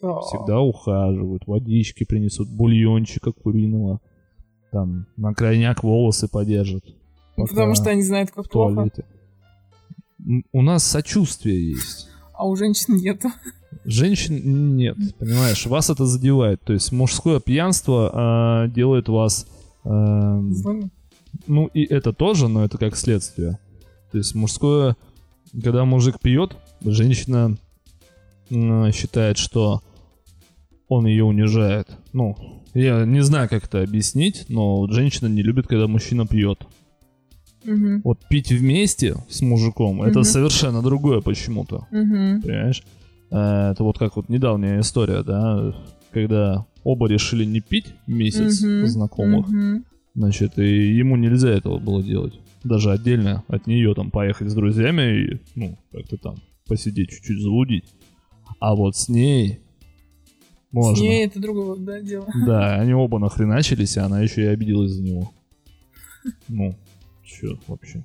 Да. 0.00 0.20
Всегда 0.20 0.60
ухаживают, 0.60 1.46
водички 1.46 2.04
принесут, 2.04 2.48
бульончика 2.50 3.32
куриного, 3.32 4.00
там 4.70 5.06
на 5.16 5.32
крайняк 5.32 5.82
волосы 5.82 6.28
подержат. 6.28 6.84
Ну, 7.36 7.46
Потому 7.46 7.74
что 7.74 7.90
они 7.90 8.02
знают, 8.02 8.30
как 8.30 8.48
плохо, 8.50 8.90
У 10.52 10.62
нас 10.62 10.84
сочувствие 10.84 11.70
есть. 11.70 12.08
а 12.34 12.46
у 12.46 12.54
женщин 12.56 12.96
нету. 12.96 13.28
Женщин 13.84 14.76
нет, 14.76 14.96
понимаешь, 15.18 15.66
вас 15.66 15.90
это 15.90 16.06
задевает. 16.06 16.60
То 16.62 16.72
есть 16.72 16.92
мужское 16.92 17.40
пьянство 17.40 18.10
а, 18.12 18.68
делает 18.68 19.08
вас, 19.08 19.46
Злыми. 19.84 20.90
ну 21.46 21.66
и 21.66 21.84
это 21.84 22.12
тоже, 22.12 22.48
но 22.48 22.64
это 22.64 22.78
как 22.78 22.96
следствие. 22.96 23.58
То 24.12 24.18
есть 24.18 24.34
мужское, 24.34 24.96
когда 25.62 25.84
мужик 25.84 26.20
пьет, 26.20 26.56
женщина 26.84 27.56
считает, 28.92 29.38
что 29.38 29.82
он 30.88 31.06
ее 31.06 31.24
унижает. 31.24 31.88
Ну, 32.12 32.36
я 32.74 33.04
не 33.04 33.22
знаю, 33.22 33.48
как 33.48 33.64
это 33.64 33.82
объяснить, 33.82 34.46
но 34.48 34.78
вот 34.78 34.92
женщина 34.92 35.28
не 35.28 35.42
любит, 35.42 35.66
когда 35.66 35.86
мужчина 35.86 36.26
пьет. 36.26 36.58
Мгм. 37.64 38.02
Вот 38.04 38.18
пить 38.28 38.52
вместе 38.52 39.16
с 39.30 39.40
мужиком, 39.40 40.02
это 40.02 40.18
Мгм. 40.20 40.24
совершенно 40.24 40.82
другое 40.82 41.20
почему-то. 41.22 41.86
Мгм. 41.90 42.42
Понимаешь? 42.42 42.82
Э, 43.30 43.70
Это 43.72 43.82
вот 43.82 43.98
как 43.98 44.16
вот 44.16 44.28
недавняя 44.28 44.80
история, 44.80 45.22
да, 45.22 45.74
когда 46.12 46.66
оба 46.84 47.08
решили 47.08 47.44
не 47.46 47.60
пить 47.60 47.94
месяц 48.06 48.60
Мгм. 48.62 48.86
знакомых, 48.86 49.48
Мгм. 49.48 49.84
значит, 50.14 50.58
и 50.58 50.94
ему 50.94 51.16
нельзя 51.16 51.48
этого 51.50 51.78
было 51.78 52.02
делать. 52.02 52.34
Даже 52.62 52.92
отдельно 52.92 53.42
от 53.48 53.66
нее 53.66 53.94
там 53.94 54.10
поехать 54.10 54.50
с 54.50 54.54
друзьями 54.54 55.02
и, 55.24 55.40
ну, 55.54 55.78
как-то 55.90 56.16
там 56.18 56.36
посидеть, 56.66 57.10
чуть-чуть 57.10 57.40
залудить. 57.40 57.94
А 58.60 58.74
вот 58.74 58.96
с 58.96 59.08
ней 59.08 59.60
можно. 60.70 60.96
С 60.96 61.00
ней 61.00 61.26
это 61.26 61.38
другое, 61.40 61.76
да, 61.78 62.00
дело. 62.00 62.26
Да, 62.46 62.74
они 62.80 62.94
оба 62.94 63.18
нахреначились, 63.18 63.96
и 63.96 64.00
она 64.00 64.20
еще 64.20 64.42
и 64.42 64.46
обиделась 64.46 64.92
за 64.92 65.02
него. 65.02 65.32
Ну, 66.48 66.74
чё 67.22 67.58
вообще. 67.66 68.02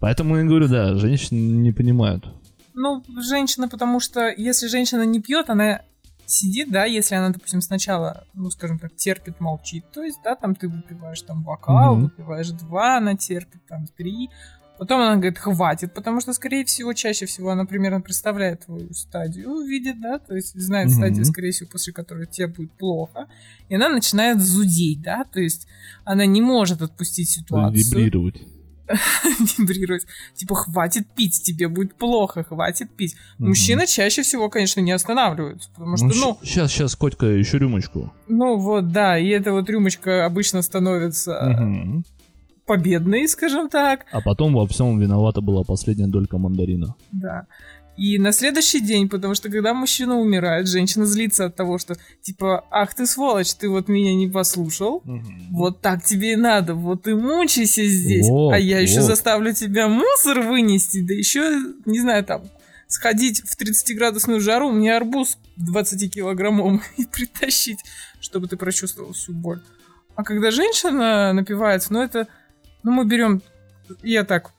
Поэтому 0.00 0.36
я 0.36 0.44
говорю, 0.44 0.66
да, 0.66 0.96
женщины 0.96 1.38
не 1.38 1.70
понимают. 1.70 2.26
Ну, 2.74 3.04
женщина, 3.20 3.68
потому 3.68 4.00
что 4.00 4.28
если 4.28 4.66
женщина 4.66 5.02
не 5.02 5.20
пьет, 5.20 5.48
она 5.48 5.82
сидит, 6.26 6.70
да, 6.70 6.84
если 6.84 7.14
она, 7.14 7.30
допустим, 7.30 7.60
сначала, 7.60 8.24
ну, 8.34 8.50
скажем 8.50 8.78
так, 8.78 8.96
терпит, 8.96 9.38
молчит, 9.40 9.84
то 9.92 10.02
есть, 10.02 10.18
да, 10.24 10.34
там 10.34 10.54
ты 10.54 10.68
выпиваешь 10.68 11.22
там 11.22 11.42
бокал, 11.42 11.96
mm-hmm. 11.96 12.02
выпиваешь 12.02 12.50
два, 12.50 12.98
она 12.98 13.16
терпит 13.16 13.64
там 13.66 13.86
три, 13.86 14.30
потом 14.82 15.00
она 15.00 15.14
говорит, 15.14 15.38
хватит, 15.38 15.94
потому 15.94 16.20
что, 16.20 16.32
скорее 16.32 16.64
всего, 16.64 16.92
чаще 16.92 17.26
всего 17.26 17.50
она 17.50 17.66
примерно 17.66 18.00
представляет 18.00 18.66
твою 18.66 18.92
стадию, 18.94 19.60
видит, 19.60 20.00
да, 20.00 20.18
то 20.18 20.34
есть 20.34 20.60
знает 20.60 20.88
mm-hmm. 20.88 20.94
стадию, 20.94 21.24
скорее 21.24 21.52
всего, 21.52 21.68
после 21.70 21.92
которой 21.92 22.26
тебе 22.26 22.48
будет 22.48 22.72
плохо, 22.72 23.28
и 23.68 23.76
она 23.76 23.88
начинает 23.88 24.40
зудеть, 24.40 25.00
да, 25.00 25.22
то 25.22 25.38
есть 25.38 25.68
она 26.04 26.26
не 26.26 26.42
может 26.42 26.82
отпустить 26.82 27.30
ситуацию. 27.30 27.84
Вибрировать. 27.84 28.42
вибрировать. 29.56 30.04
Типа, 30.34 30.56
хватит 30.56 31.06
пить, 31.14 31.40
тебе 31.44 31.68
будет 31.68 31.94
плохо, 31.94 32.42
хватит 32.42 32.90
пить. 32.90 33.14
Угу. 33.38 33.50
Мужчины 33.50 33.86
чаще 33.86 34.22
всего, 34.22 34.50
конечно, 34.50 34.80
не 34.80 34.90
останавливаются, 34.90 35.70
потому 35.70 35.96
что, 35.96 36.06
ну... 36.06 36.14
ну 36.14 36.38
сейчас, 36.42 36.72
сейчас, 36.72 36.96
Котька, 36.96 37.26
еще 37.26 37.58
рюмочку. 37.58 38.12
Ну 38.26 38.56
вот, 38.56 38.88
да, 38.88 39.16
и 39.16 39.28
эта 39.28 39.52
вот 39.52 39.70
рюмочка 39.70 40.26
обычно 40.26 40.60
становится 40.60 41.38
угу. 41.38 42.02
Победной, 42.72 43.28
скажем 43.28 43.68
так. 43.68 44.06
А 44.12 44.20
потом 44.20 44.54
во 44.54 44.66
всем 44.66 44.98
виновата 44.98 45.40
была 45.40 45.62
последняя 45.62 46.06
долька 46.06 46.38
мандарина. 46.38 46.94
Да. 47.12 47.46
И 47.98 48.18
на 48.18 48.32
следующий 48.32 48.80
день, 48.80 49.10
потому 49.10 49.34
что 49.34 49.50
когда 49.50 49.74
мужчина 49.74 50.18
умирает, 50.18 50.66
женщина 50.66 51.04
злится 51.04 51.46
от 51.46 51.56
того, 51.56 51.76
что 51.76 51.96
типа, 52.22 52.64
ах 52.70 52.94
ты 52.94 53.06
сволочь, 53.06 53.52
ты 53.52 53.68
вот 53.68 53.88
меня 53.88 54.14
не 54.14 54.28
послушал, 54.28 54.96
угу. 54.96 55.22
вот 55.50 55.82
так 55.82 56.02
тебе 56.02 56.32
и 56.32 56.36
надо, 56.36 56.74
вот 56.74 57.02
ты 57.02 57.14
мучайся 57.14 57.84
здесь, 57.84 58.26
вот, 58.30 58.54
а 58.54 58.58
я 58.58 58.80
еще 58.80 59.00
вот. 59.00 59.08
заставлю 59.08 59.52
тебя 59.52 59.88
мусор 59.88 60.40
вынести, 60.40 61.06
да 61.06 61.12
еще, 61.12 61.42
не 61.84 62.00
знаю, 62.00 62.24
там, 62.24 62.44
сходить 62.86 63.42
в 63.42 63.60
30-градусную 63.60 64.40
жару, 64.40 64.70
мне 64.70 64.96
арбуз 64.96 65.36
20 65.56 66.14
килограммом 66.14 66.80
и 66.96 67.04
притащить, 67.04 67.80
чтобы 68.22 68.48
ты 68.48 68.56
прочувствовал 68.56 69.12
всю 69.12 69.34
боль. 69.34 69.60
А 70.14 70.24
когда 70.24 70.50
женщина 70.50 71.32
напивается, 71.32 71.92
ну 71.92 72.02
это, 72.02 72.28
ну 72.82 72.92
мы 72.92 73.04
берем, 73.04 73.42
я 74.02 74.24
так 74.24 74.52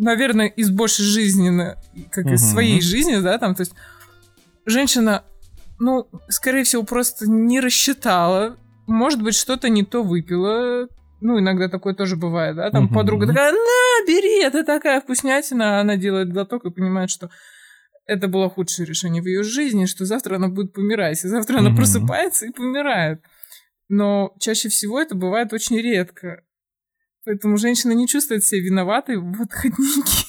наверное, 0.00 0.46
из 0.46 0.70
больше 0.70 1.02
жизненно, 1.02 1.76
как 2.10 2.26
угу. 2.26 2.34
из 2.34 2.50
своей 2.50 2.80
жизни, 2.80 3.16
да, 3.16 3.38
там, 3.38 3.54
то 3.54 3.60
есть 3.60 3.74
женщина, 4.64 5.24
ну, 5.78 6.08
скорее 6.28 6.64
всего, 6.64 6.82
просто 6.82 7.28
не 7.28 7.60
рассчитала, 7.60 8.56
может 8.86 9.22
быть, 9.22 9.34
что-то 9.34 9.68
не 9.68 9.84
то 9.84 10.02
выпила, 10.02 10.88
ну, 11.20 11.38
иногда 11.38 11.68
такое 11.68 11.94
тоже 11.94 12.16
бывает, 12.16 12.56
да, 12.56 12.70
там 12.70 12.86
угу. 12.86 12.94
подруга 12.94 13.26
такая, 13.26 13.52
на, 13.52 14.06
бери, 14.06 14.42
это 14.42 14.64
такая 14.64 15.00
вкуснятина, 15.02 15.78
а 15.78 15.80
она 15.82 15.96
делает 15.96 16.32
глоток 16.32 16.64
и 16.64 16.70
понимает, 16.70 17.10
что 17.10 17.30
это 18.06 18.26
было 18.26 18.48
худшее 18.48 18.86
решение 18.86 19.22
в 19.22 19.26
ее 19.26 19.42
жизни, 19.42 19.84
что 19.84 20.06
завтра 20.06 20.36
она 20.36 20.48
будет 20.48 20.72
помирать, 20.72 21.22
и 21.22 21.28
завтра 21.28 21.58
угу. 21.58 21.66
она 21.66 21.76
просыпается 21.76 22.46
и 22.46 22.52
помирает. 22.52 23.20
Но 23.88 24.34
чаще 24.40 24.68
всего 24.68 25.00
это 25.00 25.14
бывает 25.14 25.52
очень 25.52 25.76
редко. 25.76 26.42
Поэтому 27.24 27.56
женщина 27.56 27.92
не 27.92 28.06
чувствует 28.06 28.44
себя 28.44 28.62
виноватой 28.62 29.16
в 29.18 29.42
отходнике. 29.42 30.24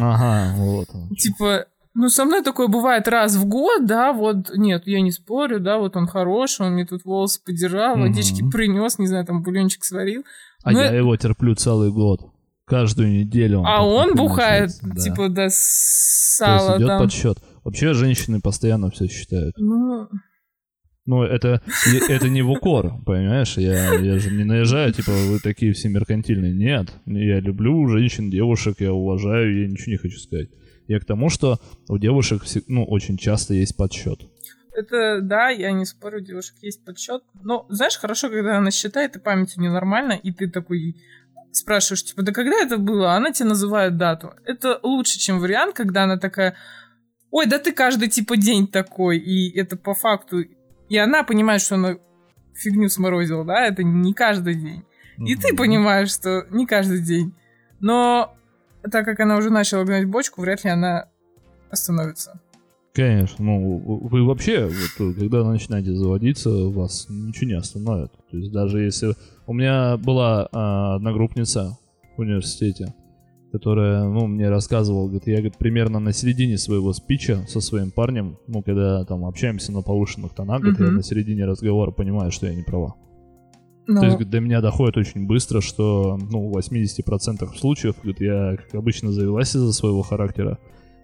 Ага, 0.00 0.54
вот. 0.56 0.88
Типа, 1.18 1.66
ну, 1.94 2.08
со 2.08 2.24
мной 2.24 2.42
такое 2.42 2.68
бывает 2.68 3.08
раз 3.08 3.36
в 3.36 3.46
год, 3.46 3.86
да, 3.86 4.12
вот, 4.12 4.50
нет, 4.54 4.82
я 4.86 5.00
не 5.00 5.12
спорю, 5.12 5.60
да, 5.60 5.78
вот 5.78 5.96
он 5.96 6.06
хороший, 6.06 6.66
он 6.66 6.72
мне 6.72 6.84
тут 6.84 7.04
волосы 7.04 7.40
подержал, 7.42 7.94
угу. 7.94 8.02
водички 8.02 8.48
принес, 8.50 8.98
не 8.98 9.06
знаю, 9.06 9.24
там 9.24 9.42
бульончик 9.42 9.84
сварил. 9.84 10.24
А 10.62 10.72
Но... 10.72 10.82
я 10.82 10.90
его 10.90 11.16
терплю 11.16 11.54
целый 11.54 11.92
год. 11.92 12.20
Каждую 12.66 13.12
неделю 13.12 13.60
он. 13.60 13.66
А 13.66 13.86
он 13.86 14.14
бухает, 14.16 14.70
да. 14.82 14.96
типа, 14.96 15.28
до 15.28 15.46
сала. 15.50 16.58
То 16.58 16.64
есть 16.66 16.78
идет 16.78 16.88
там. 16.88 16.98
подсчет. 17.00 17.38
Вообще 17.62 17.94
женщины 17.94 18.40
постоянно 18.40 18.90
все 18.90 19.06
считают. 19.06 19.54
Ну, 19.56 20.08
ну, 21.06 21.22
это, 21.22 21.62
это 22.08 22.28
не 22.28 22.42
в 22.42 22.50
укор, 22.50 22.94
понимаешь? 23.04 23.56
Я, 23.56 23.94
я 23.94 24.18
же 24.18 24.30
не 24.30 24.44
наезжаю, 24.44 24.92
типа, 24.92 25.12
вы 25.12 25.38
такие 25.38 25.72
все 25.72 25.88
меркантильные. 25.88 26.52
Нет, 26.52 26.92
я 27.06 27.40
люблю 27.40 27.86
женщин, 27.88 28.30
девушек, 28.30 28.76
я 28.80 28.92
уважаю, 28.92 29.62
я 29.62 29.68
ничего 29.68 29.92
не 29.92 29.98
хочу 29.98 30.18
сказать. 30.18 30.48
Я 30.88 31.00
к 31.00 31.04
тому, 31.04 31.30
что 31.30 31.58
у 31.88 31.98
девушек, 31.98 32.42
ну, 32.68 32.84
очень 32.84 33.16
часто 33.16 33.54
есть 33.54 33.76
подсчет. 33.76 34.20
Это, 34.72 35.20
да, 35.22 35.48
я 35.48 35.72
не 35.72 35.86
спорю, 35.86 36.18
у 36.18 36.24
девушек 36.24 36.56
есть 36.60 36.84
подсчет. 36.84 37.22
Но, 37.42 37.66
знаешь, 37.70 37.96
хорошо, 37.96 38.28
когда 38.28 38.58
она 38.58 38.70
считает, 38.70 39.16
и 39.16 39.20
память 39.20 39.56
ненормально, 39.56 40.12
и 40.12 40.32
ты 40.32 40.50
такой 40.50 40.96
спрашиваешь, 41.50 42.04
типа, 42.04 42.22
да 42.22 42.32
когда 42.32 42.56
это 42.60 42.76
было? 42.76 43.14
Она 43.14 43.32
тебе 43.32 43.48
называет 43.48 43.96
дату. 43.96 44.34
Это 44.44 44.78
лучше, 44.82 45.18
чем 45.18 45.40
вариант, 45.40 45.74
когда 45.74 46.04
она 46.04 46.18
такая, 46.18 46.56
ой, 47.30 47.46
да 47.46 47.58
ты 47.58 47.72
каждый, 47.72 48.08
типа, 48.08 48.36
день 48.36 48.68
такой, 48.68 49.18
и 49.18 49.56
это 49.58 49.76
по 49.76 49.94
факту 49.94 50.44
и 50.88 50.96
она 50.96 51.22
понимает, 51.24 51.62
что 51.62 51.76
она 51.76 51.96
фигню 52.54 52.88
сморозила, 52.88 53.44
да, 53.44 53.66
это 53.66 53.82
не 53.82 54.14
каждый 54.14 54.54
день. 54.54 54.84
И 55.18 55.34
ты 55.34 55.56
понимаешь, 55.56 56.10
что 56.10 56.46
не 56.50 56.66
каждый 56.66 57.00
день. 57.00 57.34
Но 57.80 58.34
так 58.90 59.04
как 59.04 59.20
она 59.20 59.36
уже 59.36 59.50
начала 59.50 59.84
гнать 59.84 60.06
бочку, 60.06 60.42
вряд 60.42 60.64
ли 60.64 60.70
она 60.70 61.08
остановится. 61.70 62.40
Конечно, 62.92 63.44
ну 63.44 63.78
вы 63.78 64.24
вообще, 64.24 64.70
вот, 64.98 65.14
когда 65.16 65.44
начинаете 65.44 65.92
заводиться, 65.92 66.48
вас 66.70 67.06
ничего 67.10 67.50
не 67.50 67.56
остановит. 67.56 68.10
То 68.30 68.38
есть 68.38 68.52
даже 68.52 68.80
если... 68.80 69.14
У 69.46 69.52
меня 69.52 69.96
была 69.96 70.48
а, 70.50 70.96
одногруппница 70.96 71.78
в 72.16 72.20
университете, 72.20 72.94
которая, 73.56 74.04
ну, 74.04 74.26
мне 74.26 74.50
рассказывала, 74.50 75.06
говорит, 75.06 75.26
я, 75.26 75.36
говорит, 75.36 75.56
примерно 75.56 75.98
на 75.98 76.12
середине 76.12 76.58
своего 76.58 76.92
спича 76.92 77.46
со 77.48 77.60
своим 77.60 77.90
парнем, 77.90 78.36
ну, 78.46 78.62
когда 78.62 79.02
там 79.04 79.24
общаемся 79.24 79.72
на 79.72 79.80
повышенных 79.80 80.34
тонах, 80.34 80.60
говорит, 80.60 80.80
я 80.80 80.90
на 80.90 81.02
середине 81.02 81.46
разговора 81.46 81.90
понимаю, 81.90 82.30
что 82.30 82.46
я 82.46 82.54
не 82.54 82.62
права. 82.62 82.96
Но... 83.86 84.00
То 84.00 84.06
есть 84.06 84.16
говорит, 84.16 84.30
до 84.30 84.40
меня 84.40 84.60
доходит 84.60 84.98
очень 84.98 85.26
быстро, 85.26 85.62
что, 85.62 86.18
ну, 86.30 86.50
в 86.50 86.58
80% 86.58 87.56
случаев, 87.56 87.94
говорит, 88.02 88.20
я, 88.20 88.56
как 88.56 88.74
обычно, 88.74 89.10
завелась 89.10 89.56
из-за 89.56 89.72
своего 89.72 90.02
характера. 90.02 90.58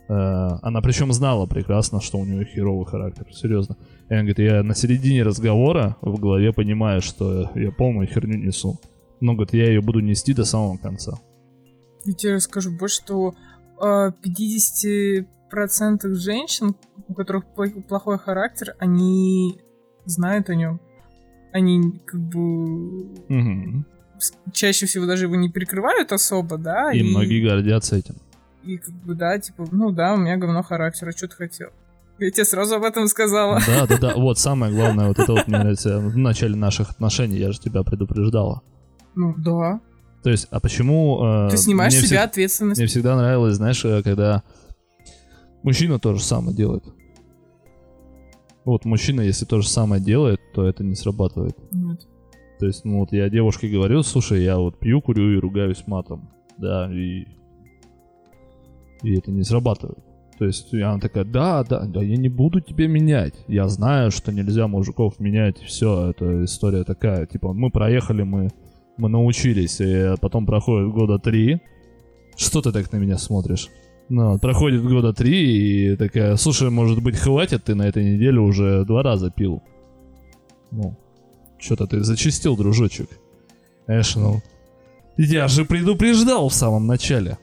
Э, 0.08 0.58
она 0.60 0.82
причем 0.82 1.10
знала 1.12 1.46
прекрасно, 1.46 2.02
что 2.02 2.18
у 2.18 2.26
нее 2.26 2.44
херовый 2.44 2.84
характер, 2.84 3.28
серьезно. 3.32 3.78
И 4.10 4.12
она 4.12 4.24
говорит, 4.24 4.40
я 4.40 4.62
на 4.62 4.74
середине 4.74 5.22
разговора 5.22 5.96
в 6.02 6.20
голове 6.20 6.52
понимаю, 6.52 7.00
что 7.00 7.50
я 7.54 7.70
полную 7.70 8.06
херню 8.08 8.36
несу. 8.36 8.78
Но, 9.20 9.32
говорит, 9.32 9.54
я 9.54 9.68
ее 9.68 9.80
буду 9.80 10.00
нести 10.00 10.34
до 10.34 10.44
самого 10.44 10.76
конца. 10.76 11.18
Я 12.04 12.12
тебе 12.14 12.34
расскажу 12.34 12.70
больше, 12.72 12.96
что 12.96 13.34
э, 13.80 14.12
50% 14.24 16.14
женщин, 16.14 16.74
у 17.08 17.14
которых 17.14 17.44
плохой 17.88 18.18
характер, 18.18 18.74
они 18.78 19.60
знают 20.04 20.50
о 20.50 20.54
нем. 20.54 20.80
Они 21.52 22.00
как 22.06 22.20
бы 22.20 23.02
угу. 23.28 23.84
чаще 24.52 24.86
всего 24.86 25.06
даже 25.06 25.26
его 25.26 25.36
не 25.36 25.48
прикрывают 25.50 26.12
особо, 26.12 26.58
да. 26.58 26.92
И, 26.92 26.98
и 26.98 27.02
многие 27.02 27.46
гордятся 27.46 27.96
этим. 27.96 28.16
И 28.62 28.78
как 28.78 28.94
бы, 28.94 29.14
да, 29.14 29.38
типа, 29.38 29.66
ну 29.70 29.90
да, 29.90 30.14
у 30.14 30.16
меня 30.16 30.36
говно 30.36 30.62
характера, 30.62 31.12
что 31.12 31.28
ты 31.28 31.36
хотел. 31.36 31.70
Я 32.18 32.30
тебе 32.30 32.44
сразу 32.44 32.76
об 32.76 32.84
этом 32.84 33.08
сказала. 33.08 33.60
Да, 33.66 33.86
да, 33.86 33.98
да. 33.98 34.14
Вот 34.16 34.38
самое 34.38 34.72
главное, 34.72 35.08
вот 35.08 35.18
это 35.18 35.32
вот 35.32 35.48
мне 35.48 35.58
нравится. 35.58 35.98
В 35.98 36.16
начале 36.16 36.54
наших 36.54 36.90
отношений 36.90 37.36
я 37.36 37.50
же 37.52 37.60
тебя 37.60 37.82
предупреждала. 37.82 38.62
Ну, 39.14 39.34
да. 39.36 39.80
То 40.22 40.30
есть, 40.30 40.46
а 40.50 40.60
почему... 40.60 41.20
Э, 41.24 41.48
Ты 41.50 41.56
снимаешь 41.56 41.94
себя 41.94 42.06
всег... 42.06 42.20
ответственность. 42.20 42.78
Мне 42.78 42.86
всегда 42.86 43.16
нравилось, 43.16 43.56
знаешь, 43.56 43.84
э, 43.84 44.02
когда 44.02 44.42
мужчина 45.62 45.98
то 45.98 46.14
же 46.14 46.22
самое 46.22 46.56
делает. 46.56 46.84
Вот 48.64 48.84
мужчина, 48.84 49.22
если 49.22 49.44
то 49.44 49.60
же 49.60 49.68
самое 49.68 50.00
делает, 50.00 50.40
то 50.54 50.64
это 50.64 50.84
не 50.84 50.94
срабатывает. 50.94 51.56
Нет. 51.72 52.06
То 52.60 52.66
есть, 52.66 52.84
ну 52.84 53.00
вот 53.00 53.12
я 53.12 53.28
девушке 53.28 53.68
говорю, 53.68 54.04
слушай, 54.04 54.44
я 54.44 54.58
вот 54.58 54.78
пью, 54.78 55.00
курю 55.00 55.32
и 55.36 55.40
ругаюсь 55.40 55.84
матом. 55.86 56.30
Да, 56.58 56.88
и... 56.92 57.26
И 59.02 59.18
это 59.18 59.32
не 59.32 59.42
срабатывает. 59.42 59.98
То 60.38 60.44
есть 60.44 60.72
она 60.72 61.00
такая, 61.00 61.24
да, 61.24 61.64
да, 61.64 61.80
да, 61.80 62.02
я 62.02 62.16
не 62.16 62.28
буду 62.28 62.60
тебе 62.60 62.86
менять. 62.86 63.34
Я 63.48 63.66
знаю, 63.66 64.12
что 64.12 64.30
нельзя 64.30 64.68
мужиков 64.68 65.18
менять. 65.18 65.58
Все, 65.58 66.10
это 66.10 66.44
история 66.44 66.84
такая. 66.84 67.26
Типа, 67.26 67.52
мы 67.52 67.70
проехали, 67.70 68.22
мы 68.22 68.50
мы 68.96 69.08
научились, 69.08 69.80
и 69.80 70.14
потом 70.20 70.46
проходит 70.46 70.92
года 70.92 71.18
три. 71.18 71.60
Что 72.36 72.62
ты 72.62 72.72
так 72.72 72.92
на 72.92 72.96
меня 72.96 73.18
смотришь? 73.18 73.68
Ну, 74.08 74.38
проходит 74.38 74.82
года 74.82 75.12
три, 75.12 75.92
и 75.92 75.96
такая, 75.96 76.36
слушай, 76.36 76.70
может 76.70 77.02
быть, 77.02 77.16
хватит, 77.16 77.64
ты 77.64 77.74
на 77.74 77.88
этой 77.88 78.04
неделе 78.04 78.40
уже 78.40 78.84
два 78.84 79.02
раза 79.02 79.30
пил. 79.30 79.62
Ну, 80.70 80.96
что-то 81.58 81.86
ты 81.86 82.02
зачистил, 82.02 82.56
дружочек. 82.56 83.08
Знаешь, 83.86 84.16
ну, 84.16 84.40
я 85.16 85.48
же 85.48 85.64
предупреждал 85.64 86.48
в 86.48 86.54
самом 86.54 86.86
начале. 86.86 87.38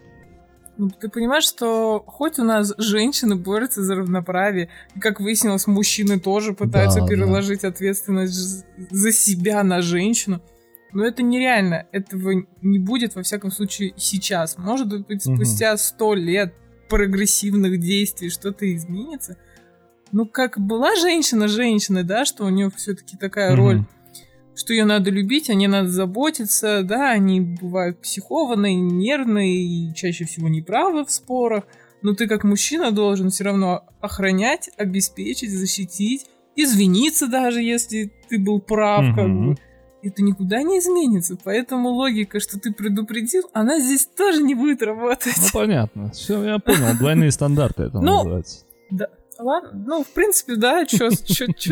Ну, 0.77 0.89
ты 0.89 1.09
понимаешь, 1.09 1.43
что 1.43 2.03
хоть 2.07 2.39
у 2.39 2.43
нас 2.43 2.73
женщины 2.77 3.35
борются 3.35 3.83
за 3.83 3.95
равноправие, 3.95 4.69
и, 4.95 4.99
как 4.99 5.19
выяснилось, 5.19 5.67
мужчины 5.67 6.19
тоже 6.19 6.53
пытаются 6.53 7.01
да, 7.01 7.07
переложить 7.07 7.61
да. 7.61 7.67
ответственность 7.67 8.65
за 8.89 9.11
себя 9.11 9.63
на 9.63 9.81
женщину, 9.81 10.41
Но 10.91 11.05
это 11.05 11.21
нереально. 11.21 11.85
Этого 11.91 12.43
не 12.61 12.79
будет, 12.79 13.15
во 13.15 13.23
всяком 13.23 13.51
случае, 13.51 13.93
сейчас. 13.97 14.57
Может 14.57 15.05
быть, 15.05 15.23
спустя 15.23 15.77
сто 15.77 16.13
лет 16.13 16.53
прогрессивных 16.89 17.79
действий 17.79 18.29
что-то 18.29 18.73
изменится. 18.75 19.37
Ну, 20.11 20.25
как 20.25 20.59
была 20.59 20.95
женщина 20.95 21.47
женщиной, 21.47 22.03
да, 22.03 22.25
что 22.25 22.45
у 22.45 22.49
нее 22.49 22.71
все-таки 22.75 23.15
такая 23.15 23.55
роль, 23.55 23.85
что 24.55 24.73
ее 24.73 24.85
надо 24.85 25.11
любить, 25.11 25.49
о 25.49 25.53
ней 25.53 25.67
надо 25.67 25.89
заботиться, 25.89 26.81
да, 26.83 27.11
они 27.11 27.39
бывают 27.39 28.01
психованные, 28.01 28.75
нервные 28.75 29.55
и 29.61 29.93
чаще 29.93 30.25
всего 30.25 30.49
неправы 30.49 31.05
в 31.05 31.11
спорах, 31.11 31.65
но 32.01 32.15
ты 32.15 32.27
как 32.27 32.43
мужчина 32.43 32.91
должен 32.91 33.29
все 33.29 33.43
равно 33.43 33.85
охранять, 34.01 34.71
обеспечить, 34.77 35.51
защитить, 35.51 36.25
извиниться 36.55 37.27
даже, 37.27 37.61
если 37.61 38.11
ты 38.29 38.39
был 38.39 38.59
прав, 38.59 39.15
как 39.15 39.29
бы 39.29 39.55
это 40.01 40.23
никуда 40.23 40.63
не 40.63 40.79
изменится. 40.79 41.37
Поэтому 41.43 41.89
логика, 41.89 42.39
что 42.39 42.59
ты 42.59 42.71
предупредил, 42.73 43.49
она 43.53 43.79
здесь 43.79 44.05
тоже 44.05 44.41
не 44.41 44.55
будет 44.55 44.81
работать. 44.81 45.35
Ну, 45.37 45.47
понятно. 45.53 46.11
Все, 46.11 46.43
я 46.43 46.59
понял. 46.59 46.97
Двойные 46.97 47.31
стандарты 47.31 47.83
это 47.83 47.99
ну, 47.99 48.17
называется. 48.17 48.65
Да. 48.89 49.07
Ладно, 49.37 49.69
ну, 49.73 50.03
в 50.03 50.07
принципе, 50.07 50.55
да, 50.55 50.85
что 50.85 51.09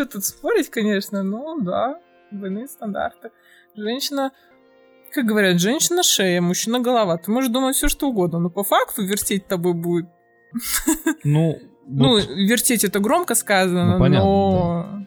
тут 0.05 0.23
спорить, 0.23 0.69
конечно, 0.69 1.21
но 1.21 1.59
да, 1.59 1.99
двойные 2.31 2.67
стандарты. 2.67 3.31
Женщина, 3.75 4.31
как 5.11 5.25
говорят, 5.25 5.59
женщина 5.59 6.01
шея, 6.01 6.39
мужчина 6.39 6.79
голова. 6.79 7.17
Ты 7.17 7.29
можешь 7.29 7.51
думать 7.51 7.75
все 7.75 7.89
что 7.89 8.07
угодно, 8.07 8.39
но 8.39 8.49
по 8.49 8.63
факту 8.63 9.03
вертеть 9.03 9.47
тобой 9.47 9.73
будет. 9.73 10.07
Ну, 11.23 11.59
ну, 11.87 12.17
вертеть 12.17 12.83
это 12.83 12.99
громко 12.99 13.35
сказано, 13.35 13.93
ну, 13.93 13.99
понятно, 13.99 14.25
но 14.25 14.85
да. 14.91 15.06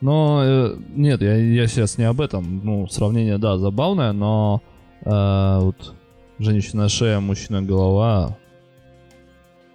Но 0.00 0.42
э, 0.42 0.76
нет, 0.94 1.20
я, 1.20 1.36
я 1.36 1.66
сейчас 1.66 1.98
не 1.98 2.04
об 2.04 2.20
этом. 2.20 2.60
Ну, 2.64 2.86
сравнение, 2.88 3.38
да, 3.38 3.58
забавное, 3.58 4.12
но 4.12 4.62
э, 5.02 5.58
вот 5.60 5.94
женщина 6.38 6.88
шея, 6.88 7.20
мужчина 7.20 7.62
голова. 7.62 8.36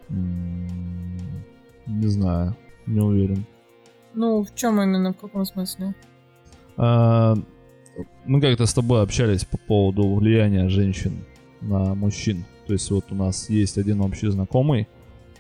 Не 0.09 2.07
знаю, 2.07 2.55
не 2.87 2.99
уверен. 2.99 3.45
Ну, 4.13 4.43
в 4.43 4.55
чем 4.55 4.81
именно, 4.81 5.13
в 5.13 5.17
каком 5.17 5.45
смысле? 5.45 5.93
А, 6.77 7.35
мы 8.25 8.41
как-то 8.41 8.65
с 8.65 8.73
тобой 8.73 9.01
общались 9.01 9.45
по 9.45 9.57
поводу 9.57 10.15
влияния 10.15 10.69
женщин 10.69 11.25
на 11.61 11.95
мужчин. 11.95 12.45
То 12.67 12.73
есть 12.73 12.89
вот 12.91 13.11
у 13.11 13.15
нас 13.15 13.49
есть 13.49 13.77
один 13.77 14.01
общий 14.01 14.29
знакомый, 14.29 14.87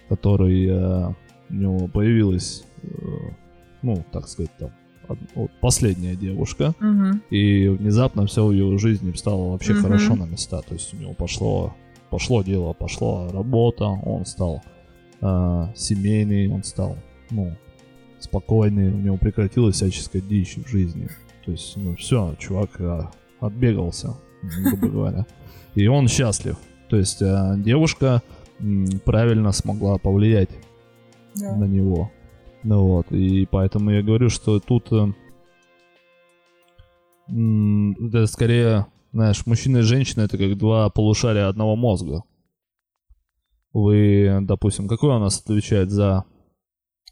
который 0.09 0.67
э, 0.67 1.13
у 1.49 1.53
него 1.53 1.87
появилась 1.87 2.63
э, 2.83 2.87
ну, 3.85 4.03
так 4.11 4.27
сказать, 4.27 4.51
там, 4.57 4.71
вот, 5.35 5.51
последняя 5.61 6.15
девушка, 6.15 6.73
угу. 6.79 7.19
и 7.29 7.67
внезапно 7.67 8.25
все 8.25 8.45
в 8.45 8.51
ее 8.51 8.77
жизни 8.77 9.13
стало 9.13 9.51
вообще 9.51 9.73
угу. 9.73 9.83
хорошо 9.83 10.15
на 10.15 10.25
места. 10.25 10.61
То 10.61 10.73
есть 10.73 10.93
у 10.93 10.97
него 10.97 11.13
пошло, 11.13 11.75
пошло 12.09 12.43
дело, 12.43 12.73
пошла 12.73 13.29
работа, 13.31 13.85
он 13.85 14.25
стал 14.25 14.63
э, 15.21 15.67
семейный, 15.75 16.49
он 16.49 16.63
стал, 16.63 16.97
ну, 17.29 17.55
спокойный, 18.19 18.91
у 18.91 18.97
него 18.97 19.17
прекратилась 19.17 19.75
всяческая 19.75 20.21
дичь 20.21 20.57
в 20.57 20.67
жизни. 20.67 21.07
То 21.45 21.51
есть, 21.51 21.77
ну, 21.77 21.95
все, 21.95 22.35
чувак 22.39 22.71
э, 22.79 23.01
отбегался, 23.39 24.15
грубо 24.41 24.87
говоря. 24.87 25.25
И 25.75 25.87
он 25.87 26.07
счастлив. 26.07 26.57
То 26.89 26.97
есть 26.97 27.21
э, 27.21 27.55
девушка 27.57 28.23
м, 28.59 28.87
правильно 29.03 29.51
смогла 29.51 29.97
повлиять 29.97 30.49
да. 31.35 31.55
на 31.55 31.65
него. 31.65 32.11
Ну 32.67 32.83
вот, 32.83 33.11
и 33.11 33.45
поэтому 33.45 33.91
я 33.91 34.01
говорю, 34.01 34.29
что 34.29 34.59
тут 34.59 34.91
э, 34.91 35.05
это 38.07 38.25
скорее, 38.25 38.87
знаешь, 39.11 39.45
мужчина 39.45 39.77
и 39.77 39.81
женщина 39.81 40.23
это 40.23 40.39
как 40.39 40.57
два 40.57 40.89
полушария 40.89 41.47
одного 41.47 41.75
мозга. 41.75 42.23
Вы, 43.71 44.39
допустим, 44.41 44.87
какой 44.87 45.15
у 45.15 45.19
нас 45.19 45.39
отвечает 45.39 45.91
за... 45.91 46.25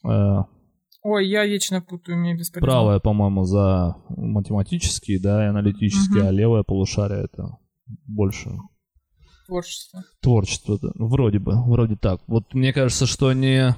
Э, 0.03 0.39
Ой, 1.03 1.27
я 1.27 1.45
вечно 1.45 1.83
путаю, 1.83 2.17
мне 2.17 2.35
беспорядок. 2.35 2.67
Правое, 2.67 2.99
по-моему, 2.99 3.43
за 3.43 3.97
математические, 4.09 5.19
да, 5.19 5.45
и 5.45 5.49
аналитические, 5.49 6.23
угу. 6.23 6.29
а 6.29 6.31
левое 6.31 6.63
полушарие 6.63 7.25
это 7.25 7.59
больше... 8.07 8.49
Творчество. 9.45 10.03
Творчество, 10.19 10.79
да. 10.81 10.89
Вроде 10.95 11.37
бы, 11.37 11.61
вроде 11.69 11.95
так. 11.95 12.21
Вот 12.25 12.55
мне 12.55 12.73
кажется, 12.73 13.05
что 13.05 13.31
не 13.33 13.75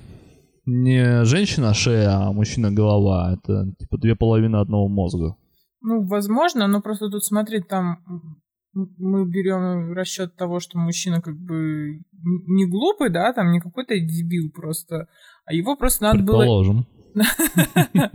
не 0.65 1.23
женщина 1.25 1.73
шея, 1.73 2.27
а 2.27 2.31
мужчина 2.31 2.71
голова. 2.71 3.33
Это 3.33 3.71
типа 3.79 3.97
две 3.97 4.15
половины 4.15 4.57
одного 4.57 4.87
мозга. 4.87 5.35
Ну, 5.81 6.01
возможно, 6.07 6.67
но 6.67 6.81
просто 6.81 7.09
тут 7.09 7.23
смотри, 7.23 7.61
там 7.61 7.99
мы 8.73 9.25
берем 9.25 9.93
расчет 9.93 10.35
того, 10.35 10.59
что 10.59 10.77
мужчина 10.77 11.21
как 11.21 11.35
бы 11.37 12.01
не 12.23 12.65
глупый, 12.65 13.09
да, 13.09 13.31
там 13.33 13.51
не 13.51 13.59
какой-то 13.59 13.97
дебил 13.97 14.51
просто, 14.51 15.07
а 15.45 15.53
его 15.53 15.75
просто 15.77 16.03
надо 16.03 16.17
Предположим. 16.17 16.85
было... 17.13 17.15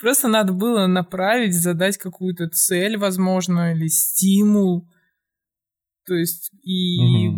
Просто 0.00 0.28
надо 0.28 0.52
было 0.52 0.86
направить, 0.86 1.54
задать 1.54 1.98
какую-то 1.98 2.48
цель, 2.48 2.96
возможно, 2.96 3.72
или 3.74 3.86
стимул. 3.86 4.88
То 6.06 6.14
есть, 6.14 6.50
и 6.62 7.28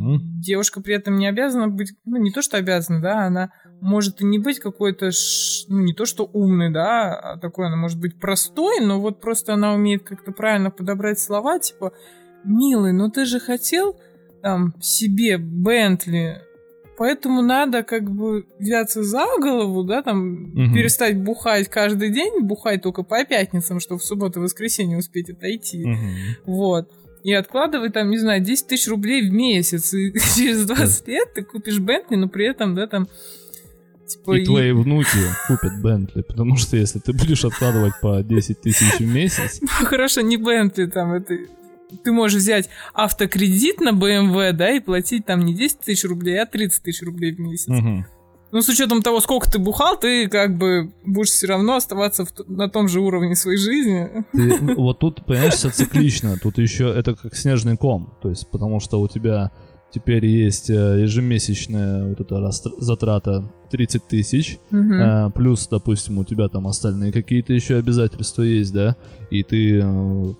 девушка 0.40 0.80
при 0.80 0.94
этом 0.94 1.16
не 1.16 1.26
обязана 1.26 1.68
быть, 1.68 1.92
ну, 2.04 2.18
не 2.18 2.30
то, 2.30 2.40
что 2.40 2.56
обязана, 2.56 3.02
да, 3.02 3.26
она 3.26 3.50
может 3.80 4.20
и 4.20 4.24
не 4.24 4.38
быть 4.38 4.58
какой-то, 4.58 5.10
ну, 5.68 5.80
не 5.80 5.94
то, 5.94 6.04
что 6.04 6.24
умной, 6.32 6.70
да, 6.70 7.14
а 7.14 7.38
такой 7.38 7.66
она 7.66 7.76
может 7.76 7.98
быть 7.98 8.18
простой, 8.18 8.80
но 8.80 9.00
вот 9.00 9.20
просто 9.20 9.54
она 9.54 9.72
умеет 9.72 10.02
как-то 10.02 10.32
правильно 10.32 10.70
подобрать 10.70 11.18
слова, 11.18 11.58
типа, 11.58 11.92
милый, 12.44 12.92
ну 12.92 13.10
ты 13.10 13.24
же 13.24 13.40
хотел 13.40 13.98
там 14.42 14.74
себе 14.80 15.38
Бентли, 15.38 16.42
поэтому 16.96 17.42
надо 17.42 17.82
как 17.82 18.10
бы 18.10 18.46
взяться 18.58 19.02
за 19.02 19.24
голову, 19.40 19.84
да, 19.84 20.02
там, 20.02 20.44
угу. 20.44 20.74
перестать 20.74 21.18
бухать 21.18 21.68
каждый 21.68 22.10
день, 22.10 22.42
бухать 22.42 22.82
только 22.82 23.02
по 23.02 23.24
пятницам, 23.24 23.80
чтобы 23.80 24.00
в 24.00 24.04
субботу 24.04 24.40
и 24.40 24.42
воскресенье 24.42 24.98
успеть 24.98 25.30
отойти. 25.30 25.84
Угу. 25.84 26.52
Вот 26.52 26.90
и 27.22 27.32
откладывай 27.32 27.90
там, 27.90 28.10
не 28.10 28.18
знаю, 28.18 28.40
10 28.40 28.66
тысяч 28.66 28.88
рублей 28.88 29.28
в 29.28 29.32
месяц, 29.32 29.92
и 29.92 30.12
через 30.36 30.64
20 30.66 31.08
лет 31.08 31.34
ты 31.34 31.42
купишь 31.42 31.78
Бентли, 31.78 32.16
но 32.16 32.28
при 32.28 32.46
этом, 32.46 32.74
да, 32.74 32.86
там... 32.86 33.08
Типа, 34.10 34.36
и, 34.36 34.42
и 34.42 34.44
твои 34.44 34.72
внуки 34.72 35.18
купят 35.46 35.80
Бентли, 35.80 36.22
потому 36.22 36.56
что 36.56 36.76
если 36.76 36.98
ты 36.98 37.12
будешь 37.12 37.44
откладывать 37.44 37.94
по 38.00 38.22
10 38.22 38.60
тысяч 38.60 38.98
в 38.98 39.06
месяц... 39.06 39.60
Ну, 39.80 39.86
хорошо, 39.86 40.20
не 40.20 40.36
Бентли, 40.36 40.86
там, 40.86 41.12
это... 41.12 41.34
Ты 42.04 42.12
можешь 42.12 42.38
взять 42.38 42.68
автокредит 42.94 43.80
на 43.80 43.90
BMW, 43.90 44.52
да, 44.52 44.70
и 44.70 44.80
платить 44.80 45.26
там 45.26 45.40
не 45.40 45.54
10 45.54 45.80
тысяч 45.80 46.04
рублей, 46.04 46.40
а 46.40 46.46
30 46.46 46.82
тысяч 46.82 47.02
рублей 47.02 47.34
в 47.34 47.40
месяц. 47.40 47.68
Угу. 47.68 48.04
Ну, 48.52 48.62
с 48.62 48.68
учетом 48.68 49.02
того, 49.02 49.20
сколько 49.20 49.50
ты 49.50 49.58
бухал, 49.58 49.96
ты 49.98 50.28
как 50.28 50.56
бы 50.56 50.92
будешь 51.04 51.30
все 51.30 51.46
равно 51.46 51.76
оставаться 51.76 52.24
в, 52.24 52.32
на 52.48 52.68
том 52.68 52.88
же 52.88 53.00
уровне 53.00 53.36
своей 53.36 53.58
жизни. 53.58 54.24
Ты, 54.32 54.74
вот 54.74 54.98
тут, 54.98 55.24
понимаешь, 55.24 55.54
все 55.54 55.70
циклично. 55.70 56.36
Тут 56.36 56.58
еще 56.58 56.92
это 56.92 57.14
как 57.14 57.36
снежный 57.36 57.76
ком. 57.76 58.12
То 58.22 58.28
есть, 58.28 58.50
потому 58.50 58.80
что 58.80 59.00
у 59.00 59.06
тебя 59.06 59.52
теперь 59.92 60.26
есть 60.26 60.70
э, 60.70 61.00
ежемесячная 61.02 62.08
вот 62.08 62.20
эта 62.20 62.50
затрата 62.78 63.44
30 63.70 64.04
тысяч, 64.06 64.58
угу. 64.70 64.92
а, 64.92 65.30
плюс, 65.30 65.68
допустим, 65.68 66.18
у 66.18 66.24
тебя 66.24 66.48
там 66.48 66.66
остальные 66.66 67.12
какие-то 67.12 67.52
еще 67.52 67.76
обязательства 67.76 68.42
есть, 68.42 68.72
да, 68.72 68.96
и 69.30 69.42
ты 69.42 69.80
э, 69.82 70.34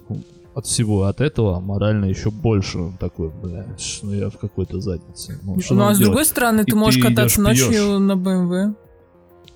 от 0.55 0.67
всего 0.67 1.05
от 1.05 1.21
этого 1.21 1.61
морально 1.61 2.07
еще 2.07 2.31
больше 2.31 2.93
такой, 2.99 3.31
блядь, 3.43 4.01
ну 4.03 4.13
я 4.13 4.31
в 4.31 4.39
какой-то 4.39 4.81
заднице. 4.81 5.39
Ну, 5.43 5.59
ну 5.71 5.87
а 5.87 5.95
с 5.95 5.99
другой 5.99 6.25
стороны, 6.25 6.65
ты 6.65 6.75
можешь 6.75 7.01
ты 7.01 7.09
кататься 7.09 7.41
ночью 7.41 7.69
пьешь. 7.69 8.01
на 8.01 8.17
БМВ. 8.17 8.77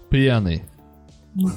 Пьяный. 0.09 0.63
Ну, 1.35 1.51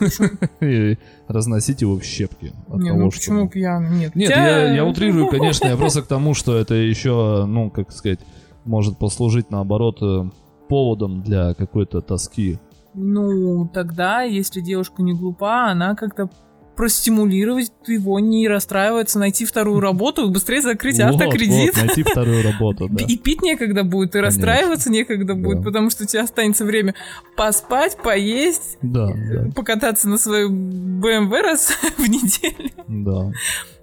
и 0.62 0.98
разносить 1.28 1.82
его 1.82 1.98
в 1.98 2.04
щепки. 2.04 2.54
От 2.68 2.80
не, 2.80 2.90
того, 2.90 3.00
ну 3.02 3.12
почему 3.12 3.50
что... 3.50 3.60
Нет, 3.60 4.16
Нет 4.16 4.30
я, 4.30 4.74
я 4.74 4.86
утрирую, 4.86 5.30
конечно, 5.30 5.68
я 5.68 5.78
просто 5.78 6.02
к 6.02 6.08
тому, 6.08 6.34
что 6.34 6.58
это 6.58 6.74
еще, 6.74 7.46
ну, 7.48 7.70
как 7.70 7.92
сказать, 7.92 8.20
может 8.66 8.98
послужить, 8.98 9.52
наоборот, 9.52 10.00
э, 10.02 10.30
поводом 10.68 11.22
для 11.22 11.54
какой-то 11.54 12.02
тоски. 12.02 12.60
Ну, 12.94 13.70
тогда, 13.72 14.24
если 14.24 14.62
девушка 14.62 15.04
не 15.04 15.14
глупа, 15.14 15.70
она 15.70 15.96
как-то 15.96 16.30
простимулировать 16.78 17.72
его, 17.88 18.20
не 18.20 18.48
расстраиваться, 18.48 19.18
найти 19.18 19.46
вторую 19.46 19.80
работу, 19.80 20.30
быстрее 20.30 20.62
закрыть 20.62 21.00
вот, 21.00 21.16
автокредит. 21.16 21.76
Вот, 21.76 21.86
найти 21.86 22.04
вторую 22.04 22.44
работу, 22.44 22.88
да. 22.92 23.04
И 23.04 23.18
пить 23.18 23.42
некогда 23.42 23.84
будет, 23.84 24.10
и 24.10 24.20
Конечно. 24.20 24.46
расстраиваться 24.46 24.92
некогда 24.92 25.34
будет, 25.34 25.58
да. 25.58 25.64
потому 25.64 25.90
что 25.90 26.04
у 26.04 26.08
тебя 26.08 26.24
останется 26.24 26.66
время 26.66 26.94
поспать, 27.36 27.98
поесть, 27.98 28.78
да, 28.84 29.08
да. 29.08 29.50
покататься 29.56 30.08
на 30.08 30.20
свою 30.20 30.52
BMW 30.52 31.42
раз 31.42 31.74
в 31.98 32.08
неделю. 32.08 32.70
Да. 32.88 33.32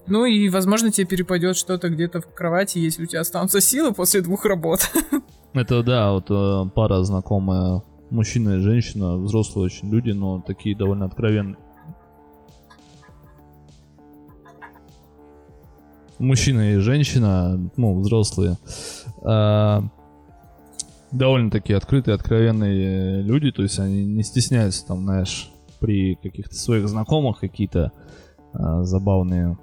Ну 0.06 0.24
и, 0.24 0.48
возможно, 0.48 0.92
тебе 0.92 1.06
перепадет 1.06 1.56
что-то 1.56 1.88
где-то 1.88 2.20
в 2.20 2.32
кровати, 2.32 2.78
если 2.78 3.02
у 3.02 3.06
тебя 3.06 3.22
останутся 3.22 3.60
силы 3.60 3.92
после 3.92 4.20
двух 4.20 4.44
работ. 4.44 4.88
Это 5.52 5.82
да, 5.82 6.12
вот 6.12 6.26
э, 6.30 6.70
пара 6.74 7.02
знакомая, 7.02 7.82
мужчина 8.10 8.56
и 8.56 8.60
женщина, 8.60 9.16
взрослые 9.16 9.66
очень 9.66 9.90
люди, 9.90 10.10
но 10.10 10.40
такие 10.46 10.76
довольно 10.76 11.06
откровенные 11.06 11.56
мужчина 16.18 16.74
и 16.74 16.78
женщина, 16.78 17.58
ну, 17.76 17.98
взрослые, 18.00 18.58
э, 19.22 19.80
довольно-таки 21.12 21.72
открытые, 21.72 22.14
откровенные 22.14 23.22
люди, 23.22 23.50
то 23.52 23.62
есть 23.62 23.78
они 23.78 24.04
не 24.04 24.22
стесняются 24.22 24.86
там, 24.86 25.04
знаешь, 25.04 25.50
при 25.80 26.16
каких-то 26.16 26.54
своих 26.54 26.88
знакомых 26.88 27.40
какие-то 27.40 27.92
э, 28.52 28.58
забавные 28.82 29.58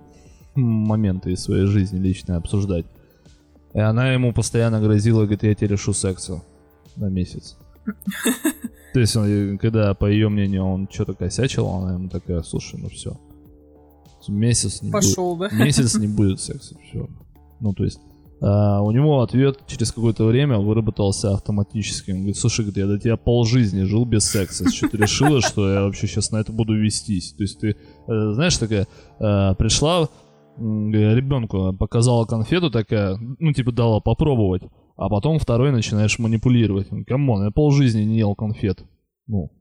моменты 0.55 1.31
из 1.31 1.41
своей 1.41 1.65
жизни 1.65 1.99
личные 1.99 2.37
обсуждать. 2.37 2.85
И 3.73 3.79
она 3.79 4.11
ему 4.11 4.33
постоянно 4.33 4.81
грозила, 4.81 5.21
говорит, 5.21 5.43
я 5.43 5.55
тебе 5.55 5.69
решу 5.69 5.93
секса 5.93 6.41
на 6.95 7.05
месяц. 7.05 7.57
То 8.93 8.99
есть, 8.99 9.15
он, 9.15 9.57
когда, 9.57 9.93
по 9.93 10.05
ее 10.05 10.27
мнению, 10.27 10.65
он 10.65 10.89
что-то 10.91 11.13
косячил, 11.13 11.67
она 11.67 11.93
ему 11.93 12.09
такая, 12.09 12.41
слушай, 12.41 12.79
ну 12.79 12.89
все. 12.89 13.17
Месяц 14.29 14.81
не 14.81 14.91
Пошел, 14.91 15.35
будет. 15.35 15.51
да? 15.51 15.65
Месяц 15.65 15.95
не 15.95 16.07
будет 16.07 16.39
секса, 16.39 16.75
все. 16.83 17.07
Ну, 17.59 17.73
то 17.73 17.83
есть, 17.83 17.99
а, 18.41 18.81
у 18.81 18.91
него 18.91 19.21
ответ 19.21 19.59
через 19.67 19.91
какое-то 19.91 20.25
время 20.25 20.57
выработался 20.57 21.33
автоматически. 21.33 22.11
Он 22.11 22.17
говорит, 22.17 22.37
слушай, 22.37 22.61
говорит, 22.61 22.77
я 22.77 22.87
до 22.87 22.99
тебя 22.99 23.17
полжизни 23.17 23.83
жил 23.83 24.05
без 24.05 24.25
секса. 24.25 24.69
Что 24.69 24.89
ты 24.89 24.97
решила, 24.97 25.41
что 25.41 25.71
я 25.71 25.81
вообще 25.83 26.07
сейчас 26.07 26.31
на 26.31 26.37
это 26.37 26.51
буду 26.51 26.75
вестись? 26.75 27.33
То 27.33 27.43
есть 27.43 27.59
ты, 27.59 27.69
э, 27.69 28.33
знаешь, 28.33 28.57
такая, 28.57 28.87
э, 29.19 29.55
пришла 29.55 30.09
ребенку, 30.57 31.73
показала 31.73 32.25
конфету 32.25 32.69
такая, 32.71 33.17
ну, 33.17 33.53
типа 33.53 33.71
дала 33.71 33.99
попробовать, 33.99 34.63
а 34.97 35.09
потом 35.09 35.39
второй 35.39 35.71
начинаешь 35.71 36.19
манипулировать. 36.19 36.91
Он, 36.91 37.05
Come 37.05 37.28
on, 37.28 37.45
я 37.45 37.51
полжизни 37.51 38.03
не 38.03 38.17
ел 38.17 38.35
конфет. 38.35 38.83
Ну, 39.27 39.51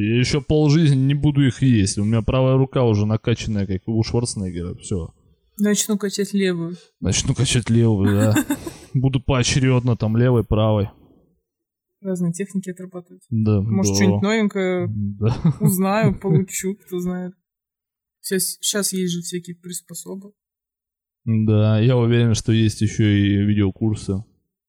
я 0.00 0.18
еще 0.18 0.40
полжизни 0.40 0.96
не 0.96 1.14
буду 1.14 1.46
их 1.46 1.62
есть. 1.62 1.98
У 1.98 2.04
меня 2.04 2.22
правая 2.22 2.56
рука 2.56 2.84
уже 2.84 3.06
накачанная, 3.06 3.66
как 3.66 3.86
у 3.86 4.02
Шварценеггера. 4.02 4.74
Все. 4.76 5.14
Начну 5.58 5.98
качать 5.98 6.32
левую. 6.34 6.76
Начну 7.00 7.34
качать 7.34 7.68
левую, 7.68 8.16
да. 8.16 8.34
Буду 8.94 9.20
поочередно 9.20 9.96
там 9.96 10.16
левой, 10.16 10.44
правой. 10.44 10.90
Разные 12.00 12.32
техники 12.32 12.70
отрабатывать. 12.70 13.22
Да. 13.28 13.60
Может, 13.60 13.92
да. 13.92 13.96
что-нибудь 13.96 14.22
новенькое 14.22 14.88
Да. 14.88 15.36
узнаю, 15.60 16.18
получу, 16.20 16.76
кто 16.76 17.00
знает. 17.00 17.32
Сейчас, 18.20 18.56
сейчас 18.60 18.92
есть 18.92 19.12
же 19.12 19.20
всякие 19.22 19.56
приспособы. 19.56 20.32
Да, 21.24 21.80
я 21.80 21.96
уверен, 21.96 22.34
что 22.34 22.52
есть 22.52 22.80
еще 22.80 23.20
и 23.20 23.44
видеокурсы. 23.44 24.24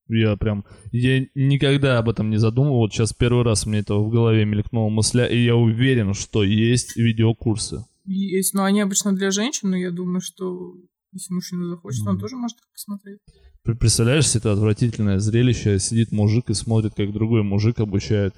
Я 0.09 0.35
прям, 0.37 0.65
я 0.91 1.25
никогда 1.35 1.99
об 1.99 2.09
этом 2.09 2.29
не 2.31 2.37
задумывал. 2.37 2.79
Вот 2.79 2.91
сейчас 2.93 3.13
первый 3.13 3.43
раз 3.43 3.65
мне 3.67 3.79
это 3.79 3.95
в 3.95 4.09
голове 4.09 4.43
мелькнула 4.43 4.89
мысля, 4.89 5.25
и 5.25 5.37
я 5.43 5.55
уверен, 5.55 6.13
что 6.15 6.43
есть 6.43 6.97
видеокурсы. 6.97 7.85
Есть, 8.05 8.55
но 8.55 8.63
они 8.63 8.81
обычно 8.81 9.13
для 9.13 9.29
женщин, 9.29 9.69
но 9.69 9.77
я 9.77 9.91
думаю, 9.91 10.21
что 10.21 10.73
если 11.13 11.31
мужчина 11.33 11.67
захочет, 11.69 12.05
он 12.07 12.13
Мгм. 12.13 12.21
тоже 12.21 12.35
может 12.37 12.57
их 12.57 12.67
посмотреть. 12.73 13.19
Пр- 13.63 13.77
Представляешь, 13.77 14.27
себе 14.27 14.39
это 14.39 14.53
отвратительное 14.53 15.19
зрелище, 15.19 15.77
сидит 15.77 16.11
мужик 16.11 16.49
и 16.49 16.53
смотрит, 16.55 16.95
как 16.95 17.13
другой 17.13 17.43
мужик 17.43 17.79
обучает. 17.79 18.33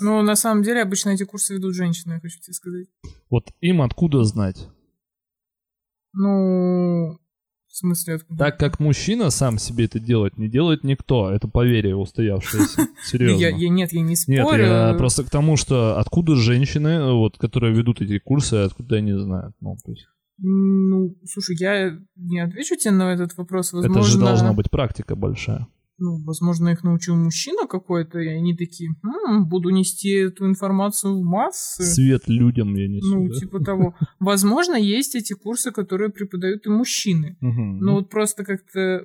Но 0.00 0.22
на 0.22 0.34
самом 0.36 0.62
деле 0.62 0.82
обычно 0.82 1.10
эти 1.10 1.24
курсы 1.24 1.54
ведут 1.54 1.74
женщины, 1.74 2.14
я 2.14 2.20
хочу 2.20 2.38
тебе 2.40 2.54
сказать. 2.54 2.86
Вот 3.28 3.50
им 3.60 3.82
откуда 3.82 4.24
знать? 4.24 4.66
Ну, 6.14 7.18
в 7.76 7.78
смысле, 7.78 8.14
откуда? 8.14 8.38
Так 8.38 8.58
как 8.58 8.80
мужчина 8.80 9.28
сам 9.28 9.58
себе 9.58 9.84
это 9.84 10.00
делает, 10.00 10.38
не 10.38 10.48
делает 10.48 10.82
никто. 10.82 11.30
Это 11.30 11.46
поверье 11.46 11.94
устоявшееся. 11.94 12.88
Серьезно. 13.04 13.38
Я, 13.38 13.50
я- 13.50 13.68
нет, 13.68 13.92
я 13.92 14.00
не 14.00 14.14
Нет, 14.26 14.46
спорю. 14.46 14.64
я 14.64 14.94
просто 14.96 15.24
к 15.24 15.30
тому, 15.30 15.58
что 15.58 15.98
откуда 15.98 16.36
женщины, 16.36 17.12
вот, 17.12 17.36
которые 17.36 17.74
ведут 17.74 18.00
эти 18.00 18.18
курсы, 18.18 18.54
откуда 18.54 18.96
они 18.96 19.12
знают. 19.12 19.54
Ну, 19.60 19.76
то 19.84 19.90
есть, 19.90 20.06
Ну, 20.38 21.16
слушай, 21.26 21.54
я 21.58 21.98
не 22.16 22.40
отвечу 22.40 22.76
тебе 22.76 22.92
на 22.92 23.12
этот 23.12 23.36
вопрос. 23.36 23.74
Возможно, 23.74 24.00
это 24.00 24.08
же 24.08 24.18
должна 24.18 24.52
быть 24.54 24.70
практика 24.70 25.14
большая. 25.14 25.66
Ну, 25.98 26.22
возможно, 26.24 26.68
их 26.68 26.84
научил 26.84 27.16
мужчина 27.16 27.66
какой-то, 27.66 28.18
и 28.18 28.28
они 28.28 28.54
такие, 28.56 28.90
«М, 29.28 29.48
буду 29.48 29.70
нести 29.70 30.10
эту 30.10 30.46
информацию 30.46 31.18
в 31.18 31.24
массы. 31.24 31.82
Свет 31.84 32.28
людям 32.28 32.74
я 32.74 32.86
несу. 32.88 33.14
Ну, 33.16 33.28
да? 33.28 33.34
типа 33.38 33.60
того. 33.64 33.94
Возможно, 34.20 34.74
есть 34.74 35.14
эти 35.14 35.32
курсы, 35.32 35.70
которые 35.72 36.10
преподают 36.10 36.66
и 36.66 36.70
мужчины. 36.70 37.36
Но 37.40 37.94
вот 37.94 38.10
просто 38.10 38.44
как-то, 38.44 39.02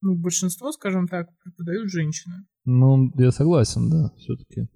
ну, 0.00 0.16
большинство, 0.16 0.72
скажем 0.72 1.06
так, 1.08 1.28
преподают 1.44 1.90
женщины. 1.90 2.44
Ну, 2.64 3.10
я 3.16 3.30
согласен, 3.30 3.88
да, 3.90 4.12
все-таки. 4.18 4.68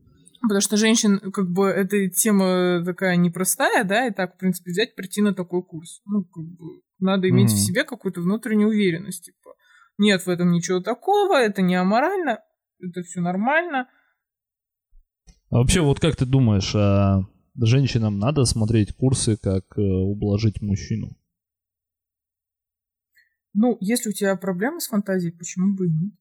Потому 0.42 0.60
что 0.60 0.76
женщин, 0.76 1.18
как 1.32 1.50
бы, 1.50 1.66
эта 1.66 2.08
тема 2.08 2.82
такая 2.84 3.16
непростая, 3.16 3.82
да, 3.84 4.06
и 4.06 4.12
так, 4.12 4.34
в 4.36 4.38
принципе, 4.38 4.70
взять, 4.70 4.94
прийти 4.94 5.20
на 5.22 5.34
такой 5.34 5.62
курс. 5.64 6.02
Ну, 6.06 6.22
как 6.24 6.44
бы, 6.44 6.82
надо 7.00 7.28
иметь 7.30 7.48
в 7.50 7.54
Мгм. 7.54 7.60
себе 7.60 7.82
какую-то 7.84 8.20
внутреннюю 8.20 8.68
уверенность, 8.68 9.24
типа, 9.24 9.54
нет 9.98 10.22
в 10.24 10.28
этом 10.28 10.50
ничего 10.50 10.80
такого, 10.80 11.36
это 11.36 11.62
не 11.62 11.74
аморально, 11.74 12.40
это 12.80 13.02
все 13.02 13.20
нормально. 13.20 13.88
А 15.50 15.58
вообще, 15.58 15.80
вот 15.80 16.00
как 16.00 16.16
ты 16.16 16.26
думаешь, 16.26 16.74
а 16.74 17.20
женщинам 17.54 18.18
надо 18.18 18.44
смотреть 18.44 18.92
курсы, 18.94 19.36
как 19.36 19.78
э, 19.78 19.80
ублажить 19.80 20.60
мужчину? 20.60 21.16
Ну, 23.54 23.78
если 23.80 24.10
у 24.10 24.12
тебя 24.12 24.36
проблемы 24.36 24.80
с 24.80 24.88
фантазией, 24.88 25.32
почему 25.32 25.74
бы 25.74 25.86
и 25.86 25.90
нет? 25.90 26.12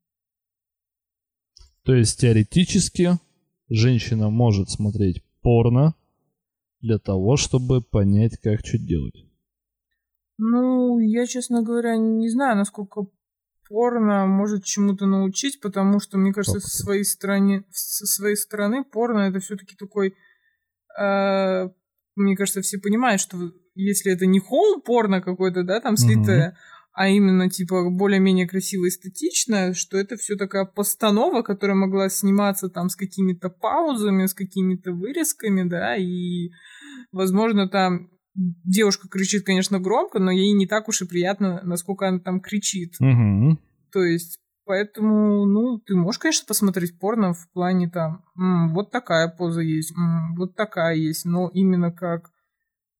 То 1.83 1.93
есть, 1.93 2.19
теоретически, 2.19 3.19
женщина 3.69 4.29
может 4.29 4.69
смотреть 4.69 5.23
порно 5.41 5.95
для 6.81 6.97
того, 6.97 7.35
чтобы 7.35 7.81
понять, 7.81 8.37
как 8.37 8.65
что 8.65 8.77
делать. 8.77 9.25
Ну, 10.37 10.99
я, 10.99 11.25
честно 11.25 11.61
говоря, 11.61 11.97
не 11.97 12.29
знаю, 12.29 12.57
насколько 12.57 13.07
порно 13.67 14.25
может 14.25 14.63
чему-то 14.63 15.05
научить, 15.05 15.59
потому 15.61 15.99
что, 15.99 16.17
мне 16.17 16.33
кажется, 16.33 16.59
со 16.59 16.83
своей 16.83 17.03
стороны, 17.03 17.65
со 17.71 18.05
своей 18.05 18.35
стороны 18.35 18.83
порно 18.83 19.21
это 19.21 19.39
все-таки 19.39 19.75
такой... 19.75 20.15
э, 20.99 21.69
мне 22.15 22.35
кажется, 22.35 22.61
все 22.61 22.79
понимают, 22.79 23.21
что 23.21 23.37
если 23.75 24.11
это 24.13 24.25
не 24.25 24.39
хоум 24.39 24.81
порно 24.81 25.21
какое-то, 25.21 25.63
да, 25.63 25.81
там 25.81 25.97
слитое, 25.97 26.55
а 26.93 27.09
именно, 27.09 27.49
типа, 27.49 27.89
более-менее 27.89 28.47
красиво 28.47 28.87
эстетичное, 28.87 29.73
что 29.73 29.97
это 29.97 30.15
все 30.15 30.37
такая 30.37 30.63
постанова, 30.63 31.41
которая 31.41 31.75
могла 31.75 32.07
сниматься 32.07 32.69
там 32.69 32.87
с 32.87 32.95
какими-то 32.95 33.49
паузами, 33.49 34.27
с 34.27 34.33
какими-то 34.33 34.93
вырезками, 34.93 35.67
да, 35.67 35.97
и, 35.97 36.51
возможно, 37.11 37.67
там 37.67 38.09
девушка 38.35 39.07
кричит, 39.07 39.45
конечно, 39.45 39.79
громко, 39.79 40.19
но 40.19 40.31
ей 40.31 40.53
не 40.53 40.67
так 40.67 40.87
уж 40.87 41.01
и 41.01 41.07
приятно, 41.07 41.61
насколько 41.63 42.07
она 42.07 42.19
там 42.19 42.41
кричит. 42.41 42.95
Угу. 42.99 43.57
То 43.91 44.03
есть, 44.03 44.39
поэтому, 44.65 45.45
ну, 45.45 45.79
ты 45.79 45.95
можешь, 45.95 46.19
конечно, 46.19 46.45
посмотреть 46.47 46.99
порно 46.99 47.33
в 47.33 47.49
плане 47.53 47.89
там, 47.89 48.23
«М, 48.37 48.73
вот 48.73 48.91
такая 48.91 49.29
поза 49.29 49.61
есть, 49.61 49.93
м, 49.97 50.35
вот 50.35 50.55
такая 50.55 50.95
есть, 50.95 51.25
но 51.25 51.49
именно 51.53 51.91
как 51.91 52.31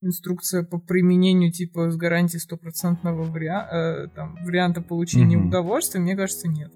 инструкция 0.01 0.63
по 0.63 0.77
применению, 0.79 1.51
типа, 1.51 1.89
с 1.89 1.97
гарантией 1.97 2.39
стопроцентного 2.39 3.23
вариа- 3.23 3.67
э, 3.71 4.07
там, 4.15 4.37
варианта 4.45 4.81
получения 4.81 5.37
Мгм. 5.37 5.47
удовольствия, 5.47 5.99
мне 5.99 6.15
кажется, 6.15 6.47
нет. 6.47 6.71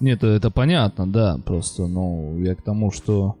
Нет, 0.00 0.22
это 0.22 0.50
понятно, 0.50 1.06
да, 1.10 1.38
просто, 1.44 1.86
ну, 1.86 2.38
я 2.40 2.54
к 2.54 2.62
тому, 2.62 2.90
что 2.90 3.36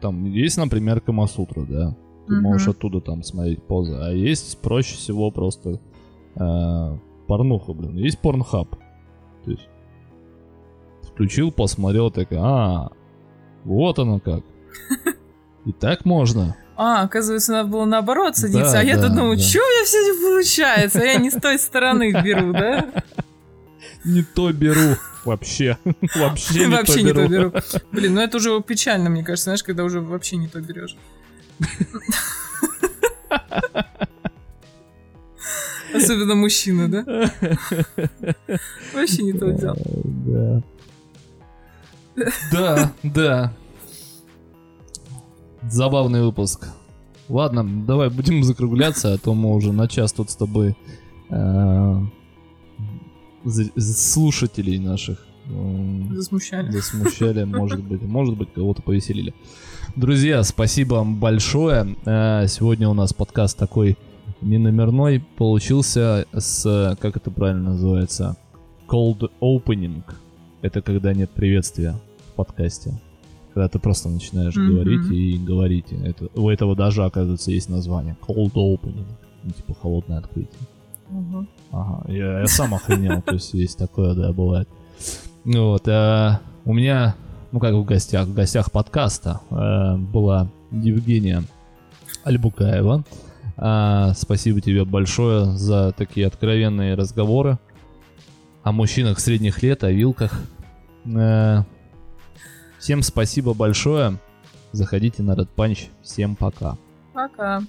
там 0.00 0.24
есть, 0.24 0.56
например, 0.56 1.00
Камасутра, 1.00 1.62
да, 1.62 1.96
ты 2.28 2.34
Мгм. 2.34 2.42
можешь 2.42 2.68
оттуда 2.68 3.00
там 3.00 3.22
смотреть 3.22 3.62
позы, 3.62 3.94
а 3.94 4.10
есть 4.10 4.58
проще 4.60 4.94
всего 4.96 5.30
просто 5.30 5.80
э, 6.36 6.96
порнуха, 7.26 7.72
блин, 7.72 7.96
есть 7.96 8.18
порнхаб, 8.20 8.76
то 9.44 9.50
есть 9.50 9.68
включил, 11.02 11.50
посмотрел, 11.50 12.10
так, 12.10 12.28
а, 12.32 12.90
вот 13.64 13.98
оно 13.98 14.20
как, 14.20 14.42
и 15.64 15.72
так 15.72 16.04
можно. 16.04 16.56
А, 16.76 17.02
оказывается, 17.02 17.50
надо 17.52 17.68
было 17.70 17.84
наоборот 17.86 18.36
садиться, 18.36 18.72
Да, 18.74 18.80
а 18.80 18.82
я-то 18.84 19.08
да, 19.08 19.16
думаю, 19.16 19.36
да. 19.36 19.42
что 19.42 19.58
у 19.58 19.62
меня 19.62 19.84
все 19.84 19.98
не 19.98 20.22
получается, 20.22 21.00
а 21.00 21.04
я 21.04 21.16
не 21.16 21.30
с 21.30 21.34
той 21.34 21.58
стороны 21.58 22.12
беру, 22.22 22.52
да? 22.52 22.86
Не 24.04 24.22
то 24.22 24.52
беру 24.52 24.94
вообще, 25.24 25.76
вообще 26.14 27.02
не 27.02 27.12
то 27.12 27.26
беру. 27.26 27.52
Блин, 27.90 28.14
ну 28.14 28.20
это 28.20 28.36
уже 28.36 28.62
печально, 28.62 29.10
мне 29.10 29.24
кажется, 29.24 29.44
знаешь, 29.44 29.64
когда 29.64 29.82
уже 29.82 30.00
вообще 30.00 30.36
не 30.36 30.46
то 30.46 30.60
берешь. 30.60 30.96
Особенно 35.94 36.34
мужчина, 36.34 36.88
да? 36.88 37.04
Вообще 38.94 39.22
не 39.22 39.32
то 39.32 39.46
взял. 39.46 39.76
Да. 40.04 40.62
Да, 42.52 42.92
да. 43.02 43.52
Забавный 45.62 46.22
выпуск. 46.22 46.68
Ладно, 47.28 47.64
давай 47.86 48.10
будем 48.10 48.42
закругляться, 48.42 49.12
а 49.12 49.18
то 49.18 49.34
мы 49.34 49.54
уже 49.54 49.72
на 49.72 49.86
час 49.86 50.12
тут 50.12 50.30
с 50.30 50.36
тобой 50.36 50.76
э, 51.30 52.00
слушателей 53.76 54.78
наших 54.78 55.27
Засмущали. 56.12 56.70
засмущали, 56.70 57.44
может 57.44 57.82
быть, 57.82 58.02
может 58.02 58.36
быть, 58.36 58.52
кого-то 58.52 58.82
повеселили. 58.82 59.34
Друзья, 59.96 60.42
спасибо 60.42 60.94
вам 60.96 61.16
большое. 61.18 61.96
Э, 62.04 62.46
Сегодня 62.48 62.88
у 62.88 62.94
нас 62.94 63.12
подкаст 63.12 63.56
такой 63.58 63.96
не 64.40 64.58
номерной, 64.58 65.20
получился 65.36 66.26
с, 66.32 66.96
как 67.00 67.16
это 67.16 67.30
правильно 67.30 67.70
называется, 67.70 68.36
cold 68.86 69.30
opening. 69.40 70.02
Это 70.62 70.82
когда 70.82 71.12
нет 71.14 71.30
приветствия 71.30 71.94
в 72.32 72.34
подкасте. 72.34 73.00
Когда 73.54 73.68
ты 73.68 73.78
просто 73.78 74.08
начинаешь 74.08 74.54
Мгм. 74.56 74.68
говорить 74.70 75.10
и 75.10 75.36
говорить. 75.38 75.86
Это, 76.04 76.28
у 76.34 76.48
этого 76.50 76.76
даже, 76.76 77.04
оказывается, 77.04 77.50
есть 77.50 77.68
название. 77.68 78.16
Cold 78.26 78.52
opening. 78.54 79.06
Ну, 79.42 79.50
типа 79.50 79.74
холодное 79.80 80.18
открытие. 80.18 80.60
Мгм. 81.10 81.48
Ага, 81.72 82.04
я, 82.12 82.40
я 82.40 82.46
сам 82.46 82.74
охренел, 82.74 83.22
то 83.22 83.34
есть 83.34 83.54
есть 83.54 83.78
такое, 83.78 84.14
да, 84.14 84.32
бывает. 84.32 84.68
Ну 85.50 85.70
Вот, 85.70 85.88
а, 85.88 86.42
у 86.66 86.74
меня, 86.74 87.16
ну 87.52 87.58
как 87.58 87.72
в 87.72 87.82
гостях, 87.82 88.26
в 88.26 88.34
гостях 88.34 88.70
подкаста 88.70 89.40
э, 89.50 89.96
была 89.96 90.50
Евгения 90.70 91.42
Альбукаева. 92.22 93.02
А, 93.56 94.12
спасибо 94.12 94.60
тебе 94.60 94.84
большое 94.84 95.46
за 95.56 95.92
такие 95.92 96.26
откровенные 96.26 96.96
разговоры 96.96 97.58
о 98.62 98.72
мужчинах 98.72 99.20
средних 99.20 99.62
лет, 99.62 99.84
о 99.84 99.90
вилках. 99.90 100.38
Э, 101.06 101.62
всем 102.78 103.00
спасибо 103.00 103.54
большое. 103.54 104.18
Заходите 104.72 105.22
на 105.22 105.32
Red 105.32 105.48
Punch. 105.56 105.86
Всем 106.02 106.36
пока. 106.36 106.76
Пока. 107.14 107.62